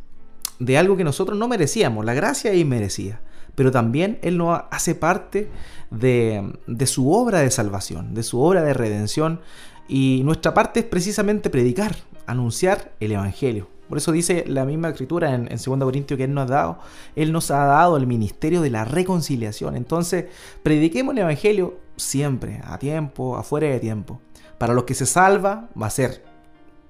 de 0.59 0.77
algo 0.77 0.95
que 0.95 1.03
nosotros 1.03 1.37
no 1.37 1.47
merecíamos, 1.47 2.05
la 2.05 2.13
gracia 2.13 2.51
es 2.51 2.59
inmerecida, 2.59 3.21
pero 3.55 3.71
también 3.71 4.19
Él 4.21 4.37
nos 4.37 4.61
hace 4.71 4.95
parte 4.95 5.49
de 5.89 6.85
su 6.85 7.11
obra 7.11 7.39
de 7.39 7.51
salvación, 7.51 8.13
de 8.13 8.23
su 8.23 8.39
obra 8.39 8.63
de 8.63 8.73
redención, 8.73 9.41
y 9.87 10.21
nuestra 10.23 10.53
parte 10.53 10.81
es 10.81 10.85
precisamente 10.85 11.49
predicar, 11.49 11.97
anunciar 12.27 12.93
el 12.99 13.11
Evangelio. 13.11 13.67
Por 13.91 13.97
eso 13.97 14.13
dice 14.13 14.45
la 14.47 14.63
misma 14.63 14.87
escritura 14.87 15.35
en, 15.35 15.51
en 15.51 15.57
2 15.57 15.79
Corintios 15.79 16.17
que 16.17 16.23
Él 16.23 16.33
nos 16.33 16.49
ha 16.49 16.53
dado. 16.53 16.79
Él 17.13 17.33
nos 17.33 17.51
ha 17.51 17.65
dado 17.65 17.97
el 17.97 18.07
ministerio 18.07 18.61
de 18.61 18.69
la 18.69 18.85
reconciliación. 18.85 19.75
Entonces, 19.75 20.27
prediquemos 20.63 21.11
el 21.11 21.17
Evangelio 21.17 21.77
siempre, 21.97 22.61
a 22.63 22.79
tiempo, 22.79 23.35
afuera 23.35 23.67
de 23.67 23.81
tiempo. 23.81 24.21
Para 24.57 24.73
los 24.73 24.85
que 24.85 24.93
se 24.93 25.05
salva 25.05 25.67
va 25.79 25.87
a 25.87 25.89
ser 25.89 26.23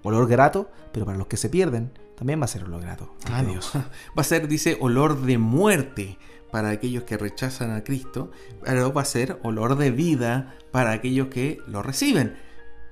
olor 0.03 0.27
grato, 0.27 0.69
pero 0.91 1.07
para 1.07 1.17
los 1.17 1.25
que 1.25 1.37
se 1.37 1.49
pierden 1.49 1.91
también 2.15 2.39
va 2.39 2.45
a 2.45 2.49
ser 2.49 2.65
olor 2.65 2.81
grato. 2.81 3.15
Adiós. 3.31 3.71
Va 4.15 4.21
a 4.21 4.23
ser, 4.23 4.47
dice, 4.47 4.77
olor 4.79 5.23
de 5.23 5.39
muerte 5.39 6.19
para 6.51 6.69
aquellos 6.69 7.05
que 7.05 7.17
rechazan 7.17 7.71
a 7.71 7.83
Cristo, 7.83 8.29
pero 8.63 8.93
va 8.93 9.01
a 9.01 9.05
ser 9.05 9.39
olor 9.41 9.75
de 9.75 9.89
vida 9.89 10.55
para 10.69 10.91
aquellos 10.91 11.29
que 11.29 11.57
lo 11.65 11.81
reciben. 11.81 12.35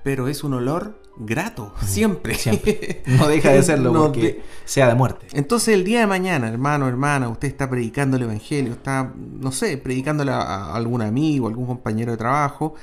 Pero 0.02 0.26
es 0.26 0.42
un 0.42 0.54
olor 0.54 1.00
grato, 1.20 1.74
siempre. 1.84 2.36
No 3.06 3.28
deja 3.28 3.50
de 3.50 3.62
serlo 3.62 3.92
porque 3.92 4.42
sea 4.64 4.88
de 4.88 4.94
muerte. 4.94 5.26
Entonces 5.32 5.74
el 5.74 5.84
día 5.84 6.00
de 6.00 6.06
mañana, 6.06 6.48
hermano, 6.48 6.88
hermana, 6.88 7.28
usted 7.28 7.48
está 7.48 7.68
predicando 7.68 8.16
el 8.16 8.24
Evangelio, 8.24 8.72
está, 8.72 9.12
no 9.16 9.52
sé, 9.52 9.76
predicándole 9.78 10.32
a, 10.32 10.74
algún 10.74 11.02
amigo, 11.02 11.48
algún 11.48 11.66
compañero 11.66 12.12
de 12.12 12.18
trabajo, 12.18 12.74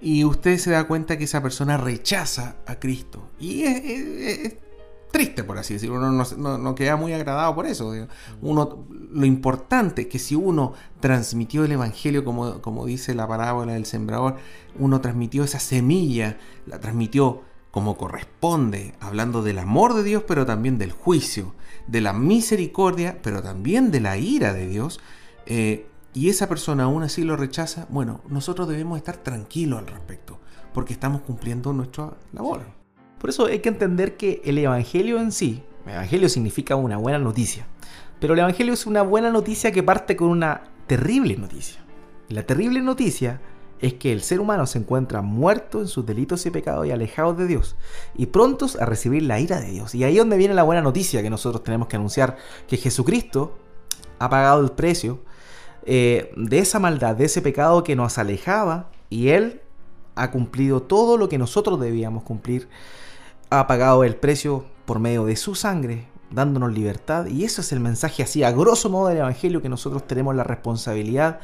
y 0.00 0.24
usted 0.24 0.58
se 0.58 0.70
da 0.70 0.84
cuenta 0.84 1.18
que 1.18 1.24
esa 1.24 1.42
persona 1.42 1.76
rechaza 1.76 2.56
a 2.66 2.76
Cristo. 2.76 3.30
Y 3.38 3.64
es, 3.64 4.54
triste, 5.10 5.42
por 5.42 5.58
así 5.58 5.74
decirlo. 5.74 5.96
Uno 5.96 6.58
no, 6.58 6.74
queda 6.74 6.96
muy 6.96 7.12
agradado 7.12 7.54
por 7.54 7.66
eso. 7.66 7.92
Uno, 8.40 8.86
lo 9.10 9.26
importante 9.26 10.02
es 10.02 10.08
que 10.08 10.18
si 10.18 10.34
uno 10.34 10.74
transmitió 11.00 11.64
el 11.64 11.72
Evangelio, 11.72 12.24
como, 12.24 12.60
como 12.60 12.86
dice 12.86 13.14
la 13.14 13.26
parábola 13.26 13.72
del 13.72 13.86
sembrador, 13.86 14.36
uno 14.78 15.00
transmitió 15.00 15.44
esa 15.44 15.58
semilla, 15.58 16.38
la 16.66 16.78
transmitió 16.78 17.42
como 17.70 17.96
corresponde, 17.96 18.94
hablando 19.00 19.42
del 19.42 19.58
amor 19.58 19.94
de 19.94 20.02
Dios, 20.02 20.24
pero 20.26 20.46
también 20.46 20.78
del 20.78 20.92
juicio, 20.92 21.54
de 21.86 22.00
la 22.00 22.12
misericordia, 22.12 23.18
pero 23.22 23.42
también 23.42 23.90
de 23.90 24.00
la 24.00 24.16
ira 24.16 24.52
de 24.52 24.66
Dios, 24.66 25.00
eh, 25.46 25.86
y 26.14 26.28
esa 26.30 26.48
persona 26.48 26.84
aún 26.84 27.02
así 27.02 27.22
lo 27.22 27.36
rechaza, 27.36 27.86
bueno, 27.90 28.20
nosotros 28.28 28.68
debemos 28.68 28.96
estar 28.96 29.18
tranquilos 29.18 29.78
al 29.78 29.86
respecto, 29.86 30.38
porque 30.72 30.92
estamos 30.92 31.20
cumpliendo 31.22 31.72
nuestra 31.72 32.14
labor. 32.32 32.62
Por 33.18 33.30
eso 33.30 33.46
hay 33.46 33.60
que 33.60 33.68
entender 33.68 34.16
que 34.16 34.40
el 34.44 34.58
Evangelio 34.58 35.20
en 35.20 35.32
sí, 35.32 35.62
el 35.86 35.92
Evangelio 35.92 36.28
significa 36.28 36.76
una 36.76 36.96
buena 36.96 37.18
noticia, 37.18 37.66
pero 38.20 38.34
el 38.34 38.40
Evangelio 38.40 38.72
es 38.72 38.86
una 38.86 39.02
buena 39.02 39.30
noticia 39.30 39.72
que 39.72 39.82
parte 39.82 40.16
con 40.16 40.28
una 40.28 40.64
terrible 40.86 41.36
noticia. 41.36 41.80
La 42.28 42.42
terrible 42.42 42.80
noticia 42.82 43.40
es 43.80 43.94
que 43.94 44.12
el 44.12 44.22
ser 44.22 44.40
humano 44.40 44.66
se 44.66 44.78
encuentra 44.78 45.22
muerto 45.22 45.80
en 45.80 45.88
sus 45.88 46.04
delitos 46.04 46.44
y 46.46 46.50
pecados 46.50 46.86
y 46.86 46.90
alejado 46.90 47.34
de 47.34 47.46
Dios 47.46 47.76
y 48.14 48.26
prontos 48.26 48.76
a 48.76 48.86
recibir 48.86 49.22
la 49.22 49.40
ira 49.40 49.60
de 49.60 49.70
Dios. 49.70 49.94
Y 49.94 50.04
ahí 50.04 50.14
es 50.14 50.18
donde 50.18 50.36
viene 50.36 50.54
la 50.54 50.62
buena 50.62 50.82
noticia 50.82 51.22
que 51.22 51.30
nosotros 51.30 51.62
tenemos 51.62 51.88
que 51.88 51.96
anunciar, 51.96 52.36
que 52.66 52.76
Jesucristo 52.76 53.56
ha 54.18 54.28
pagado 54.28 54.60
el 54.60 54.72
precio 54.72 55.20
eh, 55.84 56.32
de 56.36 56.58
esa 56.58 56.78
maldad, 56.78 57.16
de 57.16 57.24
ese 57.24 57.40
pecado 57.40 57.84
que 57.84 57.96
nos 57.96 58.18
alejaba 58.18 58.90
y 59.10 59.28
Él 59.28 59.62
ha 60.16 60.30
cumplido 60.30 60.82
todo 60.82 61.16
lo 61.16 61.28
que 61.28 61.38
nosotros 61.38 61.80
debíamos 61.80 62.24
cumplir. 62.24 62.68
Ha 63.50 63.66
pagado 63.66 64.04
el 64.04 64.16
precio 64.16 64.64
por 64.84 64.98
medio 64.98 65.24
de 65.24 65.36
su 65.36 65.54
sangre, 65.54 66.08
dándonos 66.30 66.72
libertad. 66.72 67.26
Y 67.26 67.44
eso 67.44 67.60
es 67.60 67.72
el 67.72 67.80
mensaje 67.80 68.22
así, 68.22 68.42
a 68.42 68.50
grosso 68.50 68.90
modo 68.90 69.08
del 69.08 69.18
Evangelio, 69.18 69.62
que 69.62 69.68
nosotros 69.68 70.06
tenemos 70.06 70.34
la 70.34 70.44
responsabilidad 70.44 71.40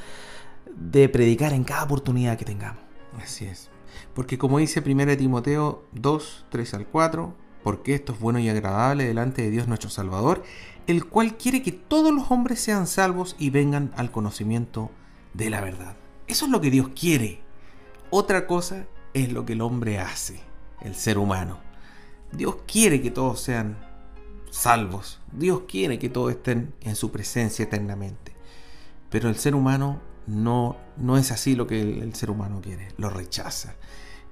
de 0.76 1.08
predicar 1.08 1.52
en 1.52 1.64
cada 1.64 1.84
oportunidad 1.84 2.36
que 2.38 2.44
tengamos. 2.44 2.82
Así 3.22 3.44
es. 3.44 3.70
Porque 4.14 4.38
como 4.38 4.58
dice 4.58 4.82
1 4.84 5.16
Timoteo 5.16 5.84
2, 5.92 6.46
3 6.50 6.74
al 6.74 6.86
4, 6.86 7.34
porque 7.62 7.94
esto 7.94 8.12
es 8.12 8.20
bueno 8.20 8.38
y 8.38 8.48
agradable 8.48 9.04
delante 9.04 9.42
de 9.42 9.50
Dios 9.50 9.68
nuestro 9.68 9.90
Salvador, 9.90 10.42
el 10.86 11.06
cual 11.06 11.36
quiere 11.36 11.62
que 11.62 11.72
todos 11.72 12.14
los 12.14 12.30
hombres 12.30 12.60
sean 12.60 12.86
salvos 12.86 13.36
y 13.38 13.50
vengan 13.50 13.92
al 13.96 14.10
conocimiento 14.10 14.90
de 15.32 15.50
la 15.50 15.60
verdad. 15.60 15.96
Eso 16.26 16.44
es 16.46 16.50
lo 16.50 16.60
que 16.60 16.70
Dios 16.70 16.88
quiere. 16.98 17.40
Otra 18.10 18.46
cosa 18.46 18.86
es 19.14 19.32
lo 19.32 19.46
que 19.46 19.54
el 19.54 19.62
hombre 19.62 19.98
hace, 19.98 20.40
el 20.82 20.94
ser 20.94 21.18
humano. 21.18 21.58
Dios 22.32 22.56
quiere 22.66 23.00
que 23.00 23.10
todos 23.10 23.40
sean 23.40 23.78
salvos. 24.50 25.20
Dios 25.32 25.62
quiere 25.66 25.98
que 25.98 26.08
todos 26.08 26.32
estén 26.32 26.74
en 26.82 26.96
su 26.96 27.10
presencia 27.10 27.64
eternamente. 27.64 28.32
Pero 29.10 29.28
el 29.28 29.36
ser 29.36 29.54
humano 29.54 30.00
no, 30.26 30.76
no 30.96 31.16
es 31.16 31.30
así 31.30 31.54
lo 31.54 31.66
que 31.66 31.80
el, 31.80 32.14
ser 32.14 32.30
humano 32.30 32.60
quiere, 32.62 32.88
lo 32.96 33.10
rechaza. 33.10 33.74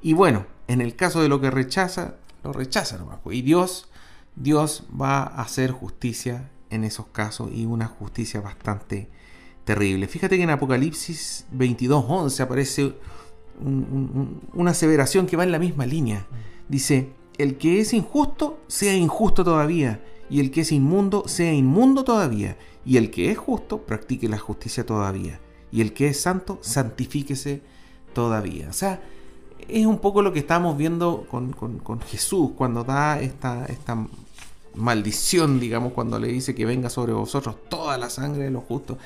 Y 0.01 0.15
bueno, 0.15 0.47
en 0.69 0.81
el 0.81 0.97
caso 0.97 1.23
de 1.23 1.29
lo 1.29 1.41
que 1.41 1.51
rechaza, 1.51 2.17
lo 2.43 2.53
rechaza 2.53 2.99
nomás. 2.99 3.19
Pues. 3.23 3.37
Y 3.37 3.43
Dios, 3.43 3.89
Dios 4.37 4.85
va 5.01 5.23
a 5.23 5.43
hacer 5.43 5.71
justicia 5.71 6.51
en 6.71 6.85
esos 6.85 7.07
casos 7.09 7.51
y 7.53 7.67
una 7.67 7.87
justicia 7.87 8.41
bastante 8.41 9.09
terrible. 9.65 10.09
Fíjate 10.09 10.37
que 10.37 10.43
en 10.43 10.51
Apocalipsis 10.51 11.47
22.11 11.55 12.41
aparece 12.41 12.95
una 13.61 14.71
aseveración 14.71 15.27
que 15.27 15.37
va 15.37 15.45
en 15.45 15.53
la 15.53 15.59
misma 15.59 15.87
línea. 15.87 16.27
Dice, 16.69 17.13
el 17.39 17.59
que 17.59 17.81
es 17.81 17.93
injusto, 17.93 18.61
sea 18.67 18.95
injusto 18.95 19.45
todavía, 19.45 20.03
y 20.29 20.41
el 20.41 20.51
que 20.51 20.63
es 20.63 20.73
inmundo, 20.73 21.25
sea 21.27 21.53
inmundo 21.53 22.05
todavía, 22.05 22.57
y 22.85 22.97
el 22.97 23.11
que 23.11 23.31
es 23.31 23.39
justo, 23.39 23.83
practique 23.83 24.29
la 24.29 24.39
justicia 24.39 24.85
todavía, 24.85 25.41
y 25.73 25.81
el 25.81 25.93
que 25.93 26.09
es 26.09 26.21
santo, 26.21 26.59
santifíquese 26.61 27.63
todavía. 28.13 28.69
O 28.69 28.73
sea, 28.73 29.01
es 29.69 29.87
un 29.87 29.99
poco 29.99 30.23
lo 30.23 30.33
que 30.33 30.39
estamos 30.39 30.77
viendo 30.77 31.27
con, 31.31 32.01
Jesús 32.03 32.51
cuando 32.57 32.85
da 32.85 33.21
esta, 33.21 33.65
esta 33.67 34.07
maldición, 34.75 35.59
digamos, 35.59 35.93
cuando 35.93 36.19
le 36.19 36.29
dice 36.29 36.55
que 36.55 36.65
venga 36.65 36.91
sobre 36.91 37.13
vosotros 37.13 37.57
toda 37.69 37.97
la 37.99 38.11
sangre 38.11 38.45
de 38.45 38.51
los 38.51 38.65
justos. 38.65 38.99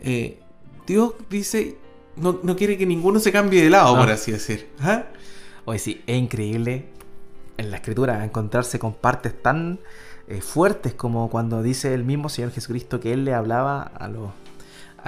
Eh, 0.00 0.40
Dios 0.86 1.14
dice, 1.28 1.76
no, 2.16 2.40
quiere 2.56 2.78
que 2.78 2.86
ninguno 2.86 3.20
se 3.20 3.32
cambie 3.32 3.62
de 3.62 3.70
lado, 3.70 3.96
por 3.96 4.10
así 4.10 4.32
decir. 4.32 4.70
¿Ah? 4.80 5.04
Hoy 5.64 5.78
sí, 5.78 6.02
es 6.06 6.16
increíble 6.16 6.86
en 7.56 7.70
la 7.70 7.76
escritura 7.76 8.24
encontrarse 8.24 8.78
con 8.78 8.94
partes 8.94 9.42
tan 9.42 9.80
eh, 10.28 10.40
fuertes 10.40 10.94
como 10.94 11.28
cuando 11.28 11.62
dice 11.62 11.92
el 11.92 12.04
mismo 12.04 12.28
Señor 12.28 12.52
Jesucristo 12.52 13.00
que 13.00 13.12
Él 13.12 13.24
le 13.24 13.34
hablaba 13.34 13.82
a, 13.82 14.08
los, 14.08 14.30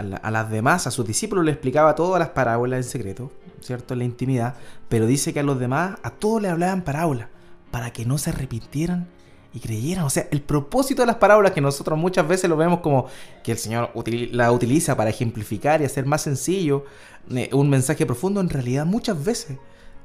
a, 0.00 0.30
las 0.30 0.50
demás, 0.50 0.86
a 0.86 0.90
sus 0.90 1.06
discípulos, 1.06 1.44
le 1.44 1.52
explicaba 1.52 1.94
todas 1.94 2.18
las 2.18 2.30
parábolas 2.30 2.78
en 2.78 2.90
secreto, 2.90 3.32
¿cierto? 3.60 3.94
En 3.94 3.98
la 3.98 4.04
intimidad, 4.04 4.54
pero 4.88 5.06
dice 5.06 5.32
que 5.32 5.40
a 5.40 5.42
los 5.42 5.58
demás, 5.58 5.98
a 6.02 6.10
todos 6.10 6.42
le 6.42 6.48
hablaban 6.48 6.82
parábolas, 6.82 7.28
para 7.70 7.92
que 7.92 8.04
no 8.04 8.18
se 8.18 8.30
arrepintieran 8.30 9.08
y 9.52 9.60
creyeran. 9.60 10.04
O 10.04 10.10
sea, 10.10 10.28
el 10.30 10.42
propósito 10.42 11.02
de 11.02 11.06
las 11.06 11.16
parábolas 11.16 11.52
que 11.52 11.60
nosotros 11.60 11.98
muchas 11.98 12.26
veces 12.26 12.48
lo 12.48 12.56
vemos 12.56 12.80
como 12.80 13.06
que 13.42 13.52
el 13.52 13.58
Señor 13.58 13.90
la 14.32 14.52
utiliza 14.52 14.96
para 14.96 15.10
ejemplificar 15.10 15.80
y 15.82 15.84
hacer 15.84 16.06
más 16.06 16.22
sencillo 16.22 16.84
eh, 17.30 17.50
un 17.52 17.68
mensaje 17.68 18.06
profundo, 18.06 18.40
en 18.40 18.48
realidad 18.48 18.86
muchas 18.86 19.22
veces 19.22 19.58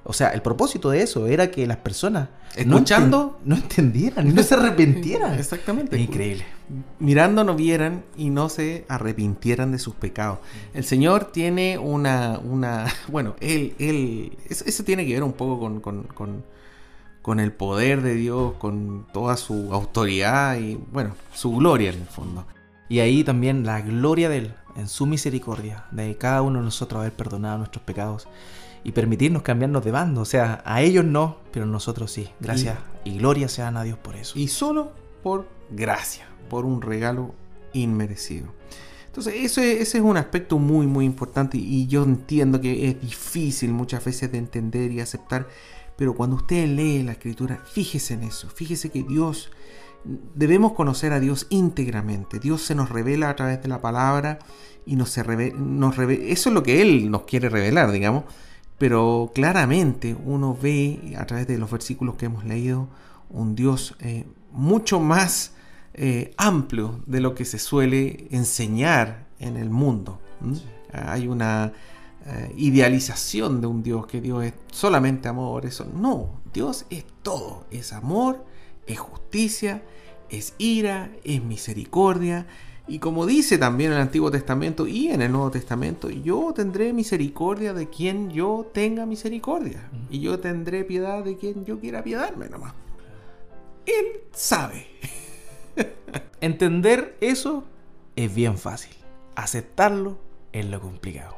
o 0.08 0.14
sea, 0.14 0.30
el 0.30 0.44
propósito 0.44 0.92
de 0.92 1.02
eso 1.02 1.26
era 1.26 1.50
que 1.50 1.66
las 1.66 1.78
personas 1.78 2.30
escuchando 2.56 3.40
no, 3.44 3.56
entendieran 3.56 4.30
y 4.30 4.34
no 4.34 4.44
se 4.44 4.54
arrepintieran. 4.54 5.34
Exactamente. 5.34 6.00
increíble. 6.00 6.46
Mirando 7.00 7.44
no 7.44 7.56
vieran 7.56 8.04
y 8.16 8.30
no 8.30 8.48
se 8.50 8.86
arrepintieran 8.88 9.72
de 9.72 9.80
sus 9.80 9.96
pecados. 9.96 10.40
El 10.76 10.84
Señor 10.84 11.32
tiene 11.32 11.80
una, 11.80 12.40
una 12.40 12.86
bueno, 13.08 13.36
él, 13.40 13.74
él, 13.80 14.38
eso, 14.48 14.84
tiene 14.84 15.08
que 15.08 15.14
ver 15.14 15.24
un 15.24 15.34
poco 15.34 15.60
con, 15.60 15.80
con, 15.80 16.44
con 17.22 17.40
el 17.40 17.52
poder 17.52 18.04
de 18.04 18.14
Dios, 18.14 18.54
con 18.60 19.08
toda 19.12 19.38
su 19.38 19.74
autoridad 19.74 20.60
y, 20.60 20.80
bueno, 20.92 21.16
su 21.34 21.56
gloria 21.56 21.90
en 21.90 22.02
el 22.02 22.08
fondo. 22.08 22.46
Y 22.90 23.00
ahí 23.00 23.24
también 23.24 23.66
la 23.66 23.82
gloria 23.82 24.30
de 24.30 24.38
Él, 24.38 24.54
en 24.76 24.88
su 24.88 25.06
misericordia, 25.06 25.86
de 25.92 26.18
cada 26.18 26.42
uno 26.42 26.60
de 26.60 26.66
nosotros 26.66 27.00
haber 27.00 27.14
perdonado 27.14 27.58
nuestros 27.60 27.84
pecados 27.84 28.28
y 28.84 28.92
permitirnos 28.92 29.42
cambiarnos 29.42 29.84
de 29.84 29.92
bando. 29.92 30.22
O 30.22 30.26
sea, 30.26 30.62
a 30.66 30.82
ellos 30.82 31.04
no, 31.04 31.38
pero 31.52 31.66
nosotros 31.66 32.12
sí. 32.12 32.30
Gracias 32.40 32.78
y, 33.04 33.18
gloria 33.18 33.48
sean 33.48 33.78
a 33.78 33.84
Dios 33.84 33.98
por 33.98 34.16
eso. 34.16 34.38
Y 34.38 34.48
solo 34.48 34.92
por 35.24 35.48
gracia, 35.72 36.28
por 36.50 36.66
un 36.66 36.82
regalo 36.82 37.34
inmerecido. 37.74 38.54
Entonces, 39.08 39.36
eso 39.38 39.62
ese 39.62 39.98
es 39.98 40.04
un 40.04 40.18
aspecto 40.18 40.60
muy, 40.60 40.88
muy 40.88 41.06
importante 41.06 41.58
y 41.58 41.88
yo 41.88 42.04
entiendo 42.04 42.60
que 42.60 42.90
es 42.90 43.02
difícil 43.02 43.72
muchas 43.72 44.04
veces 44.04 44.32
de 44.32 44.38
entender 44.38 44.92
y 44.92 45.00
aceptar, 45.00 45.48
pero 45.96 46.14
cuando 46.14 46.36
usted 46.36 46.68
lee 46.68 47.02
la 47.02 47.14
escritura, 47.14 47.64
fíjese 47.66 48.16
en 48.16 48.24
eso, 48.24 48.50
fíjese 48.50 48.90
que 48.90 49.04
Dios, 49.04 49.52
debemos 50.36 50.74
conocer 50.74 51.14
a 51.14 51.20
Dios 51.20 51.48
íntegramente, 51.50 52.40
Dios 52.40 52.62
se 52.62 52.76
nos 52.76 52.90
revela 52.90 53.30
a 53.30 53.36
través 53.36 53.62
de 53.62 53.68
la 53.68 53.82
palabra 53.82 54.40
y 54.86 54.96
nos, 54.96 55.10
se 55.10 55.24
nos 55.54 55.98
eso 55.98 56.50
es 56.50 56.54
lo 56.54 56.64
que 56.64 56.82
Él 56.82 57.10
nos 57.10 57.24
quiere 57.24 57.50
revelar, 57.50 57.92
digamos, 57.92 58.26
pero 58.78 59.32
claramente 59.34 60.16
uno 60.26 60.58
ve 60.60 61.16
a 61.18 61.26
través 61.26 61.48
de 61.48 61.58
los 61.58 61.72
versículos 61.72 62.16
que 62.16 62.26
hemos 62.26 62.46
leído 62.46 62.88
un 63.30 63.56
Dios 63.56 63.96
eh, 64.00 64.26
mucho 64.52 65.00
más 65.00 65.54
eh, 65.94 66.34
amplio 66.38 67.02
de 67.06 67.22
lo 67.22 67.36
que 67.36 67.46
se 67.46 67.58
suele 67.58 68.28
enseñar 68.32 69.28
en 69.40 69.58
el 69.58 69.70
mundo. 69.70 70.20
Hay 70.92 71.28
una 71.28 71.74
eh, 72.26 72.54
idealización 72.58 73.62
de 73.62 73.68
un 73.68 73.82
Dios, 73.82 74.06
que 74.08 74.20
Dios 74.20 74.44
es 74.44 74.54
solamente 74.72 75.28
amor, 75.28 75.66
eso. 75.66 75.86
No, 75.86 76.42
Dios 76.54 76.86
es 76.90 77.06
todo, 77.24 77.66
es 77.72 77.94
amor, 77.94 78.46
es 78.88 79.00
justicia, 79.00 79.84
es 80.30 80.54
ira, 80.58 81.12
es 81.24 81.44
misericordia, 81.44 82.48
y 82.88 83.00
como 83.00 83.26
dice 83.26 83.58
también 83.58 83.92
en 83.92 83.98
el 83.98 84.04
Antiguo 84.04 84.30
Testamento 84.30 84.86
y 84.86 85.08
en 85.08 85.22
el 85.22 85.32
Nuevo 85.32 85.50
Testamento, 85.50 86.10
yo 86.10 86.54
tendré 86.54 86.94
misericordia 86.94 87.74
de 87.74 87.90
quien 87.90 88.30
yo 88.30 88.70
tenga 88.74 89.08
misericordia. 89.08 89.90
Y 90.10 90.20
yo 90.20 90.40
tendré 90.40 90.84
piedad 90.84 91.24
de 91.24 91.36
quien 91.36 91.66
yo 91.66 91.80
quiera 91.80 92.04
piedarme 92.04 92.48
nomás. 92.48 92.74
Él 93.88 94.22
sabe. 94.32 94.86
Entender 96.42 97.18
eso 97.22 97.64
es 98.16 98.34
bien 98.34 98.58
fácil. 98.58 98.96
Aceptarlo 99.36 100.20
es 100.52 100.66
lo 100.68 100.80
complicado. 100.80 101.36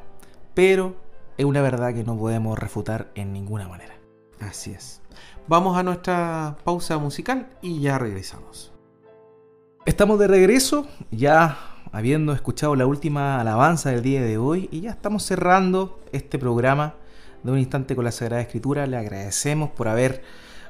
Pero 0.52 0.96
es 1.38 1.46
una 1.46 1.62
verdad 1.62 1.94
que 1.94 2.04
no 2.04 2.18
podemos 2.18 2.58
refutar 2.58 3.10
en 3.14 3.32
ninguna 3.32 3.68
manera. 3.68 3.94
Así 4.38 4.72
es. 4.72 5.00
Vamos 5.46 5.78
a 5.78 5.82
nuestra 5.82 6.58
pausa 6.62 6.98
musical 6.98 7.48
y 7.62 7.80
ya 7.80 7.98
regresamos. 7.98 8.77
Estamos 9.88 10.18
de 10.18 10.28
regreso, 10.28 10.86
ya 11.10 11.56
habiendo 11.92 12.34
escuchado 12.34 12.76
la 12.76 12.84
última 12.84 13.40
alabanza 13.40 13.88
del 13.88 14.02
día 14.02 14.20
de 14.20 14.36
hoy 14.36 14.68
y 14.70 14.82
ya 14.82 14.90
estamos 14.90 15.22
cerrando 15.22 15.98
este 16.12 16.38
programa 16.38 16.96
de 17.42 17.52
un 17.52 17.58
instante 17.58 17.96
con 17.96 18.04
la 18.04 18.12
Sagrada 18.12 18.42
Escritura. 18.42 18.86
Le 18.86 18.98
agradecemos 18.98 19.70
por 19.70 19.88
haber 19.88 20.22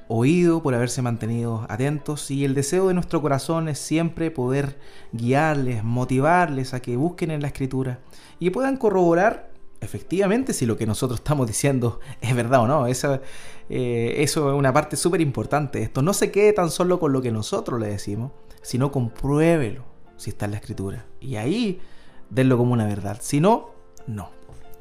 oído, 0.06 0.62
por 0.62 0.72
haberse 0.72 1.02
mantenido 1.02 1.66
atentos 1.68 2.30
y 2.30 2.44
el 2.44 2.54
deseo 2.54 2.86
de 2.86 2.94
nuestro 2.94 3.20
corazón 3.20 3.68
es 3.68 3.80
siempre 3.80 4.30
poder 4.30 4.78
guiarles, 5.10 5.82
motivarles 5.82 6.72
a 6.72 6.80
que 6.80 6.96
busquen 6.96 7.32
en 7.32 7.42
la 7.42 7.48
Escritura 7.48 7.98
y 8.38 8.50
puedan 8.50 8.76
corroborar 8.76 9.50
efectivamente 9.80 10.52
si 10.52 10.64
lo 10.64 10.76
que 10.76 10.86
nosotros 10.86 11.18
estamos 11.18 11.48
diciendo 11.48 11.98
es 12.20 12.36
verdad 12.36 12.60
o 12.60 12.68
no. 12.68 12.86
Eso, 12.86 13.20
eh, 13.68 14.14
eso 14.18 14.52
es 14.52 14.56
una 14.56 14.72
parte 14.72 14.96
súper 14.96 15.20
importante. 15.20 15.82
Esto 15.82 16.02
no 16.02 16.12
se 16.12 16.30
quede 16.30 16.52
tan 16.52 16.70
solo 16.70 17.00
con 17.00 17.12
lo 17.12 17.20
que 17.20 17.32
nosotros 17.32 17.80
le 17.80 17.88
decimos, 17.88 18.30
sino 18.68 18.92
compruébelo 18.92 19.82
si 20.18 20.28
está 20.28 20.44
en 20.44 20.50
la 20.50 20.58
escritura. 20.58 21.06
Y 21.22 21.36
ahí 21.36 21.80
denlo 22.28 22.58
como 22.58 22.74
una 22.74 22.84
verdad. 22.84 23.16
Si 23.22 23.40
no, 23.40 23.70
no. 24.06 24.28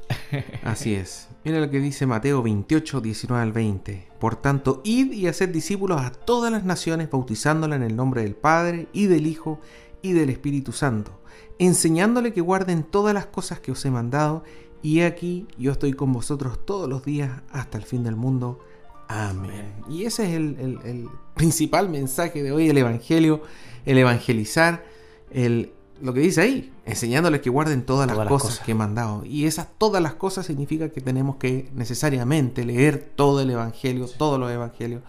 Así 0.65 0.93
es. 0.93 1.29
Mira 1.45 1.61
lo 1.61 1.69
que 1.69 1.79
dice 1.79 2.05
Mateo 2.05 2.43
28, 2.43 2.99
19 2.99 3.41
al 3.41 3.53
20. 3.53 4.09
Por 4.19 4.35
tanto, 4.35 4.81
id 4.83 5.13
y 5.13 5.27
haced 5.27 5.47
discípulos 5.47 6.01
a 6.01 6.11
todas 6.11 6.51
las 6.51 6.65
naciones, 6.65 7.09
bautizándolas 7.09 7.77
en 7.77 7.83
el 7.83 7.95
nombre 7.95 8.23
del 8.23 8.35
Padre 8.35 8.89
y 8.91 9.05
del 9.05 9.25
Hijo 9.25 9.61
y 10.01 10.11
del 10.11 10.31
Espíritu 10.31 10.73
Santo, 10.73 11.21
enseñándole 11.57 12.33
que 12.33 12.41
guarden 12.41 12.83
todas 12.83 13.13
las 13.13 13.27
cosas 13.27 13.61
que 13.61 13.71
os 13.71 13.85
he 13.85 13.89
mandado, 13.89 14.43
y 14.81 14.99
aquí 14.99 15.47
yo 15.57 15.71
estoy 15.71 15.93
con 15.93 16.11
vosotros 16.11 16.65
todos 16.65 16.89
los 16.89 17.05
días 17.05 17.41
hasta 17.53 17.77
el 17.77 17.85
fin 17.85 18.03
del 18.03 18.17
mundo. 18.17 18.59
Amén. 19.07 19.73
Y 19.89 20.03
ese 20.03 20.23
es 20.23 20.33
el, 20.33 21.09
principal 21.35 21.87
mensaje 21.87 22.43
de 22.43 22.51
hoy, 22.51 22.69
el 22.69 22.77
Evangelio, 22.77 23.43
el 23.87 23.97
evangelizar, 23.97 24.83
el, 25.31 25.71
lo 26.01 26.13
que 26.13 26.19
dice 26.19 26.41
ahí, 26.41 26.73
enseñándoles 26.85 27.41
que 27.41 27.49
guarden 27.49 27.83
todas, 27.83 28.05
las, 28.05 28.27
cosas, 28.27 28.59
que 28.59 28.73
he 28.73 28.75
mandado. 28.75 29.23
Y 29.25 29.45
esas 29.45 29.67
todas 29.77 30.03
las 30.03 30.13
cosas 30.13 30.45
significa 30.45 30.89
que 30.89 30.99
tenemos 30.99 31.37
que 31.37 31.69
necesariamente 31.73 32.65
leer 32.65 33.11
todo 33.15 33.41
el 33.41 33.49
Evangelio, 33.49 34.07
todos 34.07 34.39
los 34.39 34.51
Evangelios. 34.51 35.01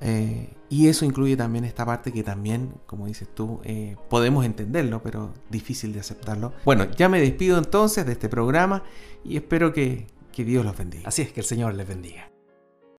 Eh, 0.00 0.48
y 0.70 0.86
eso 0.86 1.04
incluye 1.04 1.36
también 1.36 1.64
esta 1.64 1.84
parte 1.84 2.12
que 2.12 2.22
también, 2.22 2.74
como 2.86 3.06
dices 3.06 3.28
tú, 3.34 3.60
eh, 3.64 3.96
podemos 4.08 4.44
entenderlo, 4.44 5.02
pero 5.02 5.32
difícil 5.50 5.92
de 5.92 6.00
aceptarlo. 6.00 6.52
Bueno, 6.64 6.86
ya 6.96 7.08
me 7.08 7.20
despido 7.20 7.58
entonces 7.58 8.06
de 8.06 8.12
este 8.12 8.28
programa 8.28 8.84
y 9.24 9.36
espero 9.36 9.72
que, 9.72 10.06
que 10.32 10.44
Dios 10.44 10.64
los 10.64 10.76
bendiga. 10.76 11.08
Así 11.08 11.22
es, 11.22 11.32
que 11.32 11.40
el 11.40 11.46
Señor 11.46 11.74
les 11.74 11.88
bendiga. 11.88 12.33